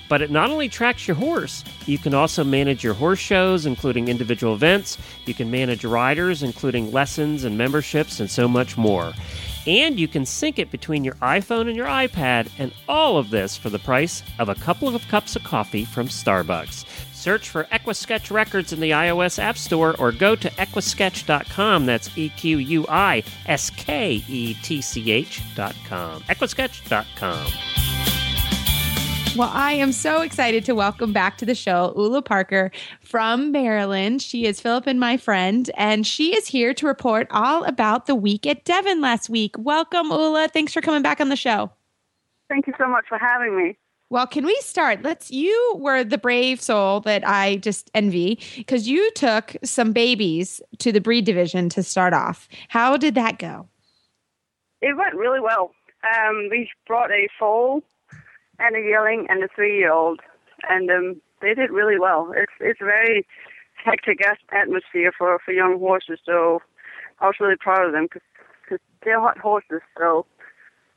But 0.08 0.22
it 0.22 0.30
not 0.30 0.50
only 0.50 0.68
tracks 0.68 1.06
your 1.06 1.16
horse, 1.16 1.64
you 1.86 1.98
can 1.98 2.14
also 2.14 2.44
manage 2.44 2.82
your 2.82 2.94
horse 2.94 3.18
shows, 3.18 3.66
including 3.66 4.08
individual 4.08 4.54
events. 4.54 4.98
You 5.26 5.34
can 5.34 5.50
manage 5.50 5.84
riders, 5.84 6.42
including 6.42 6.92
lessons 6.92 7.44
and 7.44 7.58
memberships, 7.58 8.20
and 8.20 8.30
so 8.30 8.48
much 8.48 8.76
more. 8.76 9.12
And 9.66 10.00
you 10.00 10.08
can 10.08 10.24
sync 10.24 10.58
it 10.58 10.70
between 10.70 11.04
your 11.04 11.16
iPhone 11.16 11.68
and 11.68 11.76
your 11.76 11.86
iPad, 11.86 12.48
and 12.58 12.72
all 12.88 13.18
of 13.18 13.28
this 13.28 13.54
for 13.56 13.68
the 13.68 13.78
price 13.78 14.22
of 14.38 14.48
a 14.48 14.54
couple 14.54 14.88
of 14.94 15.06
cups 15.08 15.36
of 15.36 15.44
coffee 15.44 15.84
from 15.84 16.08
Starbucks. 16.08 16.86
Search 17.12 17.50
for 17.50 17.64
Equisketch 17.64 18.30
Records 18.30 18.72
in 18.72 18.80
the 18.80 18.92
iOS 18.92 19.38
App 19.38 19.58
Store 19.58 19.94
or 19.98 20.12
go 20.12 20.36
to 20.36 20.48
equisketch.com. 20.50 21.84
That's 21.84 22.16
E 22.16 22.30
Q 22.30 22.58
U 22.58 22.86
I 22.88 23.24
S 23.46 23.70
K 23.70 24.22
E 24.28 24.54
T 24.62 24.80
C 24.80 25.10
H.com. 25.10 26.22
Equisketch.com. 26.22 28.17
Well, 29.38 29.52
I 29.54 29.74
am 29.74 29.92
so 29.92 30.22
excited 30.22 30.64
to 30.64 30.74
welcome 30.74 31.12
back 31.12 31.38
to 31.38 31.46
the 31.46 31.54
show 31.54 31.92
Ulla 31.94 32.22
Parker 32.22 32.72
from 33.04 33.52
Maryland. 33.52 34.20
She 34.20 34.46
is 34.46 34.60
Philip 34.60 34.88
and 34.88 34.98
my 34.98 35.16
friend, 35.16 35.70
and 35.76 36.04
she 36.04 36.36
is 36.36 36.48
here 36.48 36.74
to 36.74 36.88
report 36.88 37.28
all 37.30 37.62
about 37.62 38.06
the 38.06 38.16
week 38.16 38.48
at 38.48 38.64
Devon 38.64 39.00
last 39.00 39.30
week. 39.30 39.54
Welcome, 39.56 40.10
Ulla. 40.10 40.48
Thanks 40.52 40.72
for 40.72 40.80
coming 40.80 41.02
back 41.02 41.20
on 41.20 41.28
the 41.28 41.36
show. 41.36 41.70
Thank 42.48 42.66
you 42.66 42.72
so 42.78 42.88
much 42.88 43.04
for 43.08 43.16
having 43.16 43.56
me. 43.56 43.78
Well, 44.10 44.26
can 44.26 44.44
we 44.44 44.56
start? 44.56 45.04
Let's. 45.04 45.30
You 45.30 45.76
were 45.78 46.02
the 46.02 46.18
brave 46.18 46.60
soul 46.60 46.98
that 47.02 47.22
I 47.24 47.58
just 47.58 47.92
envy 47.94 48.40
because 48.56 48.88
you 48.88 49.08
took 49.12 49.54
some 49.62 49.92
babies 49.92 50.60
to 50.78 50.90
the 50.90 51.00
breed 51.00 51.24
division 51.24 51.68
to 51.68 51.84
start 51.84 52.12
off. 52.12 52.48
How 52.66 52.96
did 52.96 53.14
that 53.14 53.38
go? 53.38 53.68
It 54.80 54.96
went 54.96 55.14
really 55.14 55.38
well. 55.38 55.70
Um, 56.02 56.48
we 56.50 56.68
brought 56.88 57.12
a 57.12 57.28
foal 57.38 57.84
and 58.58 58.76
a 58.76 58.80
yearling 58.80 59.26
and 59.28 59.42
a 59.42 59.48
three-year-old, 59.54 60.20
and 60.68 60.90
um, 60.90 61.20
they 61.40 61.54
did 61.54 61.70
really 61.70 61.98
well. 61.98 62.32
It's 62.36 62.52
it's 62.60 62.80
a 62.80 62.84
very 62.84 63.26
hectic 63.74 64.20
atmosphere 64.50 65.12
for 65.16 65.38
for 65.44 65.52
young 65.52 65.78
horses, 65.78 66.18
so 66.24 66.60
I 67.20 67.26
was 67.26 67.36
really 67.40 67.56
proud 67.56 67.86
of 67.86 67.92
them 67.92 68.08
because 68.10 68.80
they're 69.04 69.20
hot 69.20 69.38
horses. 69.38 69.80
So 69.96 70.26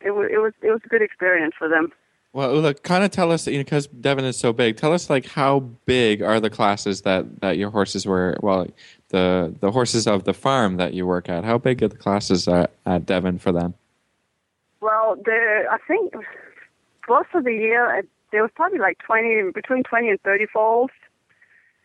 it 0.02 0.12
was 0.12 0.30
it 0.32 0.38
was 0.38 0.54
it 0.62 0.72
was 0.72 0.82
a 0.86 0.90
good 0.90 1.02
experience 1.02 1.54
for 1.58 1.70
them. 1.70 1.92
Well, 2.34 2.50
Ulla, 2.56 2.74
kind 2.74 3.04
of 3.04 3.12
tell 3.12 3.30
us, 3.30 3.46
you 3.46 3.58
know, 3.58 3.64
because 3.66 3.88
Devon 3.88 4.24
is 4.24 4.38
so 4.38 4.54
big. 4.54 4.78
Tell 4.78 4.94
us, 4.94 5.10
like, 5.10 5.26
how 5.26 5.60
big 5.86 6.22
are 6.22 6.40
the 6.40 6.50
classes 6.50 7.02
that, 7.02 7.42
that 7.42 7.58
your 7.58 7.70
horses 7.72 8.06
were? 8.06 8.38
Well, 8.42 8.68
the 9.10 9.54
the 9.60 9.72
horses 9.72 10.08
of 10.08 10.24
the 10.24 10.34
farm 10.34 10.78
that 10.78 10.94
you 10.94 11.06
work 11.06 11.28
at. 11.28 11.44
How 11.44 11.58
big 11.58 11.84
are 11.84 11.90
the 11.90 11.98
classes 11.98 12.48
at, 12.48 12.72
at 12.86 13.06
Devon 13.06 13.38
for 13.38 13.52
them? 13.52 13.74
Well, 14.80 15.18
the 15.26 15.66
I 15.70 15.78
think 15.86 16.14
most 17.16 17.32
of 17.38 17.44
the 17.44 17.54
year 17.54 17.82
there 18.32 18.42
was 18.46 18.52
probably 18.56 18.80
like 18.88 18.98
twenty 19.08 19.34
between 19.60 19.84
twenty 19.84 20.10
and 20.14 20.20
thirty 20.28 20.48
foals, 20.56 20.92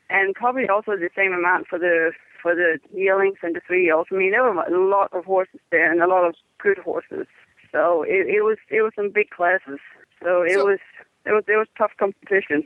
and 0.09 0.35
probably 0.43 0.68
also 0.68 0.93
the 0.97 1.11
same 1.20 1.33
amount 1.41 1.66
for 1.70 1.79
the 1.79 2.12
for 2.43 2.55
the 2.55 2.79
yearlings 2.95 3.39
and 3.43 3.57
the 3.57 3.61
three 3.66 3.83
year 3.85 3.97
olds. 3.97 4.11
I 4.12 4.16
mean, 4.16 4.31
there 4.31 4.45
were 4.45 4.62
a 4.62 4.89
lot 4.97 5.11
of 5.12 5.24
horses 5.24 5.61
there 5.72 5.91
and 5.93 6.01
a 6.03 6.07
lot 6.14 6.24
of 6.29 6.35
good 6.62 6.79
horses. 6.79 7.27
So 7.72 8.03
it, 8.14 8.22
it 8.37 8.43
was 8.49 8.59
it 8.70 8.83
was 8.83 8.93
some 8.95 9.11
big 9.11 9.31
classes. 9.31 9.81
So 10.22 10.43
it 10.43 10.55
So- 10.59 10.66
was 10.70 10.79
it 11.29 11.33
was 11.37 11.45
it 11.49 11.57
was 11.62 11.68
tough 11.77 11.93
competition. 11.99 12.61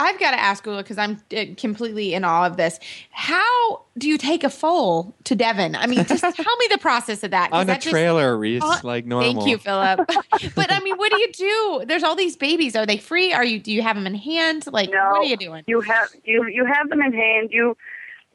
I've 0.00 0.18
got 0.18 0.30
to 0.32 0.40
ask 0.40 0.66
Ulla 0.66 0.82
because 0.82 0.98
I'm 0.98 1.20
uh, 1.36 1.44
completely 1.56 2.14
in 2.14 2.24
awe 2.24 2.46
of 2.46 2.56
this. 2.56 2.80
How 3.10 3.84
do 3.98 4.08
you 4.08 4.16
take 4.18 4.42
a 4.44 4.50
foal 4.50 5.14
to 5.24 5.34
Devon? 5.36 5.76
I 5.76 5.86
mean, 5.86 6.04
just 6.06 6.20
tell 6.36 6.56
me 6.56 6.66
the 6.70 6.78
process 6.78 7.22
of 7.22 7.30
that. 7.32 7.50
'cause 7.50 7.58
On 7.58 7.62
a 7.62 7.66
that 7.66 7.80
just- 7.82 7.92
trailer, 7.92 8.36
Reese, 8.36 8.62
Oh, 8.64 8.80
like 8.82 9.04
normal. 9.06 9.32
Thank 9.34 9.46
you, 9.48 9.58
Philip. 9.58 10.00
but 10.54 10.72
I 10.72 10.80
mean, 10.80 10.96
what 10.96 11.12
do 11.12 11.18
you 11.20 11.32
do? 11.32 11.84
There's 11.86 12.02
all 12.02 12.16
these 12.16 12.36
babies. 12.36 12.74
Are 12.76 12.86
they 12.86 12.96
free? 12.96 13.32
Are 13.32 13.44
you? 13.44 13.58
Do 13.60 13.72
you 13.72 13.82
have 13.82 13.96
them 13.96 14.06
in 14.06 14.14
hand? 14.14 14.64
Like, 14.72 14.90
No, 14.90 15.10
what 15.10 15.20
are 15.20 15.24
you 15.24 15.36
doing? 15.36 15.64
You 15.66 15.80
have 15.82 16.08
you 16.24 16.46
you 16.48 16.64
have 16.64 16.88
them 16.88 17.02
in 17.02 17.12
hand. 17.12 17.50
You 17.52 17.76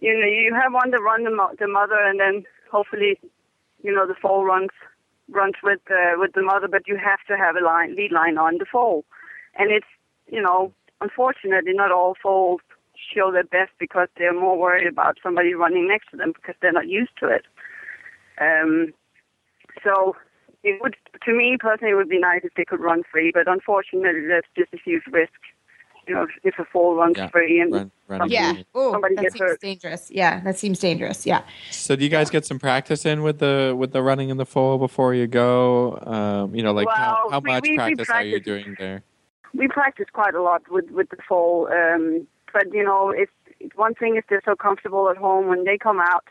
you 0.01 0.13
know 0.19 0.25
you 0.27 0.53
have 0.53 0.71
one 0.73 0.91
to 0.91 0.99
run 0.99 1.23
the 1.23 1.31
mo- 1.31 1.55
the 1.59 1.67
mother, 1.67 1.97
and 1.99 2.19
then 2.19 2.43
hopefully, 2.71 3.19
you 3.83 3.93
know 3.93 4.05
the 4.07 4.15
foal 4.21 4.45
runs 4.45 4.69
runs 5.29 5.55
with 5.63 5.79
uh, 5.89 6.13
with 6.17 6.33
the 6.33 6.41
mother. 6.43 6.67
But 6.67 6.87
you 6.87 6.97
have 6.97 7.19
to 7.27 7.35
have 7.37 7.55
a 7.55 7.61
line 7.65 7.95
lead 7.95 8.11
line 8.11 8.37
on 8.37 8.57
the 8.59 8.65
foal, 8.65 9.05
and 9.57 9.71
it's 9.71 9.87
you 10.31 10.41
know 10.41 10.71
unfortunately 11.01 11.73
not 11.73 11.91
all 11.91 12.15
foals 12.21 12.61
show 13.13 13.31
their 13.31 13.43
best 13.43 13.71
because 13.79 14.07
they're 14.17 14.33
more 14.33 14.57
worried 14.57 14.87
about 14.87 15.17
somebody 15.21 15.53
running 15.53 15.87
next 15.87 16.09
to 16.11 16.17
them 16.17 16.31
because 16.33 16.55
they're 16.61 16.71
not 16.71 16.87
used 16.87 17.11
to 17.19 17.27
it. 17.27 17.43
Um, 18.39 18.93
so 19.83 20.15
it 20.63 20.81
would 20.81 20.95
to 21.25 21.33
me 21.33 21.57
personally 21.59 21.91
it 21.91 21.95
would 21.95 22.09
be 22.09 22.19
nice 22.19 22.41
if 22.43 22.53
they 22.55 22.65
could 22.65 22.79
run 22.79 23.03
free, 23.11 23.31
but 23.33 23.47
unfortunately 23.47 24.25
that's 24.27 24.47
just 24.57 24.73
a 24.73 24.77
huge 24.83 25.03
risk. 25.11 25.33
You 26.07 26.13
know, 26.13 26.23
if, 26.23 26.29
if 26.43 26.59
a 26.59 26.65
foal 26.65 26.95
runs 26.95 27.17
Yeah, 27.17 27.29
free 27.29 27.59
and 27.59 27.73
Run, 27.73 27.91
run 28.07 28.29
Yeah. 28.29 28.53
free. 28.53 28.65
Oh, 28.75 28.91
Somebody 28.91 29.15
that 29.15 29.21
gets 29.23 29.33
seems 29.33 29.49
hurt. 29.49 29.59
dangerous. 29.61 30.11
Yeah, 30.11 30.39
that 30.41 30.57
seems 30.57 30.77
dangerous. 30.79 31.25
Yeah. 31.25 31.41
So, 31.71 31.95
do 31.95 32.03
you 32.03 32.11
guys 32.11 32.29
get 32.29 32.45
some 32.45 32.59
practice 32.59 33.07
in 33.07 33.23
with 33.23 33.39
the 33.39 33.73
with 33.75 33.91
the 33.91 34.03
running 34.03 34.29
in 34.29 34.37
the 34.37 34.45
foal 34.45 34.77
before 34.77 35.15
you 35.15 35.25
go? 35.25 35.97
Um, 36.05 36.53
you 36.55 36.61
know, 36.61 36.73
like 36.73 36.87
how, 36.95 37.17
Well, 37.23 37.31
how 37.31 37.39
we- 37.39 37.47
much 37.51 37.63
we- 37.63 37.71
we 37.71 37.75
practice 37.77 38.09
are 38.11 38.23
you 38.23 38.39
doing 38.39 38.75
there? 38.77 39.01
We 39.55 39.67
practice 39.67 40.07
quite 40.11 40.35
a 40.35 40.41
lot 40.41 40.69
with 40.69 40.89
with 40.91 41.09
the 41.09 41.17
foal. 41.27 41.67
Um, 41.71 42.27
but 42.53 42.73
you 42.73 42.83
know, 42.83 43.09
it's 43.09 43.31
it's 43.59 43.75
one 43.75 43.93
thing 43.95 44.15
if 44.15 44.25
they're 44.29 44.41
so 44.45 44.55
comfortable 44.55 45.09
at 45.09 45.17
home 45.17 45.47
when 45.47 45.63
they 45.63 45.77
come 45.77 45.99
out 46.01 46.25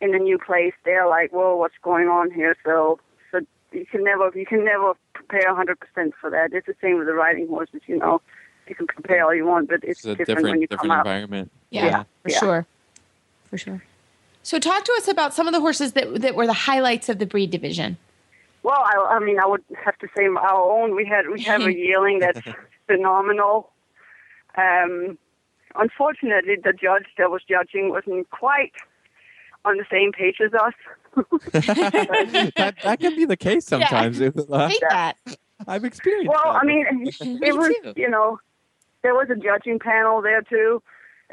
in 0.00 0.14
a 0.14 0.18
new 0.18 0.38
place, 0.38 0.74
they're 0.84 1.06
like, 1.08 1.32
"Whoa, 1.32 1.56
what's 1.56 1.74
going 1.82 2.08
on 2.08 2.30
here?" 2.30 2.56
So 2.64 2.98
so 3.30 3.40
you 3.72 3.86
can 3.86 4.04
never 4.04 4.30
you 4.34 4.46
can 4.46 4.64
never 4.64 4.92
prepare 5.14 5.54
hundred 5.54 5.78
percent 5.80 6.14
for 6.20 6.30
that. 6.30 6.52
It's 6.52 6.66
the 6.66 6.74
same 6.80 6.98
with 6.98 7.06
the 7.06 7.14
riding 7.14 7.48
horses. 7.48 7.80
You 7.86 7.98
know, 7.98 8.20
you 8.68 8.74
can 8.74 8.86
prepare 8.86 9.24
all 9.24 9.34
you 9.34 9.46
want, 9.46 9.68
but 9.68 9.82
it's, 9.82 10.00
It's 10.00 10.04
a 10.04 10.08
different, 10.14 10.26
different 10.28 10.48
when 10.50 10.60
you 10.60 10.66
different 10.66 10.90
come 10.90 10.98
out. 10.98 11.06
environment. 11.06 11.50
Yeah, 11.70 12.04
for 12.22 12.30
Yeah. 12.30 12.38
sure. 12.38 12.66
For 13.50 13.58
sure. 13.58 13.82
So, 14.42 14.58
talk 14.58 14.84
to 14.84 14.92
us 14.98 15.08
about 15.08 15.32
some 15.32 15.46
of 15.46 15.54
the 15.54 15.60
horses 15.60 15.92
that 15.92 16.20
that 16.20 16.34
were 16.34 16.46
the 16.46 16.52
highlights 16.52 17.08
of 17.08 17.18
the 17.18 17.26
breed 17.26 17.50
division. 17.50 17.96
Well, 18.64 18.80
I, 18.82 19.16
I 19.16 19.18
mean, 19.20 19.38
I 19.38 19.46
would 19.46 19.62
have 19.84 19.98
to 19.98 20.08
say 20.16 20.24
our 20.24 20.72
own. 20.72 20.96
We 20.96 21.04
had 21.04 21.28
we 21.28 21.42
have 21.42 21.60
a 21.62 21.72
yearling 21.76 22.18
that's 22.18 22.40
phenomenal. 22.86 23.70
Um, 24.56 25.18
unfortunately, 25.76 26.56
the 26.56 26.72
judge 26.72 27.04
that 27.18 27.30
was 27.30 27.42
judging 27.48 27.90
wasn't 27.90 28.28
quite 28.30 28.72
on 29.66 29.76
the 29.76 29.84
same 29.92 30.12
page 30.12 30.36
as 30.42 30.52
us. 30.54 30.72
that 31.52 32.74
that 32.82 33.00
can 33.00 33.14
be 33.14 33.26
the 33.26 33.36
case 33.36 33.66
sometimes. 33.66 34.20
I 34.20 34.30
hate 34.68 34.82
that. 34.88 35.16
I've 35.68 35.84
experienced. 35.84 36.30
Well, 36.34 36.54
that 36.54 36.62
I 36.62 36.64
mean, 36.64 36.86
Me 37.04 37.12
it 37.20 37.54
was 37.56 37.74
too. 37.82 37.92
you 37.96 38.08
know 38.08 38.40
there 39.02 39.14
was 39.14 39.28
a 39.30 39.36
judging 39.36 39.78
panel 39.78 40.22
there 40.22 40.40
too. 40.40 40.82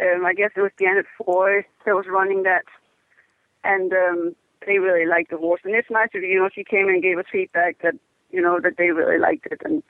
Um, 0.01 0.25
I 0.25 0.33
guess 0.33 0.51
it 0.57 0.61
was 0.61 0.71
Janet 0.77 1.05
Foy 1.17 1.65
that 1.85 1.95
was 1.95 2.05
running 2.09 2.43
that, 2.43 2.65
and 3.63 3.93
um, 3.93 4.35
they 4.65 4.79
really 4.79 5.05
liked 5.05 5.31
the 5.31 5.37
horse. 5.37 5.61
And 5.63 5.75
it's 5.75 5.89
nice 5.89 6.09
that 6.13 6.21
you 6.21 6.39
know 6.39 6.49
she 6.53 6.63
came 6.63 6.87
and 6.87 7.01
gave 7.01 7.17
us 7.17 7.25
feedback 7.31 7.77
that 7.83 7.95
you 8.31 8.41
know 8.41 8.59
that 8.61 8.77
they 8.77 8.91
really 8.91 9.19
liked 9.19 9.47
it 9.51 9.61
and 9.65 9.83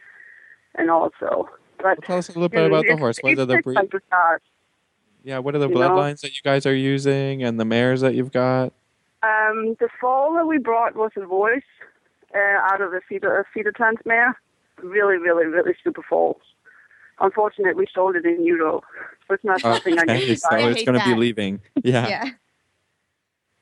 and 0.75 0.89
also. 0.89 1.49
But 1.81 2.03
Tell 2.03 2.17
us 2.17 2.29
a 2.29 2.33
little 2.33 2.49
bit 2.49 2.65
about 2.67 2.85
the 2.85 2.95
horse. 2.97 3.17
What 3.21 3.33
are 3.37 3.45
the 3.45 3.57
breed? 3.61 3.75
different 3.75 3.91
to 3.91 3.99
start. 4.07 4.43
Yeah, 5.23 5.39
what 5.39 5.55
are 5.55 5.59
the 5.59 5.69
bloodlines 5.69 6.21
that 6.21 6.29
you 6.31 6.41
guys 6.43 6.65
are 6.65 6.75
using 6.75 7.43
and 7.43 7.59
the 7.59 7.65
mares 7.65 8.01
that 8.01 8.15
you've 8.15 8.31
got? 8.31 8.73
Um, 9.23 9.75
the 9.79 9.87
foal 9.99 10.33
that 10.35 10.47
we 10.47 10.57
brought 10.57 10.95
was 10.95 11.11
a 11.15 11.25
voice 11.25 11.61
uh, 12.33 12.39
out 12.73 12.81
of 12.81 12.93
a 12.93 13.01
feeder, 13.07 13.39
a 13.39 13.45
feeder 13.53 13.71
mare. 14.05 14.39
Really, 14.81 15.17
really, 15.17 15.45
really 15.45 15.75
super 15.83 16.01
foal. 16.01 16.39
Unfortunately, 17.19 17.75
we 17.75 17.85
sold 17.93 18.15
it 18.15 18.25
in 18.25 18.43
utero, 18.43 18.81
so 19.27 19.35
it's 19.35 19.43
not 19.43 19.61
something 19.61 19.97
I 19.99 20.03
Okay, 20.03 20.25
can 20.25 20.35
so 20.37 20.49
buy. 20.49 20.57
I 20.57 20.69
it's 20.71 20.83
going 20.83 20.99
to 20.99 21.05
be 21.05 21.13
leaving. 21.13 21.61
Yeah. 21.83 22.07
Yeah. 22.09 22.29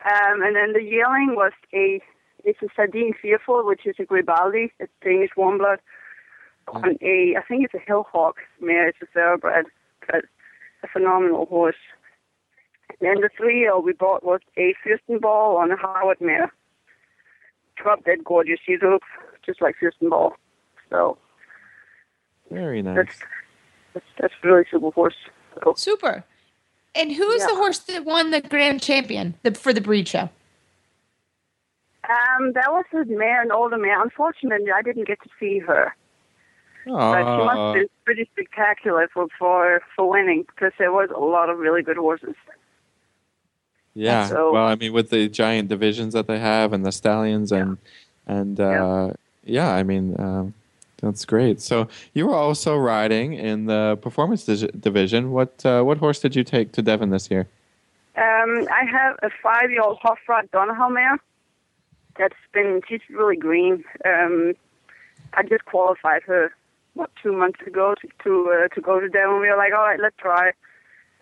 Um, 0.06 0.42
and 0.42 0.56
then 0.56 0.74
the 0.74 0.84
yearling 0.84 1.36
was 1.36 1.52
a 1.74 2.02
it's 2.46 2.62
a 2.62 2.68
Sardine 2.74 3.14
Fearful, 3.22 3.66
which 3.66 3.86
is 3.86 3.96
a 4.00 4.04
Gribaldi, 4.04 4.72
a 4.80 4.88
Danish 5.04 5.32
warm 5.36 5.58
blood. 5.58 5.80
On 6.70 6.98
a 7.02 7.36
I 7.38 7.42
think 7.48 7.66
it's 7.66 7.74
a 7.74 7.86
Hill 7.86 8.06
Hawk 8.12 8.38
mare. 8.62 8.90
It's 8.90 9.02
a 9.02 9.08
thoroughbred, 9.08 9.66
but 10.08 10.26
a 10.84 10.88
phenomenal 10.88 11.46
horse. 11.48 11.76
And 12.90 13.10
then 13.10 13.22
the 13.22 13.30
three 13.36 13.60
year 13.60 13.74
old 13.74 13.86
we 13.86 13.94
bought 13.94 14.24
was 14.24 14.42
a 14.58 14.76
Fürstenball 14.86 15.58
on 15.58 15.72
a 15.72 15.78
Howard 15.78 16.22
mare. 16.22 16.52
Drop 17.76 18.06
dead 18.06 18.24
gorgeous. 18.24 18.60
She 18.66 18.78
looks 18.82 19.08
just 19.46 19.62
like 19.62 19.76
Fürstenball. 19.82 20.34
So 20.90 21.18
Very 22.52 22.82
nice. 22.82 22.98
that's 22.98 23.20
that's, 23.94 24.06
that's 24.20 24.34
really 24.44 24.64
super 24.70 24.92
horse. 24.92 25.16
So, 25.64 25.74
Super. 25.76 26.24
And 26.96 27.12
who's 27.12 27.42
Yeah. 27.42 27.48
the 27.48 27.56
horse 27.56 27.80
that 27.80 28.04
won 28.06 28.32
the 28.32 28.42
grand 28.42 28.82
champion 28.82 29.36
the, 29.44 29.54
for 29.54 29.74
the 29.74 29.82
breed 29.82 30.08
show? 30.08 30.30
um, 32.10 32.54
that 32.54 32.72
was 32.72 32.86
a 32.94 33.06
mare, 33.06 33.42
an 33.42 33.52
older 33.52 33.78
mare. 33.78 34.02
Unfortunately, 34.02 34.72
I 34.72 34.82
didn't 34.82 35.06
get 35.08 35.22
to 35.22 35.30
see 35.40 35.60
her. 35.60 35.94
But 36.86 37.20
she 37.20 37.44
must 37.46 37.58
Aw. 37.58 37.66
have 37.68 37.76
been 37.76 37.90
pretty 38.06 38.28
spectacular 38.34 39.08
for, 39.14 39.28
for 39.38 39.82
for 39.96 40.10
winning 40.10 40.44
because 40.48 40.72
there 40.80 40.92
was 40.92 41.10
a 41.16 41.20
lot 41.20 41.50
of 41.50 41.60
really 41.60 41.84
good 41.84 41.98
horses. 41.98 42.34
Yeah. 43.94 44.28
So- 44.28 44.52
well, 44.54 44.66
I 44.66 44.74
mean, 44.76 44.92
with 44.94 45.12
the 45.12 45.28
giant 45.30 45.70
divisions 45.70 46.14
that 46.14 46.26
they 46.26 46.40
have 46.40 46.74
and 46.74 46.84
the 46.84 46.92
stallions 46.92 47.52
and 47.52 47.78
and 48.26 48.60
uh, 48.60 49.14
yeah, 49.44 49.72
I 49.72 49.84
mean, 49.84 50.16
um, 50.18 50.54
that's 51.02 51.26
great. 51.26 51.62
So 51.62 51.88
you 52.14 52.28
were 52.28 52.36
also 52.36 52.76
riding 52.78 53.34
in 53.34 53.66
the 53.66 53.98
performance 54.02 54.44
di- 54.46 54.68
division. 54.80 55.32
What 55.32 55.66
uh, 55.66 55.82
what 55.84 55.98
horse 55.98 56.20
did 56.20 56.36
you 56.36 56.44
take 56.44 56.72
to 56.74 56.82
Devon 56.82 57.10
this 57.10 57.30
year? 57.32 57.48
Um, 58.18 58.68
I 58.70 58.84
have 58.92 59.16
a 59.24 59.30
five-year-old 59.42 60.00
Hofrat 60.04 60.52
Donahoe 60.52 60.90
mare. 60.90 61.18
That's 62.18 62.36
been 62.54 62.82
she's 62.88 63.02
really 63.10 63.38
green. 63.38 63.84
Um, 64.06 64.54
I 65.36 65.44
just 65.44 65.66
qualified 65.66 66.24
her 66.24 66.52
what 66.96 67.12
two 67.22 67.32
months 67.32 67.62
ago 67.66 67.96
to 68.02 68.08
to, 68.24 68.66
uh, 68.66 68.68
to 68.76 68.82
go 68.82 69.00
to 69.00 69.08
Devon. 69.08 69.40
We 69.40 69.48
were 69.50 69.56
like, 69.56 69.74
all 69.74 69.86
right, 69.86 70.00
let's 70.00 70.18
try. 70.18 70.52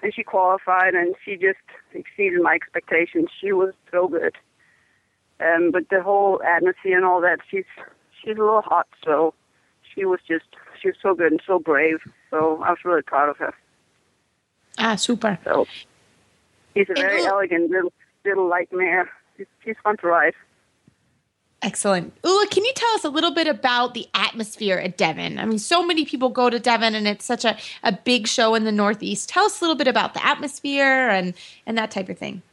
and 0.01 0.13
she 0.13 0.23
qualified, 0.23 0.93
and 0.93 1.15
she 1.23 1.35
just 1.35 1.57
exceeded 1.93 2.41
my 2.41 2.53
expectations. 2.53 3.29
She 3.39 3.51
was 3.51 3.73
so 3.91 4.07
good. 4.07 4.35
Um, 5.39 5.71
but 5.71 5.89
the 5.89 6.01
whole 6.01 6.41
atmosphere 6.43 6.97
and 6.97 7.05
all 7.05 7.21
that, 7.21 7.39
she's 7.49 7.65
she's 8.19 8.37
a 8.37 8.39
little 8.39 8.61
hot, 8.61 8.87
so 9.05 9.33
she 9.97 10.05
was 10.05 10.19
just 10.27 10.45
she 10.81 10.89
was 10.89 10.97
so 11.01 11.15
good 11.15 11.31
and 11.31 11.41
so 11.45 11.59
brave. 11.59 11.99
So 12.29 12.61
I 12.63 12.69
was 12.69 12.79
really 12.85 13.01
proud 13.01 13.29
of 13.29 13.37
her. 13.37 13.53
Ah, 14.77 14.95
super. 14.95 15.39
So 15.43 15.67
she's 16.75 16.89
a 16.89 16.93
very 16.93 17.25
elegant 17.25 17.71
little 17.71 17.91
little 18.23 18.47
light 18.47 18.69
mare. 18.71 19.09
She's, 19.37 19.47
she's 19.63 19.75
fun 19.83 19.97
to 19.97 20.07
ride. 20.07 20.33
Excellent. 21.63 22.13
Ulla, 22.23 22.45
can 22.51 22.63
you 22.63 22.73
tell 22.75 22.93
us 22.93 23.03
a 23.03 23.09
little 23.09 23.31
bit 23.31 23.47
about 23.47 23.95
the 23.95 24.07
atmosphere 24.13 24.77
at 24.77 24.95
Devon? 24.95 25.39
I 25.39 25.45
mean, 25.45 25.57
so 25.57 25.83
many 25.83 26.05
people 26.05 26.29
go 26.29 26.51
to 26.51 26.59
Devon 26.59 26.93
and 26.93 27.07
it's 27.07 27.25
such 27.25 27.45
a, 27.45 27.57
a 27.81 27.91
big 27.91 28.27
show 28.27 28.53
in 28.53 28.63
the 28.63 28.71
Northeast. 28.71 29.29
Tell 29.29 29.45
us 29.45 29.59
a 29.59 29.63
little 29.63 29.75
bit 29.75 29.87
about 29.87 30.13
the 30.13 30.23
atmosphere 30.23 31.09
and, 31.09 31.33
and 31.65 31.75
that 31.75 31.89
type 31.89 32.09
of 32.09 32.17
thing. 32.19 32.43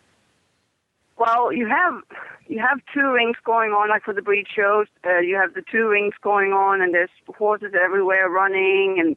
Well, 1.17 1.53
you 1.53 1.67
have 1.69 2.03
you 2.47 2.59
have 2.59 2.81
two 2.93 3.13
rings 3.13 3.37
going 3.45 3.71
on, 3.71 3.89
like 3.89 4.03
for 4.03 4.13
the 4.15 4.23
breed 4.23 4.47
shows. 4.55 4.87
Uh, 5.07 5.19
you 5.19 5.37
have 5.37 5.55
the 5.55 5.63
two 5.71 5.89
rings 5.89 6.15
going 6.23 6.53
on, 6.53 6.81
and 6.81 6.93
there's 6.93 7.11
horses 7.29 7.73
everywhere 7.81 8.29
running, 8.29 8.97
and 8.99 9.17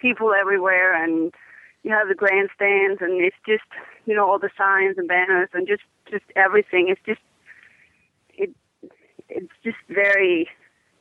people 0.00 0.32
everywhere, 0.34 0.92
and 1.02 1.32
you 1.84 1.92
have 1.92 2.08
the 2.08 2.14
grandstands, 2.14 3.00
and 3.00 3.20
it's 3.20 3.36
just 3.46 3.64
you 4.06 4.14
know 4.14 4.28
all 4.28 4.38
the 4.38 4.50
signs 4.58 4.98
and 4.98 5.06
banners, 5.06 5.48
and 5.52 5.68
just 5.68 5.82
just 6.10 6.24
everything. 6.34 6.88
It's 6.88 7.00
just 7.06 7.20
it 8.34 8.50
it's 9.28 9.52
just 9.62 9.78
very 9.88 10.48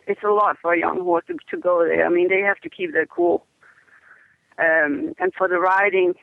it's 0.06 0.24
a 0.24 0.30
lot 0.30 0.58
for 0.62 0.74
a 0.74 0.80
young 0.80 1.02
horse 1.02 1.26
to, 1.28 1.38
to 1.50 1.58
go 1.58 1.84
there. 1.84 2.06
I 2.06 2.10
mean, 2.10 2.30
they 2.30 2.42
have 2.42 2.60
to 2.62 2.70
keep 2.70 2.94
their 2.94 3.06
cool. 3.06 3.46
Um, 4.60 5.14
and 5.20 5.34
for 5.38 5.48
the 5.48 5.60
riding, 5.60 6.16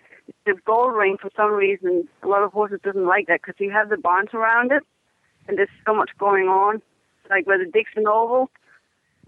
the 0.47 0.55
gold 0.65 0.95
ring 0.95 1.17
for 1.21 1.31
some 1.37 1.53
reason. 1.53 2.09
A 2.23 2.29
lot 2.29 2.43
of 2.43 2.53
horses 2.53 2.81
doesn't 2.83 3.07
like 3.07 3.27
that 3.29 3.41
because 3.43 3.59
you 3.59 3.71
have 3.71 3.89
the 3.89 3.97
barns 3.97 4.31
around 4.35 4.73
it 4.73 4.83
and 5.49 5.59
there's 5.59 5.69
so 5.87 5.95
much 5.95 6.11
going 6.19 6.49
on. 6.49 6.83
Like 7.31 7.47
where 7.47 7.59
the 7.59 7.71
dixon 7.71 8.07
oval 8.07 8.51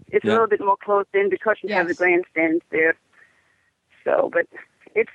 it's 0.09 0.23
Yeah. 0.23 0.31
a 0.31 0.33
little 0.33 0.47
bit 0.47 0.61
more 0.61 0.77
closed 0.77 1.09
in 1.13 1.29
because 1.29 1.57
you 1.61 1.73
have 1.73 1.87
the 1.87 1.93
grandstands 1.93 2.63
there. 2.69 2.95
So 4.03 4.29
but 4.31 4.47
it's 4.95 5.11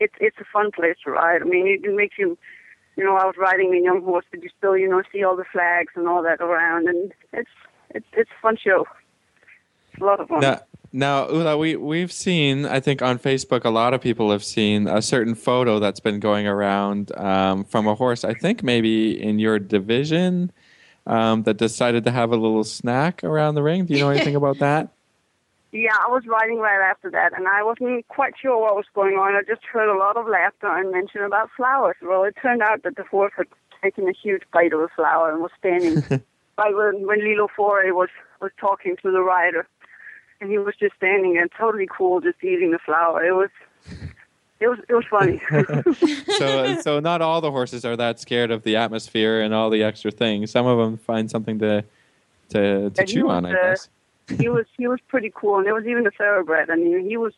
it's 0.00 0.14
it's 0.20 0.36
a 0.40 0.44
fun 0.52 0.70
place 0.70 0.96
to 1.04 1.10
ride. 1.10 1.42
I 1.42 1.44
mean 1.44 1.66
it, 1.66 1.84
it 1.84 1.94
makes 1.94 2.16
you 2.18 2.38
you 2.96 3.04
know 3.04 3.16
i 3.16 3.26
was 3.26 3.34
riding 3.36 3.74
a 3.74 3.82
young 3.82 4.02
horse 4.02 4.24
but 4.30 4.42
you 4.42 4.48
still 4.56 4.76
you 4.76 4.88
know 4.88 5.02
see 5.12 5.22
all 5.22 5.36
the 5.36 5.44
flags 5.52 5.92
and 5.96 6.08
all 6.08 6.22
that 6.22 6.40
around 6.40 6.88
and 6.88 7.12
it's 7.32 7.50
it's 7.90 8.06
it's 8.14 8.30
a 8.30 8.40
fun 8.40 8.56
show. 8.56 8.86
It's 9.92 10.00
a 10.00 10.04
lot 10.04 10.20
of 10.20 10.28
fun. 10.28 10.40
Now, 10.40 10.60
now, 10.96 11.28
Ulla, 11.28 11.58
we 11.58 11.76
we've 11.76 12.10
seen. 12.10 12.64
I 12.64 12.80
think 12.80 13.02
on 13.02 13.18
Facebook, 13.18 13.64
a 13.64 13.70
lot 13.70 13.92
of 13.92 14.00
people 14.00 14.30
have 14.30 14.42
seen 14.42 14.88
a 14.88 15.02
certain 15.02 15.34
photo 15.34 15.78
that's 15.78 16.00
been 16.00 16.20
going 16.20 16.46
around 16.46 17.14
um, 17.18 17.64
from 17.64 17.86
a 17.86 17.94
horse. 17.94 18.24
I 18.24 18.32
think 18.32 18.62
maybe 18.62 19.22
in 19.22 19.38
your 19.38 19.58
division 19.58 20.50
um, 21.06 21.42
that 21.42 21.58
decided 21.58 22.04
to 22.04 22.10
have 22.10 22.32
a 22.32 22.36
little 22.36 22.64
snack 22.64 23.22
around 23.22 23.56
the 23.56 23.62
ring. 23.62 23.84
Do 23.84 23.92
you 23.92 24.00
know 24.00 24.08
anything 24.08 24.36
about 24.42 24.58
that? 24.60 24.88
Yeah, 25.70 25.94
I 25.94 26.10
was 26.10 26.24
riding 26.26 26.60
right 26.60 26.80
after 26.90 27.10
that, 27.10 27.36
and 27.36 27.46
I 27.46 27.62
wasn't 27.62 28.08
quite 28.08 28.32
sure 28.40 28.58
what 28.58 28.74
was 28.74 28.86
going 28.94 29.16
on. 29.16 29.34
I 29.34 29.42
just 29.46 29.64
heard 29.70 29.94
a 29.94 29.98
lot 29.98 30.16
of 30.16 30.26
laughter 30.26 30.74
and 30.74 30.92
mention 30.92 31.20
about 31.20 31.50
flowers. 31.54 31.96
Well, 32.00 32.24
it 32.24 32.36
turned 32.40 32.62
out 32.62 32.84
that 32.84 32.96
the 32.96 33.04
horse 33.04 33.32
had 33.36 33.48
taken 33.82 34.08
a 34.08 34.12
huge 34.12 34.44
bite 34.50 34.72
of 34.72 34.80
a 34.80 34.88
flower 34.96 35.30
and 35.30 35.42
was 35.42 35.50
standing 35.58 35.96
right 36.56 36.74
when, 36.74 37.06
when 37.06 37.22
Lilo 37.22 37.48
Fore 37.54 37.82
was 37.92 38.08
was 38.40 38.50
talking 38.58 38.96
to 39.02 39.10
the 39.10 39.20
rider, 39.20 39.66
and 40.40 40.50
he 40.50 40.58
was 40.58 40.74
just 40.78 40.94
standing 40.96 41.34
there, 41.34 41.48
totally 41.48 41.88
cool, 41.90 42.20
just 42.20 42.42
eating 42.42 42.70
the 42.72 42.78
flower. 42.78 43.24
It 43.24 43.32
was. 43.32 43.50
It 44.58 44.68
was 44.68 44.78
it 44.88 44.94
was 44.94 45.04
funny. 45.10 45.38
so, 46.38 46.80
so 46.80 46.98
not 46.98 47.20
all 47.20 47.42
the 47.42 47.50
horses 47.50 47.84
are 47.84 47.94
that 47.96 48.18
scared 48.18 48.50
of 48.50 48.62
the 48.62 48.76
atmosphere 48.76 49.42
and 49.42 49.52
all 49.52 49.68
the 49.68 49.82
extra 49.82 50.10
things. 50.10 50.50
Some 50.50 50.64
of 50.66 50.78
them 50.78 50.96
find 50.96 51.30
something 51.30 51.58
to 51.58 51.84
to, 52.50 52.88
to 52.88 53.04
chew 53.04 53.26
was, 53.26 53.36
on. 53.36 53.44
I 53.46 53.50
uh, 53.50 53.54
guess. 53.54 53.88
he 54.38 54.48
was 54.48 54.64
he 54.78 54.88
was 54.88 54.98
pretty 55.08 55.30
cool, 55.34 55.58
and 55.58 55.66
there 55.66 55.74
was 55.74 55.84
even 55.84 56.06
a 56.06 56.10
thoroughbred, 56.10 56.70
and 56.70 56.86
he, 56.86 57.06
he 57.06 57.16
was 57.18 57.34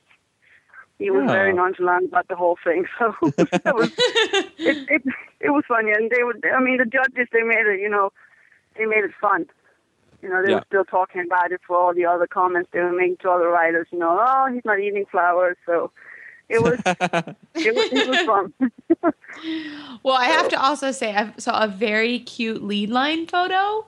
he 0.99 1.11
was 1.11 1.24
Oh. 1.24 1.32
very 1.32 1.53
nonchalant 1.53 2.07
about 2.07 2.28
the 2.28 2.36
whole 2.36 2.57
thing. 2.62 2.86
So 2.99 3.14
it 3.26 3.74
was 3.74 3.90
it, 4.59 4.88
it. 4.88 5.03
It 5.40 5.51
was 5.51 5.64
funny, 5.66 5.90
and 5.90 6.11
they 6.11 6.22
would. 6.22 6.44
I 6.55 6.61
mean, 6.61 6.78
the 6.78 6.84
judges 6.84 7.28
they 7.32 7.42
made 7.42 7.66
it. 7.66 7.80
You 7.80 7.88
know, 7.88 8.12
they 8.76 8.86
made 8.86 9.03
it 9.05 9.12
fun. 9.20 9.46
You 10.23 10.29
know, 10.29 10.43
they 10.43 10.51
Yeah. 10.51 10.57
were 10.57 10.64
still 10.66 10.85
talking 10.85 11.23
about 11.23 11.53
it 11.53 11.61
for 11.66 11.77
all 11.77 11.95
the 11.95 12.05
other 12.07 12.27
comments 12.27 12.71
they 12.73 12.81
were 12.81 12.93
making 12.93 13.19
to 13.19 13.31
other 13.31 13.49
writers. 13.49 13.87
You 13.91 13.99
know, 13.99 14.19
oh, 14.21 14.53
he's 14.53 14.64
not 14.64 14.81
eating 14.81 15.07
flowers, 15.11 15.57
so. 15.66 15.91
It 16.49 16.62
was 16.62 16.79
it 16.87 17.75
was 17.75 17.89
it 17.93 18.09
was 18.09 18.19
fun. 18.25 18.55
Well, 20.03 20.14
I 20.16 20.27
have 20.27 20.49
to 20.49 20.61
also 20.62 20.93
say, 20.93 21.14
I 21.14 21.33
saw 21.37 21.62
a 21.62 21.69
very 21.69 22.19
cute 22.21 22.62
lead 22.62 22.89
line 22.89 23.27
photo 23.27 23.85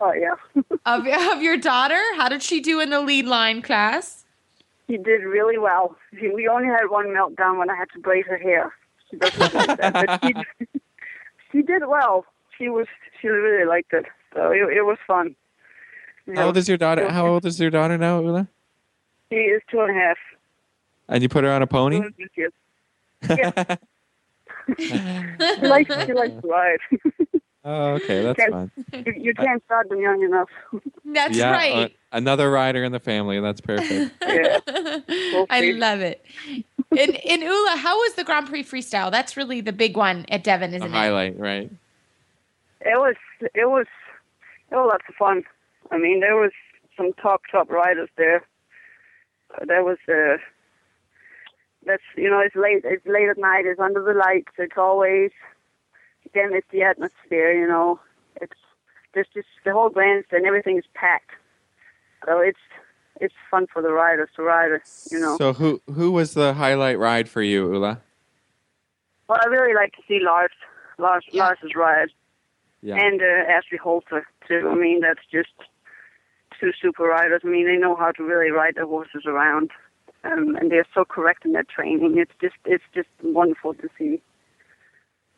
oh 0.00 0.12
yeah, 0.12 0.34
of, 0.86 1.06
of 1.06 1.42
your 1.42 1.56
daughter. 1.56 2.00
How 2.16 2.28
did 2.28 2.42
she 2.42 2.60
do 2.60 2.80
in 2.80 2.90
the 2.90 3.00
lead 3.00 3.26
line 3.26 3.62
class? 3.62 4.24
he 4.86 4.98
did 4.98 5.22
really 5.22 5.56
well. 5.56 5.96
She, 6.20 6.28
we 6.28 6.46
only 6.46 6.68
had 6.68 6.90
one 6.90 7.06
meltdown 7.06 7.58
when 7.58 7.70
I 7.70 7.74
had 7.74 7.88
to 7.94 7.98
braid 8.00 8.26
her 8.26 8.36
hair. 8.36 8.74
She 9.10 9.16
doesn't 9.16 9.54
like 9.54 9.78
that, 9.78 9.92
but 9.94 10.20
she, 10.22 10.68
she 11.50 11.62
did 11.62 11.86
well. 11.86 12.26
She 12.58 12.68
was 12.68 12.86
she 13.20 13.28
really 13.28 13.64
liked 13.66 13.92
it, 13.94 14.04
so 14.34 14.50
it, 14.50 14.76
it 14.76 14.82
was 14.82 14.98
fun. 15.06 15.34
You 16.26 16.34
How 16.34 16.40
know, 16.40 16.46
old 16.48 16.56
is 16.56 16.68
your 16.68 16.78
daughter? 16.78 17.08
How 17.10 17.26
old 17.26 17.44
is 17.44 17.60
your 17.60 17.70
daughter 17.70 17.98
now, 17.98 18.18
Ulla? 18.18 18.48
She 19.30 19.36
is 19.36 19.62
two 19.70 19.80
and 19.80 19.90
a 19.90 19.94
half. 19.94 20.18
And 21.08 21.22
you 21.22 21.28
put 21.28 21.44
her 21.44 21.50
on 21.50 21.62
a 21.62 21.66
pony? 21.66 22.00
Two 22.00 22.06
and 22.06 22.14
a 22.18 23.26
half 23.26 23.38
years. 23.68 23.78
She 24.78 25.66
likes 25.66 26.06
she 26.06 26.12
likes 26.14 26.40
to 26.40 26.48
ride. 26.48 26.78
Oh, 27.66 27.92
okay, 27.94 28.22
that's 28.22 28.38
Can't- 28.38 28.52
fun. 28.52 28.70
you, 28.92 29.14
you 29.16 29.34
can't 29.34 29.64
start 29.64 29.88
them 29.88 29.98
young 29.98 30.22
enough. 30.22 30.50
That's 31.02 31.34
yeah, 31.34 31.50
right. 31.50 31.72
uh, 31.72 31.88
another 32.12 32.50
rider 32.50 32.84
in 32.84 32.92
the 32.92 33.00
family. 33.00 33.40
That's 33.40 33.62
perfect. 33.62 34.14
yeah. 34.22 34.58
I 35.48 35.70
love 35.74 36.00
it. 36.00 36.22
In 36.90 37.14
in 37.14 37.42
Ulla, 37.42 37.76
how 37.78 37.96
was 37.96 38.16
the 38.16 38.24
Grand 38.24 38.48
Prix 38.48 38.64
freestyle? 38.64 39.10
That's 39.10 39.34
really 39.38 39.62
the 39.62 39.72
big 39.72 39.96
one 39.96 40.26
at 40.28 40.44
Devon, 40.44 40.74
isn't 40.74 40.86
it? 40.86 40.90
highlight, 40.90 41.38
right? 41.38 41.70
It 42.82 42.98
was 42.98 43.16
it 43.54 43.70
was 43.70 43.86
it 44.74 44.76
was 44.76 44.90
lots 44.92 45.04
of 45.08 45.14
fun. 45.14 45.44
I 45.90 45.98
mean, 45.98 46.20
there 46.20 46.36
was 46.36 46.52
some 46.96 47.12
top 47.14 47.42
top 47.50 47.70
riders 47.70 48.08
there. 48.16 48.44
Uh, 49.54 49.64
There 49.66 49.84
was 49.84 49.98
uh, 50.08 50.36
that's 51.86 52.02
you 52.16 52.30
know 52.30 52.40
it's 52.40 52.56
late 52.56 52.82
it's 52.84 53.06
late 53.06 53.28
at 53.28 53.38
night. 53.38 53.66
It's 53.66 53.80
under 53.80 54.02
the 54.02 54.14
lights. 54.14 54.52
It's 54.58 54.76
always 54.76 55.30
again 56.26 56.50
it's 56.52 56.66
the 56.72 56.82
atmosphere. 56.82 57.52
You 57.52 57.68
know, 57.68 58.00
it's 58.40 58.58
there's 59.12 59.28
just 59.34 59.48
the 59.64 59.72
whole 59.72 59.90
grandstand. 59.90 60.46
Everything 60.46 60.78
is 60.78 60.84
packed. 60.94 61.30
So 62.26 62.38
it's 62.40 62.58
it's 63.20 63.34
fun 63.50 63.66
for 63.72 63.80
the 63.82 63.92
riders 63.92 64.30
to 64.36 64.42
ride 64.42 64.72
it. 64.72 64.82
You 65.10 65.20
know. 65.20 65.36
So 65.36 65.52
who 65.52 65.80
who 65.94 66.10
was 66.10 66.34
the 66.34 66.54
highlight 66.54 66.98
ride 66.98 67.28
for 67.28 67.42
you, 67.42 67.72
Ulla? 67.74 68.00
well, 69.28 69.38
I 69.42 69.46
really 69.46 69.74
like 69.74 69.92
to 69.92 70.02
see 70.08 70.18
Lars 70.22 70.50
Lars 70.98 71.24
Yeah. 71.30 71.44
Lars's 71.44 71.74
ride. 71.76 72.08
Yeah. 72.82 72.96
and 72.96 73.22
uh, 73.22 73.50
Ashley 73.50 73.78
Holzer 73.78 74.24
too. 74.46 74.68
I 74.70 74.74
mean, 74.74 75.00
that's 75.00 75.20
just 75.30 75.50
two 76.60 76.72
super 76.80 77.04
riders. 77.04 77.42
I 77.44 77.48
mean, 77.48 77.66
they 77.66 77.76
know 77.76 77.96
how 77.96 78.12
to 78.12 78.22
really 78.22 78.50
ride 78.50 78.76
their 78.76 78.86
horses 78.86 79.24
around, 79.26 79.70
um, 80.24 80.56
and 80.56 80.70
they're 80.70 80.86
so 80.94 81.04
correct 81.04 81.44
in 81.44 81.52
their 81.52 81.64
training. 81.64 82.18
It's 82.18 82.32
just 82.40 82.54
it's 82.64 82.84
just 82.94 83.08
wonderful 83.22 83.74
to 83.74 83.88
see. 83.98 84.20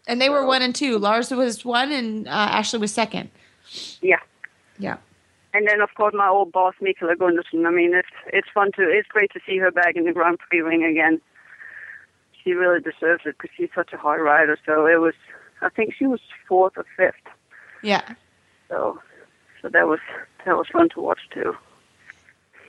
And 0.09 0.21
they 0.21 0.29
were 0.31 0.47
one 0.47 0.63
and 0.63 0.75
two. 0.75 0.99
Lars 0.99 1.31
was 1.31 1.65
one, 1.65 1.91
and 1.93 2.29
uh, 2.29 2.31
Ashley 2.31 2.79
was 2.79 2.93
second. 2.93 3.31
Yeah, 4.01 4.21
Yeah. 4.79 4.99
and 5.53 5.67
then 5.67 5.81
of 5.81 5.89
course 5.97 6.15
my 6.15 6.29
old 6.29 6.53
boss 6.53 6.75
Mikala 6.81 7.17
Gundersen. 7.17 7.67
I 7.67 7.71
mean, 7.71 7.93
it's 7.95 8.09
it's 8.33 8.49
fun 8.55 8.71
to 8.77 8.83
it's 8.83 9.09
great 9.09 9.33
to 9.33 9.41
see 9.45 9.57
her 9.59 9.73
back 9.73 9.97
in 9.97 10.05
the 10.05 10.13
Grand 10.13 10.39
Prix 10.39 10.61
ring 10.61 10.85
again. 10.85 11.21
She 12.45 12.53
really 12.53 12.81
deserves 12.81 13.23
it 13.27 13.35
because 13.37 13.51
she's 13.57 13.71
such 13.75 13.93
a 13.93 13.97
hard 13.97 14.21
rider. 14.21 14.57
So 14.65 14.87
it 14.87 15.01
was, 15.01 15.15
I 15.63 15.69
think 15.69 15.95
she 15.99 16.07
was 16.07 16.21
fourth 16.47 16.75
or 16.77 16.87
fifth. 16.97 17.17
Yeah. 17.83 18.15
So, 18.69 18.99
so 19.63 19.69
that 19.69 19.87
was 19.87 20.01
that 20.45 20.57
was 20.57 20.67
fun 20.73 20.89
to 20.91 21.01
watch 21.01 21.21
too. 21.33 21.55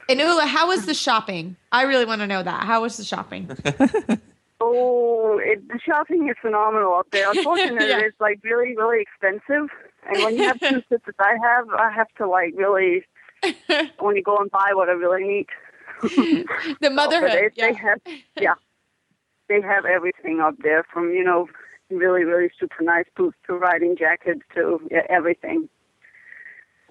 And 0.10 0.22
Ulla, 0.22 0.46
how 0.46 0.70
was 0.70 0.86
the 0.86 0.94
shopping? 0.94 1.58
I 1.72 1.84
really 1.84 2.06
want 2.06 2.22
to 2.22 2.28
know 2.28 2.42
that. 2.42 2.64
How 2.64 2.82
was 2.82 2.98
the 2.98 3.04
shopping? 3.04 3.50
Oh, 4.60 5.40
it, 5.42 5.68
the 5.68 5.80
shopping 5.80 6.28
is 6.30 6.36
phenomenal 6.42 6.96
up 6.96 7.08
there. 7.12 7.30
Unfortunately, 7.36 7.90
Yeah. 7.90 8.00
it's 8.00 8.20
like 8.20 8.40
really, 8.44 8.76
really 8.76 9.02
expensive. 9.02 9.70
And 10.10 10.24
when 10.24 10.36
you 10.36 10.44
have 10.44 10.60
two 10.60 10.82
sets 10.90 11.04
that 11.06 11.16
I 11.20 11.36
have, 11.44 11.70
I 11.70 11.92
have 11.92 12.08
to 12.18 12.28
like 12.28 12.54
really 12.56 13.04
only 14.00 14.22
go 14.22 14.38
and 14.38 14.50
buy 14.50 14.72
what 14.74 14.90
I 14.90 14.94
really 14.94 15.24
need. 15.28 15.46
The 16.02 16.46
oh, 16.52 16.76
But 16.82 16.94
motherhood. 16.94 17.32
they, 17.32 17.50
yeah. 17.56 17.68
they 17.68 17.74
have, 17.76 18.00
yeah, 18.40 18.54
they 19.48 19.62
have 19.62 19.86
everything 19.86 20.40
up 20.40 20.56
there 20.64 20.84
from 20.92 21.12
you 21.14 21.24
know 21.24 21.48
really, 21.90 22.24
really 22.24 22.50
super 22.60 22.84
nice 22.84 23.06
boots 23.16 23.38
to 23.48 23.54
riding 23.54 23.96
jackets 23.96 24.42
to 24.56 24.80
yeah, 24.90 25.04
everything. 25.10 25.70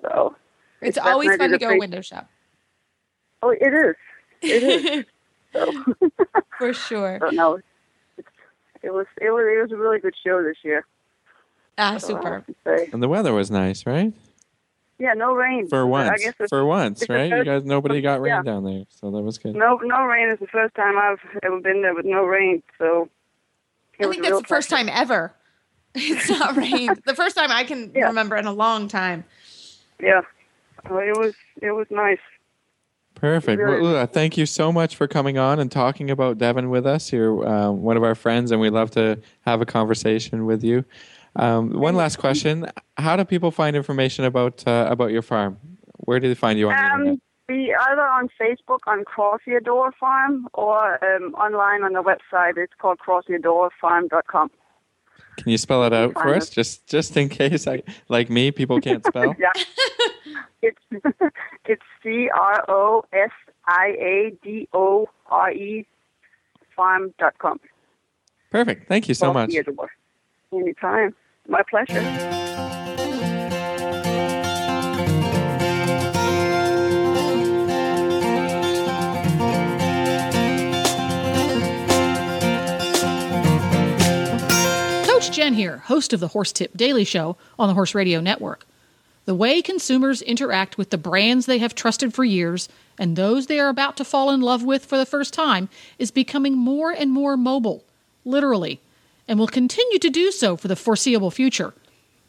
So, 0.03 0.37
it's 0.81 0.97
it's 0.97 1.07
always 1.07 1.35
fun 1.37 1.51
to 1.51 1.59
go 1.59 1.77
window 1.79 2.01
shop. 2.01 2.29
oh, 3.43 3.51
it 3.51 3.73
is, 3.73 3.95
it 4.43 4.63
is. 4.63 5.05
So, 5.53 5.73
For 6.59 6.75
sure. 6.75 7.19
so 7.23 7.31
no, 7.31 7.59
it 8.83 8.91
was 8.93 9.07
it 9.23 9.31
was 9.31 9.47
it 9.51 9.63
was 9.63 9.73
a 9.73 9.77
really 9.77 9.99
good 10.01 10.15
show 10.23 10.43
this 10.43 10.57
year. 10.63 10.85
Ah, 11.79 11.97
so 11.97 12.09
super. 12.09 12.33
have 12.35 12.47
to 12.47 12.55
say. 12.65 12.91
And 12.93 13.03
the 13.03 13.09
weather 13.09 13.33
was 13.33 13.51
nice, 13.51 13.87
right? 13.87 14.13
Yeah, 14.99 15.15
no 15.15 15.35
rain 15.35 15.67
For 15.69 15.87
once. 15.87 16.11
I 16.11 16.17
guess 16.25 16.35
For 16.51 16.67
once, 16.67 17.01
it's 17.01 17.09
the 17.09 17.15
right? 17.15 17.31
You 17.33 17.45
guys, 17.45 17.65
nobody 17.65 18.03
got 18.03 18.21
rain 18.21 18.35
yeah. 18.35 18.43
down 18.43 18.65
there, 18.65 18.85
so 18.91 19.11
that 19.11 19.23
was 19.23 19.39
good. 19.39 19.55
no 19.55 19.77
no 19.83 20.05
rain 20.05 20.29
is 20.29 20.39
the 20.41 20.47
first 20.49 20.75
time 20.75 20.99
I've 20.99 21.21
ever 21.43 21.61
been 21.61 21.81
there 21.81 21.95
with 21.95 22.05
no 22.05 22.25
rain. 22.25 22.63
So 22.77 23.09
I 23.99 24.05
think 24.05 24.17
that's 24.23 24.31
real 24.33 24.41
the 24.43 24.47
first 24.49 24.69
time 24.69 24.91
ever. 24.91 25.33
It's 25.95 26.29
not 26.29 26.55
rained. 26.55 27.01
the 27.07 27.15
first 27.15 27.35
time 27.35 27.51
I 27.51 27.65
can 27.65 27.93
Yeah. 27.95 28.09
remember 28.09 28.37
in 28.37 28.45
a 28.47 28.53
long 28.53 28.89
time. 28.89 29.25
Yeah, 30.01 30.23
Well, 30.91 31.01
it 31.01 31.17
was 31.17 31.35
it 31.63 31.73
was 31.73 31.87
nice. 31.91 32.19
Perfect. 33.15 33.63
Well, 33.63 33.81
Lula, 33.81 34.07
thank 34.07 34.37
you 34.37 34.45
so 34.45 34.71
much 34.71 34.95
for 34.95 35.09
coming 35.09 35.39
on 35.39 35.59
and 35.59 35.73
talking 35.73 36.11
about 36.11 36.37
Devon 36.37 36.69
with 36.69 36.87
us. 36.87 37.11
You're 37.13 37.49
uh, 37.49 37.71
one 37.71 37.97
of 37.97 38.03
our 38.03 38.15
friends, 38.15 38.51
and 38.51 38.61
we'd 38.61 38.71
love 38.71 38.91
to 38.91 39.19
have 39.41 39.63
a 39.63 39.67
conversation 39.67 40.45
with 40.45 40.63
you. 40.63 40.85
Um, 41.35 41.71
one 41.71 41.97
last 41.97 42.17
question: 42.17 42.67
How 42.99 43.17
do 43.17 43.25
people 43.25 43.51
find 43.51 43.75
information 43.75 44.27
about 44.27 44.67
uh, 44.67 44.87
about 44.91 45.13
your 45.13 45.23
farm? 45.23 45.59
Where 46.05 46.21
do 46.21 46.29
they 46.29 46.35
find 46.35 46.59
you 46.59 46.69
on 46.69 46.77
the 46.77 46.83
internet? 46.83 47.13
Um, 47.15 47.21
be 47.49 47.73
either 47.89 48.03
on 48.03 48.29
Facebook 48.41 48.81
on 48.87 49.05
Door 49.65 49.95
Farm 49.99 50.49
or 50.55 51.03
um, 51.05 51.35
online 51.35 51.85
on 51.85 51.93
the 51.93 52.03
website. 52.03 52.57
It's 52.57 52.73
called 52.79 52.99
crosiadorefarm.com. 52.99 54.51
Can 55.37 55.51
you 55.51 55.59
spell 55.59 55.85
it 55.85 55.93
out 55.93 56.15
for 56.15 56.35
us, 56.35 56.49
just 56.49 56.87
just 56.87 57.17
in 57.17 57.29
case, 57.29 57.67
I, 57.67 57.83
like 58.09 58.31
me, 58.31 58.51
people 58.51 58.81
can't 58.81 59.05
spell? 59.07 59.35
Yeah. 59.39 59.53
it's 60.63 60.81
it's 61.67 61.83
C 62.03 62.29
R 62.35 62.65
O 62.69 63.05
S 63.13 63.31
I 63.67 63.97
A 63.99 64.33
D 64.43 64.69
O 64.73 65.09
R 65.31 65.53
E 65.53 65.87
farm.com. 66.75 67.61
Perfect. 68.51 68.89
Thank 68.89 69.09
you 69.09 69.15
so 69.15 69.33
much. 69.33 69.55
Anytime. 70.53 71.15
My 71.49 71.63
pleasure. 71.69 72.73
Here, 85.55 85.79
host 85.79 86.13
of 86.13 86.21
the 86.21 86.29
Horse 86.29 86.53
Tip 86.53 86.77
Daily 86.77 87.05
Show 87.05 87.37
on 87.59 87.69
the 87.69 87.75
Horse 87.75 87.95
Radio 87.95 88.21
Network. 88.21 88.67
The 89.27 89.35
way 89.35 89.63
consumers 89.63 90.23
interact 90.23 90.79
with 90.79 90.91
the 90.91 90.99
brands 90.99 91.47
they 91.47 91.59
have 91.59 91.75
trusted 91.75 92.15
for 92.15 92.25
years 92.25 92.69
and 92.99 93.17
those 93.17 93.47
they 93.47 93.59
are 93.61 93.69
about 93.69 93.97
to 93.97 94.05
fall 94.05 94.31
in 94.31 94.41
love 94.41 94.63
with 94.63 94.85
for 94.85 94.97
the 94.97 95.07
first 95.07 95.35
time 95.35 95.69
is 95.99 96.11
becoming 96.11 96.57
more 96.57 96.91
and 96.91 97.11
more 97.11 97.37
mobile, 97.37 97.85
literally, 98.25 98.81
and 99.29 99.39
will 99.39 99.47
continue 99.47 99.99
to 99.99 100.11
do 100.11 100.31
so 100.31 100.57
for 100.57 100.69
the 100.69 100.77
foreseeable 100.77 101.31
future. 101.31 101.75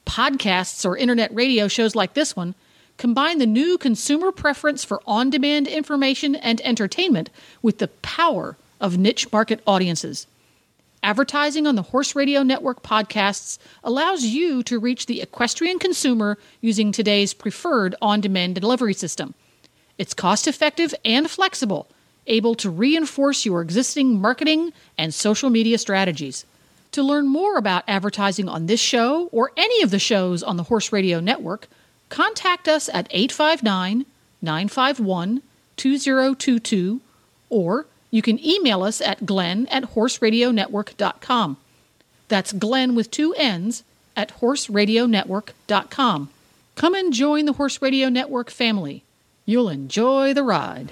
Podcasts 0.05 0.86
or 0.86 0.97
internet 0.97 1.34
radio 1.34 1.68
shows 1.68 1.95
like 1.95 2.13
this 2.13 2.36
one 2.36 2.55
combine 2.97 3.38
the 3.38 3.45
new 3.45 3.78
consumer 3.78 4.32
preference 4.32 4.84
for 4.84 5.01
on 5.05 5.30
demand 5.30 5.68
information 5.68 6.36
and 6.36 6.59
entertainment 6.61 7.30
with 7.61 7.78
the 7.78 7.88
power 7.88 8.57
of 8.82 8.97
niche 8.97 9.32
market 9.32 9.61
audiences. 9.68 10.28
Advertising 11.07 11.65
on 11.65 11.75
the 11.75 11.83
Horse 11.83 12.17
Radio 12.17 12.43
Network 12.43 12.83
podcasts 12.83 13.59
allows 13.81 14.25
you 14.25 14.61
to 14.63 14.77
reach 14.77 15.05
the 15.05 15.21
equestrian 15.21 15.79
consumer 15.79 16.37
using 16.59 16.91
today's 16.91 17.33
preferred 17.33 17.95
on 18.01 18.19
demand 18.19 18.55
delivery 18.55 18.93
system. 18.93 19.33
It's 19.97 20.13
cost 20.13 20.49
effective 20.49 20.93
and 21.05 21.31
flexible, 21.31 21.87
able 22.27 22.55
to 22.55 22.69
reinforce 22.69 23.45
your 23.45 23.61
existing 23.61 24.19
marketing 24.19 24.73
and 24.97 25.13
social 25.13 25.49
media 25.49 25.77
strategies. 25.77 26.45
To 26.91 27.03
learn 27.03 27.25
more 27.25 27.55
about 27.55 27.85
advertising 27.87 28.49
on 28.49 28.65
this 28.65 28.81
show 28.81 29.29
or 29.31 29.53
any 29.55 29.81
of 29.83 29.91
the 29.91 29.99
shows 29.99 30.43
on 30.43 30.57
the 30.57 30.63
Horse 30.63 30.91
Radio 30.91 31.21
Network, 31.21 31.69
contact 32.09 32.67
us 32.67 32.89
at 32.89 33.07
859 33.11 34.05
951 34.41 35.41
2022 35.77 36.99
or 37.49 37.85
you 38.11 38.21
can 38.21 38.43
email 38.45 38.83
us 38.83 39.01
at 39.01 39.25
glenn 39.25 39.67
at 39.67 39.93
horseradionetwork.com. 39.93 41.57
That's 42.27 42.51
Glenn 42.51 42.95
with 42.95 43.09
two 43.11 43.33
N's 43.37 43.83
at 44.15 44.39
horseradionetwork.com. 44.39 46.29
Come 46.75 46.93
and 46.93 47.13
join 47.13 47.45
the 47.45 47.53
Horse 47.53 47.81
Radio 47.81 48.09
Network 48.09 48.49
family. 48.49 49.03
You'll 49.45 49.69
enjoy 49.69 50.33
the 50.33 50.43
ride. 50.43 50.91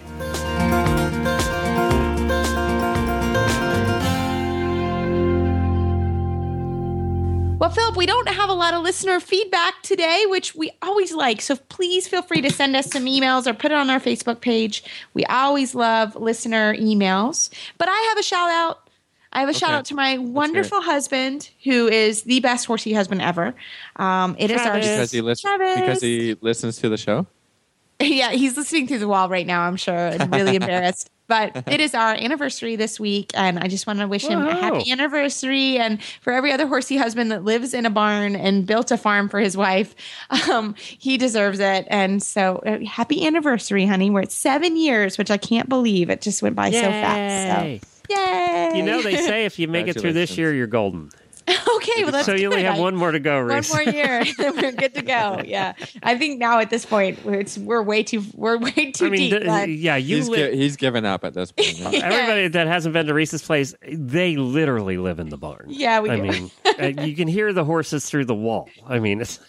Well, 7.57 7.69
Philip, 7.69 7.95
we 7.95 8.05
don't 8.05 8.27
have 8.27 8.49
a 8.49 8.53
lot 8.53 8.73
of 8.73 8.83
listener 8.83 9.21
feedback 9.21 9.81
today, 9.81 10.25
which 10.27 10.55
we 10.55 10.71
always 10.81 11.13
like. 11.13 11.41
So 11.41 11.55
please 11.55 12.05
feel 12.05 12.21
free 12.21 12.41
to 12.41 12.51
send 12.51 12.75
us 12.75 12.91
some 12.91 13.05
emails 13.05 13.47
or 13.47 13.53
put 13.53 13.71
it 13.71 13.75
on 13.75 13.89
our 13.89 13.99
Facebook 13.99 14.41
page. 14.41 14.83
We 15.13 15.23
always 15.25 15.73
love 15.73 16.17
listener 16.17 16.75
emails. 16.75 17.49
But 17.77 17.87
I 17.87 17.97
have 18.09 18.17
a 18.17 18.23
shout 18.23 18.49
out. 18.49 18.89
I 19.31 19.39
have 19.39 19.49
a 19.49 19.53
shout 19.53 19.71
out 19.71 19.85
to 19.85 19.95
my 19.95 20.17
wonderful 20.17 20.81
husband, 20.81 21.49
who 21.63 21.87
is 21.87 22.23
the 22.23 22.41
best 22.41 22.65
horsey 22.65 22.93
husband 22.93 23.21
ever. 23.21 23.55
Um, 23.95 24.35
it 24.37 24.51
is 24.51 24.61
Travis. 24.61 24.85
our 24.85 24.95
Because 24.97 25.11
he. 25.11 25.21
Travis. 25.21 25.75
Because 25.75 26.01
he 26.01 26.37
listens 26.41 26.77
to 26.77 26.89
the 26.89 26.97
show. 26.97 27.25
yeah, 28.01 28.31
he's 28.31 28.57
listening 28.57 28.87
through 28.87 28.99
the 28.99 29.07
wall 29.07 29.29
right 29.29 29.47
now, 29.47 29.61
I'm 29.61 29.77
sure, 29.77 29.95
and 29.95 30.33
really 30.33 30.55
embarrassed. 30.57 31.09
But 31.27 31.63
it 31.67 31.79
is 31.79 31.95
our 31.95 32.13
anniversary 32.13 32.75
this 32.75 32.99
week, 32.99 33.31
and 33.33 33.59
I 33.59 33.67
just 33.67 33.87
want 33.87 33.99
to 33.99 34.07
wish 34.07 34.25
him 34.25 34.45
a 34.45 34.53
happy 34.53 34.91
anniversary. 34.91 35.77
And 35.77 36.01
for 36.21 36.33
every 36.33 36.51
other 36.51 36.67
horsey 36.67 36.97
husband 36.97 37.31
that 37.31 37.43
lives 37.43 37.73
in 37.73 37.85
a 37.85 37.89
barn 37.89 38.35
and 38.35 38.65
built 38.65 38.91
a 38.91 38.97
farm 38.97 39.29
for 39.29 39.39
his 39.39 39.57
wife, 39.57 39.95
um, 40.49 40.75
he 40.77 41.17
deserves 41.17 41.59
it. 41.59 41.87
And 41.89 42.21
so, 42.21 42.57
uh, 42.65 42.79
happy 42.85 43.25
anniversary, 43.25 43.85
honey. 43.85 44.09
We're 44.09 44.21
at 44.21 44.31
seven 44.31 44.77
years, 44.77 45.17
which 45.17 45.31
I 45.31 45.37
can't 45.37 45.69
believe 45.69 46.09
it 46.09 46.21
just 46.21 46.41
went 46.41 46.55
by 46.55 46.71
so 46.71 46.81
fast. 46.81 47.65
Yay. 47.65 47.79
So, 47.79 47.87
yay! 48.15 48.71
You 48.75 48.83
know, 48.83 49.01
they 49.01 49.15
say 49.15 49.45
if 49.45 49.57
you 49.57 49.67
make 49.69 49.87
it 49.87 49.99
through 49.99 50.13
this 50.13 50.37
year, 50.37 50.53
you're 50.53 50.67
golden. 50.67 51.09
okay, 51.75 52.03
well, 52.03 52.11
that's 52.11 52.25
so 52.25 52.33
you 52.33 52.47
only 52.47 52.57
good. 52.63 52.65
have 52.71 52.79
one 52.79 52.95
more 52.95 53.11
to 53.11 53.19
go, 53.19 53.45
one 53.45 53.63
more 53.71 53.81
year, 53.83 54.23
then 54.37 54.55
we're 54.61 54.71
good 54.71 54.95
to 54.95 55.01
go. 55.03 55.41
Yeah, 55.45 55.73
I 56.01 56.17
think 56.17 56.39
now 56.39 56.59
at 56.59 56.69
this 56.71 56.85
point, 56.85 57.23
we're, 57.23 57.41
it's, 57.41 57.57
we're 57.57 57.83
way 57.83 58.01
too 58.03 58.23
we're 58.33 58.57
way 58.57 58.91
too 58.91 59.05
I 59.05 59.09
mean, 59.09 59.19
deep. 59.19 59.31
th- 59.31 59.43
Glenn. 59.43 59.69
yeah, 59.77 59.95
you 59.95 60.17
He's, 60.17 60.27
live. 60.29 60.51
gi- 60.51 60.57
he's 60.57 60.75
given 60.75 61.05
up 61.05 61.23
at 61.23 61.33
this 61.35 61.51
point. 61.51 61.79
now. 61.81 61.91
Everybody 61.91 62.47
that 62.47 62.65
hasn't 62.67 62.93
been 62.93 63.05
to 63.05 63.13
Reese's 63.13 63.43
place, 63.43 63.75
they 63.87 64.35
literally 64.37 64.97
live 64.97 65.19
in 65.19 65.29
the 65.29 65.37
barn. 65.37 65.65
Yeah, 65.67 65.99
we 65.99 66.09
I 66.09 66.15
do. 66.15 66.21
mean, 66.23 66.51
uh, 66.65 67.01
you 67.03 67.15
can 67.15 67.27
hear 67.27 67.53
the 67.53 67.63
horses 67.63 68.05
through 68.09 68.25
the 68.25 68.35
wall. 68.35 68.69
I 68.87 68.97
mean, 68.99 69.21
it's 69.21 69.39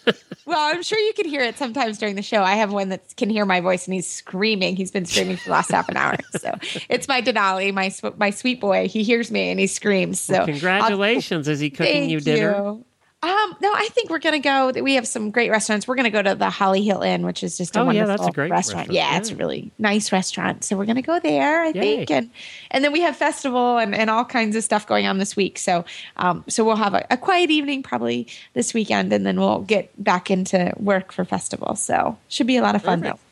Well, 0.44 0.58
I'm 0.74 0.82
sure 0.82 0.98
you 0.98 1.12
can 1.14 1.26
hear 1.26 1.40
it 1.42 1.56
sometimes 1.56 1.98
during 1.98 2.14
the 2.16 2.22
show. 2.22 2.42
I 2.42 2.56
have 2.56 2.72
one 2.72 2.90
that 2.90 3.16
can 3.16 3.30
hear 3.30 3.44
my 3.46 3.60
voice 3.60 3.86
and 3.86 3.94
he's 3.94 4.06
screaming. 4.06 4.76
He's 4.76 4.90
been 4.90 5.06
screaming 5.06 5.36
for 5.38 5.44
the 5.46 5.50
last 5.52 5.70
half 5.70 5.88
an 5.88 5.96
hour. 5.96 6.16
So 6.38 6.52
it's 6.88 7.08
my 7.08 7.22
Denali, 7.22 7.72
my 7.72 7.90
my 8.18 8.30
sweet 8.30 8.60
boy. 8.60 8.88
He 8.88 9.02
hears 9.02 9.30
me 9.30 9.50
and 9.50 9.58
he 9.58 9.66
screams. 9.66 10.20
So 10.20 10.44
congratulations. 10.44 11.48
Is 11.48 11.60
he 11.60 11.70
cooking 11.86 12.00
Thank 12.02 12.10
you 12.12 12.20
dinner? 12.20 12.52
you. 12.54 12.84
Um, 13.22 13.56
no, 13.60 13.72
I 13.74 13.88
think 13.92 14.10
we're 14.10 14.18
gonna 14.20 14.38
go. 14.38 14.70
We 14.70 14.94
have 14.94 15.06
some 15.08 15.30
great 15.30 15.50
restaurants. 15.50 15.88
We're 15.88 15.96
gonna 15.96 16.10
go 16.10 16.22
to 16.22 16.34
the 16.36 16.50
Holly 16.50 16.84
Hill 16.84 17.00
Inn, 17.02 17.24
which 17.24 17.42
is 17.42 17.56
just 17.56 17.74
a 17.74 17.80
Oh, 17.80 17.82
yeah, 17.84 17.86
wonderful 18.04 18.16
that's 18.18 18.28
a 18.28 18.32
great 18.32 18.50
restaurant. 18.50 18.88
restaurant. 18.88 18.94
Yeah, 18.94 19.16
it's 19.18 19.30
a 19.30 19.36
really 19.36 19.72
nice 19.78 20.12
restaurant. 20.12 20.62
So 20.64 20.76
we're 20.76 20.84
gonna 20.84 21.02
go 21.02 21.18
there, 21.18 21.62
I 21.62 21.68
Yay. 21.68 21.72
think, 21.72 22.10
and 22.10 22.30
and 22.70 22.84
then 22.84 22.92
we 22.92 23.00
have 23.00 23.16
festival 23.16 23.78
and, 23.78 23.94
and 23.94 24.10
all 24.10 24.24
kinds 24.24 24.54
of 24.54 24.62
stuff 24.62 24.86
going 24.86 25.06
on 25.06 25.16
this 25.18 25.34
week. 25.34 25.58
So 25.58 25.84
um, 26.18 26.44
so 26.46 26.62
we'll 26.62 26.76
have 26.76 26.94
a, 26.94 27.04
a 27.10 27.16
quiet 27.16 27.50
evening 27.50 27.82
probably 27.82 28.28
this 28.52 28.74
weekend, 28.74 29.12
and 29.12 29.26
then 29.26 29.40
we'll 29.40 29.62
get 29.62 29.90
back 30.02 30.30
into 30.30 30.72
work 30.76 31.10
for 31.10 31.24
festival. 31.24 31.74
So 31.74 32.18
should 32.28 32.46
be 32.46 32.58
a 32.58 32.62
lot 32.62 32.76
of 32.76 32.82
fun 32.82 33.00
Perfect. 33.00 33.16
though. 33.18 33.22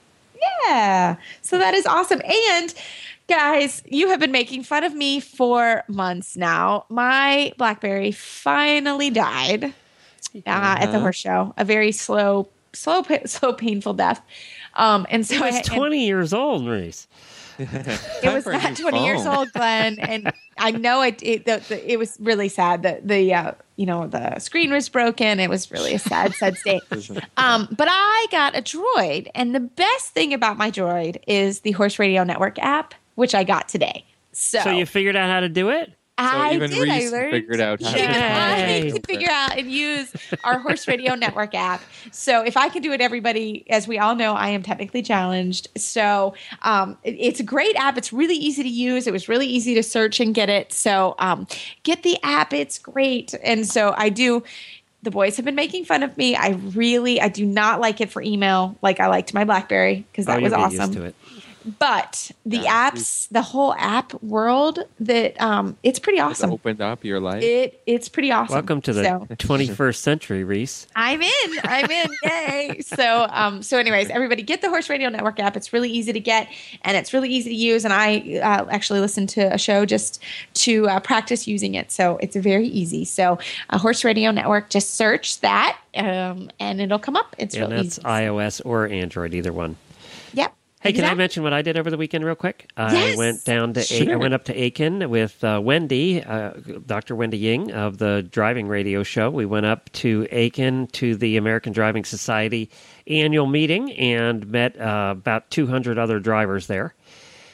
Yeah. 0.67 1.17
So 1.43 1.59
that 1.59 1.75
is 1.75 1.87
awesome. 1.87 2.21
And 2.25 2.75
guys, 3.29 3.83
you 3.87 4.09
have 4.09 4.20
been 4.20 4.33
making 4.33 4.62
fun 4.62 4.85
of 4.85 4.95
me 4.95 5.20
for 5.20 5.85
months 5.89 6.37
now. 6.37 6.85
My 6.89 7.53
Blackberry 7.57 8.12
finally 8.12 9.11
died 9.11 9.64
uh, 10.35 10.41
at 10.47 10.87
the 10.93 11.01
horse 11.01 11.16
show. 11.16 11.55
A 11.57 11.64
very 11.64 11.93
slow, 11.93 12.49
slow, 12.72 13.05
slow, 13.27 13.53
painful 13.53 13.95
death. 13.95 14.20
Um, 14.75 15.07
and 15.11 15.27
so 15.27 15.37
He 15.37 15.41
was 15.41 15.55
I, 15.55 15.59
and 15.59 15.66
20 15.66 16.07
years 16.07 16.33
old, 16.33 16.66
Reese. 16.66 17.07
it 17.59 18.33
was 18.35 18.47
not 18.47 18.70
new 18.70 18.75
20 18.75 19.05
years 19.05 19.27
old, 19.27 19.53
Glenn. 19.53 19.99
And 20.01 20.33
I 20.59 20.72
know 20.72 21.03
it, 21.03 21.22
it, 21.22 21.45
the, 21.45 21.62
the, 21.68 21.93
it 21.93 21.99
was 22.01 22.16
really 22.18 22.49
sad 22.49 22.83
that 22.83 23.07
the, 23.07 23.33
uh, 23.33 23.53
you 23.77 23.87
know, 23.87 24.09
the 24.09 24.41
screen 24.41 24.72
was 24.72 24.89
broken. 24.89 25.39
It 25.39 25.49
was 25.49 25.70
really 25.70 25.95
a 25.95 25.99
sad, 26.01 26.35
sad 26.35 26.57
state. 26.57 26.83
Um, 27.37 27.68
but 27.70 27.89
I 27.91 28.27
got 28.31 28.57
a 28.57 28.62
droid, 28.62 29.29
and 29.35 29.55
the 29.55 29.61
best 29.61 30.11
thing 30.14 30.33
about 30.33 30.57
my 30.57 30.70
droid 30.70 31.22
is 31.27 31.61
the 31.61 31.72
Horse 31.72 31.99
Radio 31.99 32.25
Network 32.25 32.59
app, 32.59 32.95
which 33.15 33.35
I 33.35 33.45
got 33.45 33.69
today. 33.69 34.05
So, 34.33 34.61
So 34.61 34.71
you 34.71 34.87
figured 34.87 35.17
out 35.17 35.31
how 35.31 35.41
to 35.41 35.49
do 35.49 35.71
it? 35.71 35.93
I 36.17 36.55
even 36.55 36.71
did. 36.71 36.89
I 36.89 37.09
learned. 37.09 37.31
figured 37.33 37.61
out 37.61 37.83
how 37.83 37.91
to 37.93 37.99
Yeah, 37.99 38.67
Yay. 38.69 38.87
I 38.87 38.91
can 38.93 39.03
figure 39.03 39.31
out 39.31 39.59
and 39.59 39.69
use 39.71 40.12
our 40.45 40.61
Horse 40.61 40.87
Radio 40.87 41.15
Network 41.17 41.57
app. 41.57 41.83
So 42.12 42.43
if 42.45 42.57
I 42.57 42.69
can 42.69 42.83
do 42.83 42.93
it, 42.93 43.01
everybody, 43.01 43.69
as 43.69 43.89
we 43.89 43.99
all 43.99 44.15
know, 44.15 44.35
I 44.35 44.51
am 44.51 44.62
technically 44.62 45.03
challenged. 45.03 45.69
So 45.77 46.35
um, 46.62 46.97
it- 47.03 47.17
it's 47.19 47.41
a 47.41 47.43
great 47.43 47.75
app. 47.75 47.99
It's 47.99 48.12
really 48.12 48.37
easy 48.37 48.62
to 48.62 48.69
use. 48.69 49.09
It 49.09 49.12
was 49.12 49.29
really 49.29 49.47
easy 49.49 49.75
to 49.75 49.83
search 49.83 50.21
and 50.21 50.33
get 50.35 50.49
it. 50.49 50.73
So 50.73 51.17
um, 51.19 51.49
get 51.83 52.05
the 52.05 52.17
app. 52.23 52.53
It's 52.53 52.79
great. 52.79 53.35
And 53.43 53.67
so 53.67 53.93
I 53.97 54.09
do. 54.09 54.45
The 55.03 55.11
boys 55.11 55.37
have 55.37 55.45
been 55.45 55.55
making 55.57 55.85
fun 55.85 56.03
of 56.03 56.17
me. 56.17 56.35
I 56.35 56.51
really, 56.75 57.21
I 57.21 57.29
do 57.29 57.45
not 57.45 57.79
like 57.79 58.01
it 58.01 58.11
for 58.11 58.23
email 58.23 58.79
like 58.81 59.01
I 59.01 59.09
liked 59.09 59.35
my 59.35 59.45
BlackBerry 59.45 60.07
because 60.11 60.25
that 60.27 60.39
oh, 60.39 60.43
was 60.43 60.53
awesome 60.53 60.81
used 60.81 60.93
to 60.95 61.05
it. 61.05 61.15
But 61.79 62.31
the 62.45 62.59
Yeah. 62.59 62.91
apps 62.91 63.29
the 63.31 63.43
whole 63.43 63.75
app 63.75 64.12
world 64.23 64.81
that 65.01 65.41
um 65.41 65.77
it's 65.83 65.99
pretty 65.99 66.19
It's 66.19 66.41
awesome. 66.41 66.51
opened 66.53 66.81
up 66.81 67.05
your 67.05 67.21
life. 67.21 67.43
it 67.43 67.81
it's 67.87 68.09
pretty 68.09 68.31
awesome. 68.31 68.55
Welcome 68.55 68.81
to 68.83 68.93
the 68.93 69.05
so 69.05 69.27
21st 69.31 69.97
century, 69.97 70.45
Reese. 70.45 70.87
i'm 70.95 71.23
in. 71.23 71.31
I'm 71.65 71.91
in. 71.91 72.11
Yay. 72.25 72.81
So 72.83 73.27
um 73.31 73.62
so 73.62 73.79
anyways 73.79 74.11
everybody 74.11 74.43
get 74.43 74.61
the 74.62 74.69
horse 74.69 74.89
radio 74.91 75.09
network 75.09 75.41
app. 75.41 75.57
It's 75.57 75.73
really 75.73 75.91
easy 75.91 76.12
to 76.12 76.21
get 76.21 76.49
and 76.83 76.97
it's 76.97 77.12
really 77.12 77.31
easy 77.31 77.51
to 77.51 77.57
use 77.57 77.85
and 77.85 77.95
i 77.95 78.19
uh, 78.43 78.67
actually 78.71 79.01
listened 79.01 79.29
to 79.31 79.53
a 79.55 79.59
show 79.59 79.87
just 79.87 80.23
to 80.55 80.89
uh, 80.89 81.01
practice 81.01 81.47
using 81.49 81.75
it. 81.75 81.91
So 81.91 82.19
it's 82.21 82.37
very 82.37 82.67
easy. 82.69 83.05
So 83.05 83.39
uh, 83.71 83.79
horse 83.79 84.05
radio 84.05 84.31
network 84.31 84.71
just 84.71 84.95
search 84.95 85.41
that 85.41 85.79
um 85.97 86.51
and 86.61 86.81
it'll 86.81 86.99
come 86.99 87.17
up. 87.17 87.35
It's 87.39 87.55
And 87.55 87.71
really 87.71 87.83
that's 87.85 87.99
easy. 87.99 88.07
iOS 88.07 88.61
or 88.65 88.87
Android, 88.89 89.33
either 89.35 89.53
one. 89.53 89.77
yep 90.35 90.53
Hey, 90.85 90.93
can 90.93 91.05
I 91.05 91.14
mention 91.14 91.43
what 91.43 91.53
I 91.53 91.62
did 91.62 91.76
over 91.76 91.91
the 91.91 91.97
weekend 91.97 92.24
real 92.24 92.35
quick? 92.35 92.70
Yes. 92.78 93.14
I 93.14 93.18
went 93.18 93.45
down 93.45 93.72
to 93.72 93.80
A- 93.80 93.82
I 93.82 94.05
Sure. 94.05 94.18
went 94.18 94.35
up 94.35 94.45
to 94.45 94.55
Aiken 94.55 95.09
with 95.09 95.43
uh, 95.43 95.61
Wendy, 95.62 96.22
uh, 96.22 96.51
Dr. 96.87 97.16
Wendy 97.16 97.39
Ying 97.39 97.72
of 97.72 97.97
the 97.99 98.26
Driving 98.30 98.68
Radio 98.68 99.03
Show. 99.03 99.30
We 99.30 99.47
went 99.47 99.64
up 99.66 99.91
to 99.95 100.28
Aiken 100.30 100.87
to 100.89 101.16
the 101.16 101.39
American 101.39 101.72
Driving 101.72 102.05
Society 102.05 102.70
annual 103.07 103.47
meeting 103.47 103.93
and 103.93 104.47
met 104.47 104.78
uh, 104.78 105.14
about 105.16 105.51
200 105.51 105.99
other 105.99 106.20
drivers 106.20 106.66
there. 106.66 106.95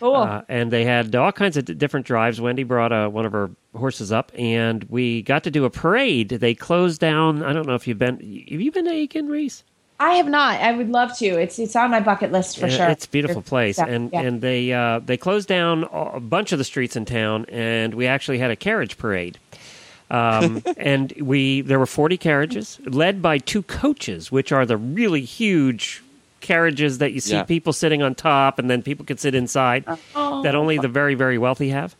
cool 0.00 0.16
Uh, 0.16 0.42
and 0.48 0.72
they 0.72 0.84
had 0.84 1.14
all 1.14 1.30
kinds 1.30 1.56
of 1.56 1.64
d- 1.66 1.74
different 1.74 2.06
drives. 2.06 2.40
Wendy 2.40 2.64
brought 2.64 2.90
uh, 2.92 3.08
one 3.08 3.26
of 3.26 3.32
her 3.32 3.50
horses 3.76 4.10
up, 4.10 4.32
and 4.36 4.82
we 4.88 5.22
got 5.22 5.44
to 5.44 5.52
do 5.52 5.64
a 5.64 5.70
parade. 5.70 6.30
They 6.30 6.54
closed 6.54 7.00
down. 7.00 7.44
I 7.44 7.52
don't 7.52 7.66
know 7.68 7.74
if 7.76 7.86
you've 7.86 7.98
been. 7.98 8.16
Have 8.16 8.60
you 8.60 8.72
been 8.72 8.86
to 8.86 8.90
Aiken, 8.92 9.28
Reese? 9.28 9.62
I 10.02 10.14
have 10.14 10.26
not. 10.28 10.58
I 10.60 10.72
would 10.72 10.88
love 10.88 11.16
to. 11.18 11.26
It's 11.26 11.58
it's 11.58 11.76
on 11.76 11.90
my 11.90 12.00
bucket 12.00 12.32
list 12.32 12.58
for 12.58 12.66
Yeah, 12.68 12.76
sure. 12.76 12.88
It's 12.88 13.04
a 13.04 13.08
beautiful 13.10 13.42
place, 13.42 13.76
Yeah, 13.78 13.84
and 13.86 14.10
yeah. 14.12 14.20
and 14.22 14.40
they 14.40 14.72
uh, 14.72 15.00
they 15.00 15.16
closed 15.18 15.46
down 15.46 15.84
a 15.84 16.12
a 16.14 16.20
bunch 16.20 16.52
of 16.52 16.58
the 16.58 16.64
streets 16.64 16.96
in 16.96 17.04
town, 17.04 17.44
and 17.50 17.94
we 17.94 18.06
actually 18.06 18.38
had 18.38 18.50
a 18.50 18.56
carriage 18.56 18.96
parade. 18.98 19.38
Um, 20.10 20.62
and 20.78 21.12
we 21.20 21.60
there 21.60 21.78
were 21.78 21.86
forty 21.86 22.16
carriages 22.16 22.80
led 22.86 23.20
by 23.20 23.36
two 23.38 23.62
coaches, 23.62 24.32
which 24.32 24.50
are 24.52 24.64
the 24.64 24.78
really 24.78 25.20
huge 25.20 26.02
carriages 26.40 26.96
that 26.98 27.12
you 27.12 27.20
see 27.20 27.34
Yeah. 27.34 27.42
people 27.42 27.74
sitting 27.74 28.02
on 28.02 28.14
top, 28.14 28.58
and 28.58 28.70
then 28.70 28.80
people 28.82 29.04
can 29.04 29.18
sit 29.18 29.34
inside. 29.34 29.84
Oh. 30.14 30.42
That 30.42 30.54
only 30.54 30.78
the 30.78 30.88
very 30.88 31.14
very 31.14 31.36
wealthy 31.36 31.68
have. 31.68 31.94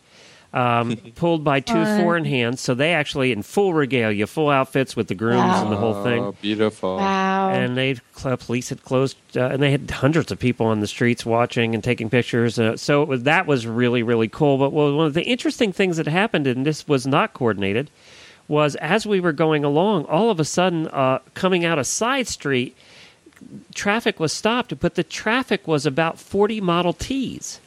Um, 0.53 0.97
pulled 1.15 1.45
by 1.45 1.61
two 1.61 1.73
Fun. 1.75 2.01
foreign 2.01 2.25
hands, 2.25 2.59
so 2.59 2.73
they 2.73 2.93
actually 2.93 3.31
in 3.31 3.41
full 3.41 3.73
regalia, 3.73 4.27
full 4.27 4.49
outfits 4.49 4.97
with 4.97 5.07
the 5.07 5.15
grooms 5.15 5.39
and 5.61 5.71
the 5.71 5.77
whole 5.77 6.03
thing 6.03 6.21
Oh, 6.23 6.35
beautiful. 6.41 6.97
wow. 6.97 7.51
and 7.51 7.77
they 7.77 7.95
police 8.21 8.67
had 8.67 8.83
closed 8.83 9.15
uh, 9.37 9.45
and 9.45 9.63
they 9.63 9.71
had 9.71 9.89
hundreds 9.89 10.29
of 10.29 10.39
people 10.39 10.65
on 10.65 10.81
the 10.81 10.87
streets 10.87 11.25
watching 11.25 11.73
and 11.73 11.81
taking 11.81 12.09
pictures 12.09 12.59
uh, 12.59 12.75
so 12.75 13.01
it 13.01 13.07
was, 13.07 13.23
that 13.23 13.47
was 13.47 13.65
really 13.65 14.03
really 14.03 14.27
cool 14.27 14.57
but 14.57 14.71
well, 14.73 14.93
one 14.95 15.07
of 15.07 15.13
the 15.13 15.23
interesting 15.23 15.71
things 15.71 15.95
that 15.97 16.05
happened 16.07 16.45
and 16.45 16.65
this 16.65 16.85
was 16.87 17.07
not 17.07 17.33
coordinated 17.33 17.89
was 18.49 18.75
as 18.75 19.05
we 19.07 19.19
were 19.21 19.31
going 19.31 19.63
along 19.63 20.03
all 20.05 20.29
of 20.29 20.39
a 20.39 20.45
sudden 20.45 20.87
uh, 20.89 21.19
coming 21.33 21.63
out 21.63 21.79
a 21.79 21.83
side 21.85 22.27
street 22.27 22.75
traffic 23.73 24.19
was 24.19 24.31
stopped 24.33 24.77
but 24.79 24.95
the 24.95 25.03
traffic 25.03 25.67
was 25.67 25.85
about 25.85 26.19
40 26.19 26.59
model 26.61 26.93
t's 26.93 27.59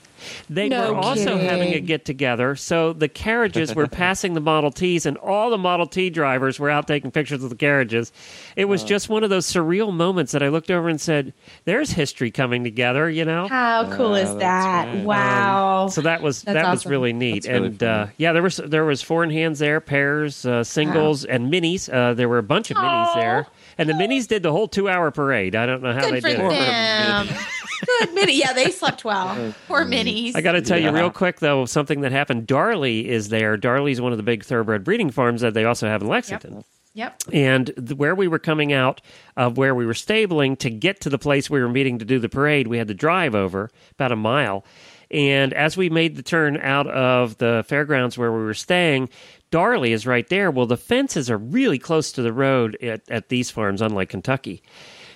they 0.51 0.69
No 0.69 0.93
were 0.93 0.99
also 0.99 1.37
having 1.39 1.73
a 1.75 1.81
get 1.81 2.05
together. 2.05 2.57
So 2.57 2.93
the 2.93 3.09
carriages 3.09 3.75
were 3.75 3.87
passing 3.89 4.35
the 4.35 4.41
Model 4.41 4.71
Ts, 4.71 5.07
and 5.07 5.17
all 5.19 5.51
the 5.51 5.59
Model 5.59 5.87
T 5.87 6.11
drivers 6.11 6.59
were 6.59 6.71
out 6.71 6.87
taking 6.87 7.11
pictures 7.11 7.43
of 7.43 7.51
the 7.51 7.57
carriages. 7.57 8.13
It 8.57 8.67
was 8.67 8.85
just 8.85 9.09
one 9.09 9.25
of 9.25 9.31
those 9.31 9.47
surreal 9.47 9.93
moments 9.93 10.33
that 10.33 10.43
I 10.43 10.49
looked 10.49 10.71
over 10.71 10.89
and 10.89 11.01
said, 11.01 11.33
"There's 11.65 11.91
history 11.93 12.31
coming 12.31 12.65
together," 12.65 13.09
you 13.11 13.25
know. 13.25 13.49
How 13.49 13.91
cool 13.97 14.17
Yeah, 14.17 14.23
is 14.25 14.37
that? 14.37 14.87
right. 14.95 15.05
Wow. 15.05 15.89
So 15.89 16.01
that 16.03 16.23
was 16.23 16.43
That's 16.43 16.55
that 16.55 16.71
was 16.71 16.87
really 16.87 17.13
neat, 17.13 17.45
That's 17.45 17.49
really 17.49 17.67
and 17.69 17.83
uh, 17.83 18.07
yeah, 18.17 18.33
there 18.33 18.43
was 18.43 18.57
there 18.57 18.85
was 18.85 19.03
four 19.03 19.25
in 19.25 19.31
hands 19.31 19.59
there, 19.59 19.81
pairs, 19.81 20.45
uh, 20.47 20.65
singles, 20.65 21.25
and 21.25 21.53
minis. 21.53 21.93
Uh, 21.93 22.15
there 22.15 22.29
were 22.29 22.39
a 22.39 22.43
bunch 22.43 22.71
of 22.71 22.77
minis 22.77 23.07
Aw. 23.07 23.15
there, 23.15 23.47
and 23.79 23.89
the 23.89 23.93
minis 23.95 24.27
did 24.29 24.43
the 24.43 24.53
whole 24.53 24.69
two 24.69 24.89
hour 24.89 25.11
parade. 25.11 25.55
I 25.55 25.67
don't 25.67 25.83
know 25.83 25.93
how 25.93 26.01
Good 26.11 26.15
they 26.15 26.21
for 26.21 26.29
did 26.29 26.41
it. 26.53 27.37
them. 27.81 28.07
Good 28.07 28.15
mini. 28.15 28.39
Yeah, 28.39 28.53
they 28.53 28.71
slept 28.71 29.05
well. 29.05 29.55
Poor 29.69 29.85
minis. 29.85 30.37
I 30.37 30.41
got 30.41 30.53
to 30.53 30.63
tell 30.63 30.79
you 30.79 30.91
real 30.91 31.11
quick 31.11 31.41
though, 31.41 31.65
something 31.67 32.03
that 32.03 32.13
happened. 32.13 32.47
Darley 32.47 33.09
is 33.09 33.29
there. 33.29 33.57
Darley's 33.57 34.01
one 34.01 34.13
of 34.13 34.19
the 34.19 34.25
big 34.25 34.45
thoroughbred 34.45 34.85
breeding 34.85 35.11
farms 35.11 35.41
that 35.41 35.55
they 35.55 35.65
also 35.65 35.89
have 35.89 36.03
in 36.03 36.09
Lexington. 36.09 36.65
Yep. 36.95 37.23
And 37.33 37.73
th- 37.77 37.95
where 37.95 38.15
we 38.15 38.29
were 38.29 38.39
coming 38.39 38.73
out 38.73 39.01
of 39.37 39.59
where 39.59 39.75
we 39.75 39.85
were 39.85 39.95
stabling 39.95 40.57
to 40.57 40.71
get 40.71 41.01
to 41.01 41.11
the 41.11 41.19
place 41.19 41.51
we 41.51 41.61
were 41.61 41.69
meeting 41.69 41.99
to 41.99 42.05
do 42.05 42.21
the 42.21 42.29
parade, 42.29 42.69
we 42.69 42.79
had 42.79 42.89
to 42.89 42.95
drive 42.95 43.35
over 43.35 43.71
about 43.93 44.13
a 44.13 44.17
mile. 44.17 44.65
And 45.11 45.53
as 45.53 45.77
we 45.77 45.91
made 45.91 46.17
the 46.17 46.23
turn 46.23 46.57
out 46.57 46.87
of 46.87 47.37
the 47.39 47.65
fairgrounds 47.67 48.17
where 48.17 48.33
we 48.33 48.45
were 48.45 48.55
staying, 48.55 49.11
Darley 49.51 49.93
is 49.93 50.07
right 50.07 50.29
there. 50.29 50.51
Well, 50.51 50.67
the 50.67 50.77
fences 50.77 51.31
are 51.31 51.39
really 51.39 51.79
close 51.79 52.13
to 52.13 52.23
the 52.23 52.33
road 52.33 52.77
at, 52.83 53.03
at 53.11 53.29
these 53.29 53.51
farms, 53.51 53.83
unlike 53.83 54.09
Kentucky. 54.09 54.63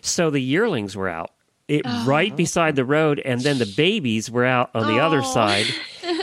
So 0.01 0.31
the 0.31 0.41
yearlings 0.41 0.97
were 0.97 1.09
out. 1.09 1.31
It 1.69 1.85
right 2.07 2.35
beside 2.35 2.77
the 2.77 2.85
road, 2.85 3.21
and 3.23 3.43
then 3.43 3.59
the 3.59 3.71
babies 3.77 4.31
were 4.31 4.47
out 4.47 4.71
on 4.75 4.87
the 4.87 5.01
other 5.01 5.21
Oh. 5.23 5.33
side, 5.35 5.67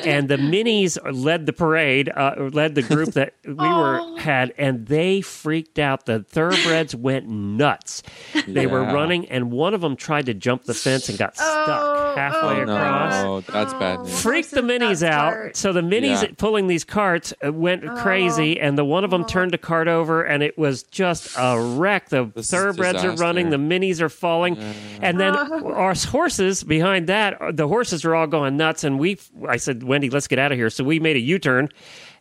and 0.03 0.27
the 0.27 0.37
minis 0.51 0.97
led 1.03 1.45
the 1.45 1.53
parade, 1.53 2.09
uh, 2.09 2.49
led 2.51 2.73
the 2.73 2.81
group 2.81 3.09
that 3.13 3.33
we 3.45 3.53
were 3.53 3.99
Oh. 4.01 4.15
had, 4.17 4.53
and 4.57 4.87
they 4.87 5.21
freaked 5.21 5.77
out. 5.77 6.07
The 6.07 6.21
thoroughbreds 6.27 6.95
went 6.95 7.27
nuts. 7.29 8.01
They 8.47 8.65
were 8.65 8.81
running, 8.85 9.27
and 9.27 9.51
one 9.51 9.75
of 9.75 9.81
them 9.81 9.95
tried 9.95 10.25
to 10.25 10.33
jump 10.33 10.63
the 10.63 10.73
fence 10.73 11.09
and 11.09 11.17
got 11.19 11.35
stuck 11.35 11.45
Oh, 11.47 12.13
halfway 12.15 12.61
oh, 12.61 12.63
across. 12.63 13.13
no, 13.23 13.41
that's 13.41 13.73
bad 13.75 13.99
news. 13.99 14.21
Freaked 14.23 14.49
the 14.51 14.61
minis 14.61 15.03
out. 15.07 15.33
smart. 15.33 15.57
So 15.57 15.73
the 15.73 15.81
minis 15.81 16.23
Yeah. 16.23 16.29
pulling 16.37 16.65
these 16.65 16.83
carts 16.83 17.35
uh, 17.45 17.53
went 17.53 17.85
crazy, 17.97 18.59
and 18.59 18.77
the 18.79 18.85
one 18.85 19.03
of 19.03 19.11
them 19.11 19.25
turned 19.25 19.53
a 19.53 19.59
cart 19.59 19.87
over, 19.87 20.23
and 20.23 20.41
it 20.41 20.57
was 20.57 20.81
just 20.83 21.35
a 21.37 21.59
wreck. 21.59 22.09
The 22.09 22.31
This 22.33 22.49
thoroughbreds 22.49 23.03
are 23.03 23.11
running, 23.11 23.51
the 23.51 23.57
minis 23.57 24.01
are 24.01 24.09
falling, 24.09 24.57
and 25.03 25.19
then 25.19 25.34
our 25.35 25.93
horses 25.93 26.63
behind 26.63 27.07
that, 27.07 27.41
uh, 27.41 27.51
the 27.51 27.67
horses 27.67 28.05
are 28.05 28.15
all 28.15 28.27
going 28.27 28.57
nuts. 28.57 28.83
And 28.83 28.99
we, 28.99 29.17
I 29.47 29.57
said, 29.57 29.83
Wendy, 29.83 30.09
let's 30.09 30.27
get 30.27 30.39
out 30.39 30.51
of 30.51 30.57
here. 30.57 30.69
So 30.69 30.83
we 30.83 30.99
made 30.99 31.15
a 31.15 31.19
U 31.19 31.39
turn 31.39 31.69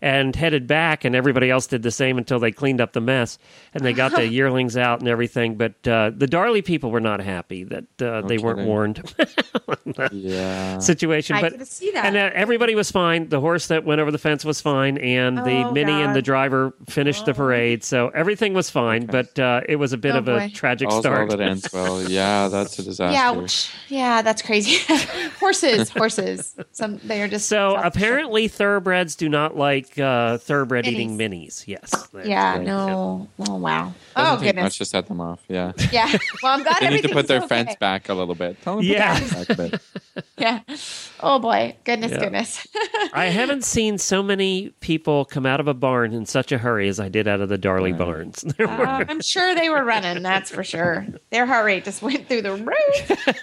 and 0.05 0.37
headed 0.37 0.67
back, 0.67 1.05
and 1.07 1.17
everybody 1.17 1.49
else 1.51 1.67
did 1.67 1.83
the 1.83 1.91
same 1.91 2.19
until 2.19 2.39
they 2.39 2.53
cleaned 2.53 2.79
up 2.81 2.93
the 2.93 3.01
mess 3.01 3.39
and 3.73 3.83
they 3.83 3.95
got 3.95 4.13
the 4.13 4.27
yearlings 4.39 4.77
out 4.77 5.01
and 5.01 5.09
everything. 5.09 5.57
But 5.57 5.89
uh, 5.89 6.11
the 6.15 6.27
Darley 6.27 6.61
people 6.61 6.91
were 6.91 7.01
not 7.01 7.21
happy 7.21 7.65
that 7.65 8.03
uh, 8.03 8.21
they 8.21 8.37
weren't 8.39 8.67
warned. 8.67 9.03
Yeah. 10.13 10.79
situation. 10.79 11.37
I 11.37 11.43
but 11.43 11.67
see 11.67 11.91
that. 11.93 12.07
and 12.07 12.17
uh, 12.17 12.31
everybody 12.35 12.75
was 12.75 12.91
fine. 12.91 13.29
The 13.29 13.41
horse 13.41 13.69
that 13.69 13.85
went 13.85 14.01
over 14.01 14.11
the 14.11 14.19
fence 14.19 14.45
was 14.45 14.61
fine, 14.61 14.99
and 14.99 15.39
the 15.39 15.65
Oh, 15.65 15.73
mini 15.73 15.93
and 15.93 16.15
the 16.17 16.23
driver 16.23 16.75
finished 16.89 17.27
the 17.27 17.35
parade. 17.35 17.85
So 17.85 18.09
everything 18.09 18.55
was 18.55 18.71
fine. 18.71 19.07
But 19.07 19.39
uh, 19.39 19.61
it 19.69 19.77
was 19.77 19.93
a 19.93 19.97
bit 19.99 20.15
Oh, 20.15 20.19
of 20.19 20.29
a 20.29 20.39
boy. 20.39 20.51
tragic 20.55 20.89
All's 20.91 21.01
start. 21.01 21.29
well 21.29 21.37
that 21.37 21.41
ends 21.49 21.69
well. 21.73 22.03
Yeah, 22.03 22.49
that's 22.49 22.79
a 22.79 22.83
disaster. 22.85 23.13
Yeah, 23.13 23.31
which, 23.33 23.71
yeah, 23.89 24.23
that's 24.23 24.43
crazy. 24.43 24.79
horses, 25.39 25.91
horses. 25.91 26.57
Some 26.73 26.99
they 27.05 27.23
are 27.23 27.29
just 27.29 27.49
So 27.49 27.77
apparently, 27.77 28.49
thoroughbreds 28.49 29.15
do 29.17 29.29
not 29.29 29.57
like 29.57 29.94
uh, 29.99 30.39
thoroughbred 30.39 30.87
eating 30.87 31.17
minis. 31.19 31.67
Yes. 31.67 32.09
Yeah, 32.25 32.57
right. 32.57 32.63
no. 32.67 33.29
Oh 33.41 33.57
wow. 33.57 33.93
Doesn't 34.15 34.33
oh 34.33 34.37
take 34.37 34.47
goodness. 34.49 34.63
much 34.63 34.79
to 34.79 34.85
set 34.85 35.07
them 35.09 35.21
off. 35.21 35.43
Yeah. 35.49 35.73
Yeah. 35.93 36.17
Well, 36.43 36.53
I'm 36.53 36.63
glad 36.63 36.77
They 36.81 36.91
need 36.91 37.03
to 37.03 37.09
put 37.09 37.27
their 37.29 37.39
okay. 37.39 37.49
fence 37.49 37.77
back 37.81 38.09
a 38.09 38.15
little 38.15 38.35
bit. 38.35 38.61
Tell 38.63 38.77
them 38.77 38.85
Yeah. 38.85 39.19
back 39.31 39.51
a 39.51 39.55
bit. 39.55 39.81
Yeah. 40.37 40.61
Oh 41.21 41.39
boy. 41.39 41.77
Goodness, 41.85 42.13
Yeah. 42.13 42.19
goodness. 42.21 42.67
I 43.13 43.27
haven't 43.27 43.65
seen 43.65 43.99
so 43.99 44.23
many 44.23 44.71
people 44.81 45.25
come 45.25 45.47
out 45.47 45.59
of 45.61 45.69
a 45.69 45.75
barn 45.75 46.13
in 46.13 46.27
such 46.27 46.53
a 46.53 46.59
hurry 46.59 46.89
as 46.89 47.01
I 47.01 47.09
did 47.09 47.27
out 47.29 47.41
of 47.41 47.49
the 47.49 47.59
Darley 47.59 47.93
barns. 47.93 48.45
Uh, 48.59 49.05
I'm 49.09 49.21
sure 49.21 49.55
they 49.55 49.69
were 49.71 49.85
running. 49.85 50.23
That's 50.23 50.51
for 50.51 50.63
sure. 50.65 51.07
Their 51.31 51.47
heart 51.47 51.65
rate 51.67 51.85
just 51.85 52.03
went 52.03 52.29
through 52.29 52.43
the 52.43 52.55
roof. 52.57 53.35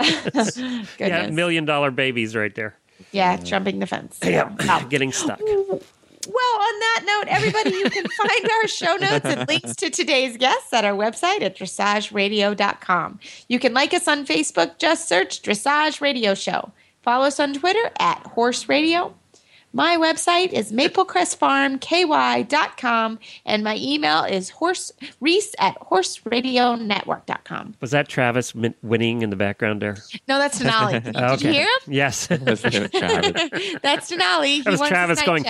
yeah, 0.00 0.84
goodness. 0.98 1.32
million 1.32 1.64
dollar 1.64 1.90
babies 1.90 2.36
right 2.36 2.54
there. 2.54 2.76
Yeah, 3.16 3.36
mm. 3.38 3.44
jumping 3.44 3.78
the 3.78 3.86
fence. 3.86 4.18
Yeah, 4.22 4.54
Wow. 4.66 4.80
getting 4.90 5.12
stuck. 5.12 5.40
Well, 5.40 6.54
on 6.60 6.80
that 6.80 7.02
note, 7.06 7.28
everybody, 7.28 7.70
you 7.70 7.88
can 7.88 8.04
find 8.08 8.50
our 8.50 8.68
show 8.68 8.96
notes 9.00 9.24
and 9.24 9.48
links 9.48 9.76
to 9.76 9.90
today's 9.90 10.36
guests 10.36 10.72
at 10.72 10.84
our 10.84 10.92
website 10.94 11.40
at 11.42 11.56
dressageradio.com. 11.56 13.20
You 13.48 13.58
can 13.58 13.72
like 13.72 13.94
us 13.94 14.08
on 14.08 14.26
Facebook, 14.26 14.78
just 14.78 15.08
search 15.08 15.42
Dressage 15.42 16.00
Radio 16.00 16.34
Show. 16.34 16.72
Follow 17.02 17.26
us 17.26 17.38
on 17.38 17.54
Twitter 17.54 17.90
at 18.00 18.18
Horse 18.26 18.68
Radio. 18.68 19.14
My 19.76 19.96
website 19.98 20.52
is 20.54 20.72
maplecrestfarmky.com 20.72 23.18
and 23.44 23.62
my 23.62 23.76
email 23.76 24.24
is 24.24 24.48
horse 24.48 24.90
reese 25.20 25.54
at 25.58 25.78
horseradionetwork.com. 25.80 27.74
Was 27.82 27.90
that 27.90 28.08
Travis 28.08 28.54
min- 28.54 28.74
winning 28.82 29.20
in 29.20 29.28
the 29.28 29.36
background 29.36 29.82
there? 29.82 29.98
No, 30.28 30.38
that's 30.38 30.60
Denali. 30.62 31.04
Did 31.04 31.14
Okay. 31.14 31.46
you 31.48 31.52
hear 31.52 31.64
him? 31.64 31.92
Yes. 31.92 32.26
That's 32.28 32.62
Denali. 34.10 34.46
He 34.46 34.62
That 34.62 34.70
was 34.70 34.80
wants 34.80 34.88
Travis 34.88 35.18
night 35.18 35.26
going, 35.26 35.44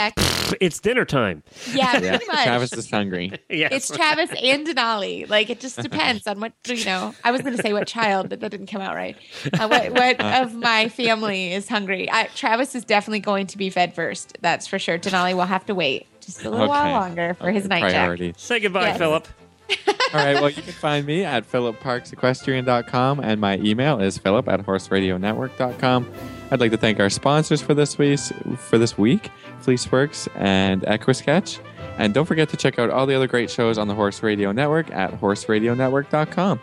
it's 0.60 0.80
dinner 0.80 1.04
time. 1.04 1.44
Yeah, 1.72 1.92
Yeah, 2.00 2.16
pretty 2.16 2.26
much. 2.26 2.42
Travis 2.44 2.72
is 2.72 2.90
hungry. 2.90 3.30
Yes. 3.48 3.70
It's 3.72 3.88
Travis 3.96 4.30
and 4.42 4.66
Denali. 4.66 5.28
Like 5.30 5.50
it 5.50 5.60
just 5.60 5.80
depends 5.80 6.26
on 6.26 6.40
what 6.40 6.52
you 6.66 6.84
know. 6.84 7.14
I 7.22 7.30
was 7.30 7.42
going 7.42 7.56
to 7.56 7.62
say 7.62 7.72
what 7.72 7.86
child, 7.86 8.28
but 8.28 8.40
that 8.40 8.50
didn't 8.50 8.66
come 8.66 8.82
out 8.82 8.96
right. 8.96 9.14
Uh, 9.52 9.68
what 9.68 9.92
what 9.92 10.20
of 10.20 10.52
my 10.56 10.88
family 10.88 11.52
is 11.52 11.68
hungry? 11.68 12.10
I, 12.10 12.24
Travis 12.34 12.74
is 12.74 12.84
definitely 12.84 13.20
going 13.20 13.46
to 13.48 13.56
be 13.56 13.70
fed 13.70 13.94
first. 13.94 14.15
That's 14.40 14.66
for 14.66 14.78
sure. 14.78 14.98
Denali 14.98 15.34
will 15.34 15.42
have 15.46 15.66
to 15.66 15.74
wait 15.74 16.06
just 16.20 16.44
a 16.44 16.50
little 16.50 16.68
while 16.68 16.92
longer 16.92 17.34
for 17.34 17.50
his 17.50 17.68
night 17.68 17.90
check. 17.90 18.34
Say 18.36 18.60
goodbye, 18.60 18.88
Yes. 18.88 18.98
Philip. 18.98 19.28
All 20.14 20.24
right. 20.24 20.34
Well, 20.34 20.50
you 20.50 20.62
can 20.62 20.72
find 20.72 21.04
me 21.06 21.24
at 21.24 21.50
philipparksequestrian.com 21.50 23.20
and 23.20 23.40
my 23.40 23.58
email 23.58 24.00
is 24.00 24.18
philip 24.18 24.48
at 24.48 24.64
horseradionetwork.com. 24.64 26.12
I'd 26.50 26.60
like 26.60 26.70
to 26.70 26.76
thank 26.76 27.00
our 27.00 27.10
sponsors 27.10 27.60
for 27.60 27.74
this 27.74 27.98
week, 27.98 28.20
for 28.58 28.78
this 28.78 28.96
week, 28.96 29.30
Fleeceworks 29.62 30.28
and 30.36 30.82
Equisketch. 30.82 31.58
And 31.98 32.14
don't 32.14 32.26
forget 32.26 32.48
to 32.50 32.56
check 32.56 32.78
out 32.78 32.90
all 32.90 33.06
the 33.06 33.14
other 33.14 33.26
great 33.26 33.50
shows 33.50 33.78
on 33.78 33.88
the 33.88 33.94
Horse 33.94 34.22
Radio 34.22 34.52
Network 34.52 34.90
at 34.92 35.18
horseradionetwork.com. 35.20 36.60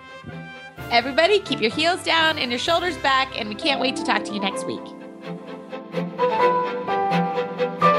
Everybody, 0.91 1.39
keep 1.39 1.60
your 1.60 1.72
heels 1.72 2.04
down 2.04 2.38
and 2.38 2.51
your 2.51 2.60
shoulders 2.60 2.95
back, 2.97 3.38
and 3.39 3.49
we 3.49 3.56
can't 3.56 3.82
wait 3.82 3.95
to 3.95 4.04
talk 4.04 4.24
to 4.26 4.34
you 4.34 4.39
next 4.39 4.66
week. 4.66 4.82
Thank 5.93 7.83
you. 7.83 7.92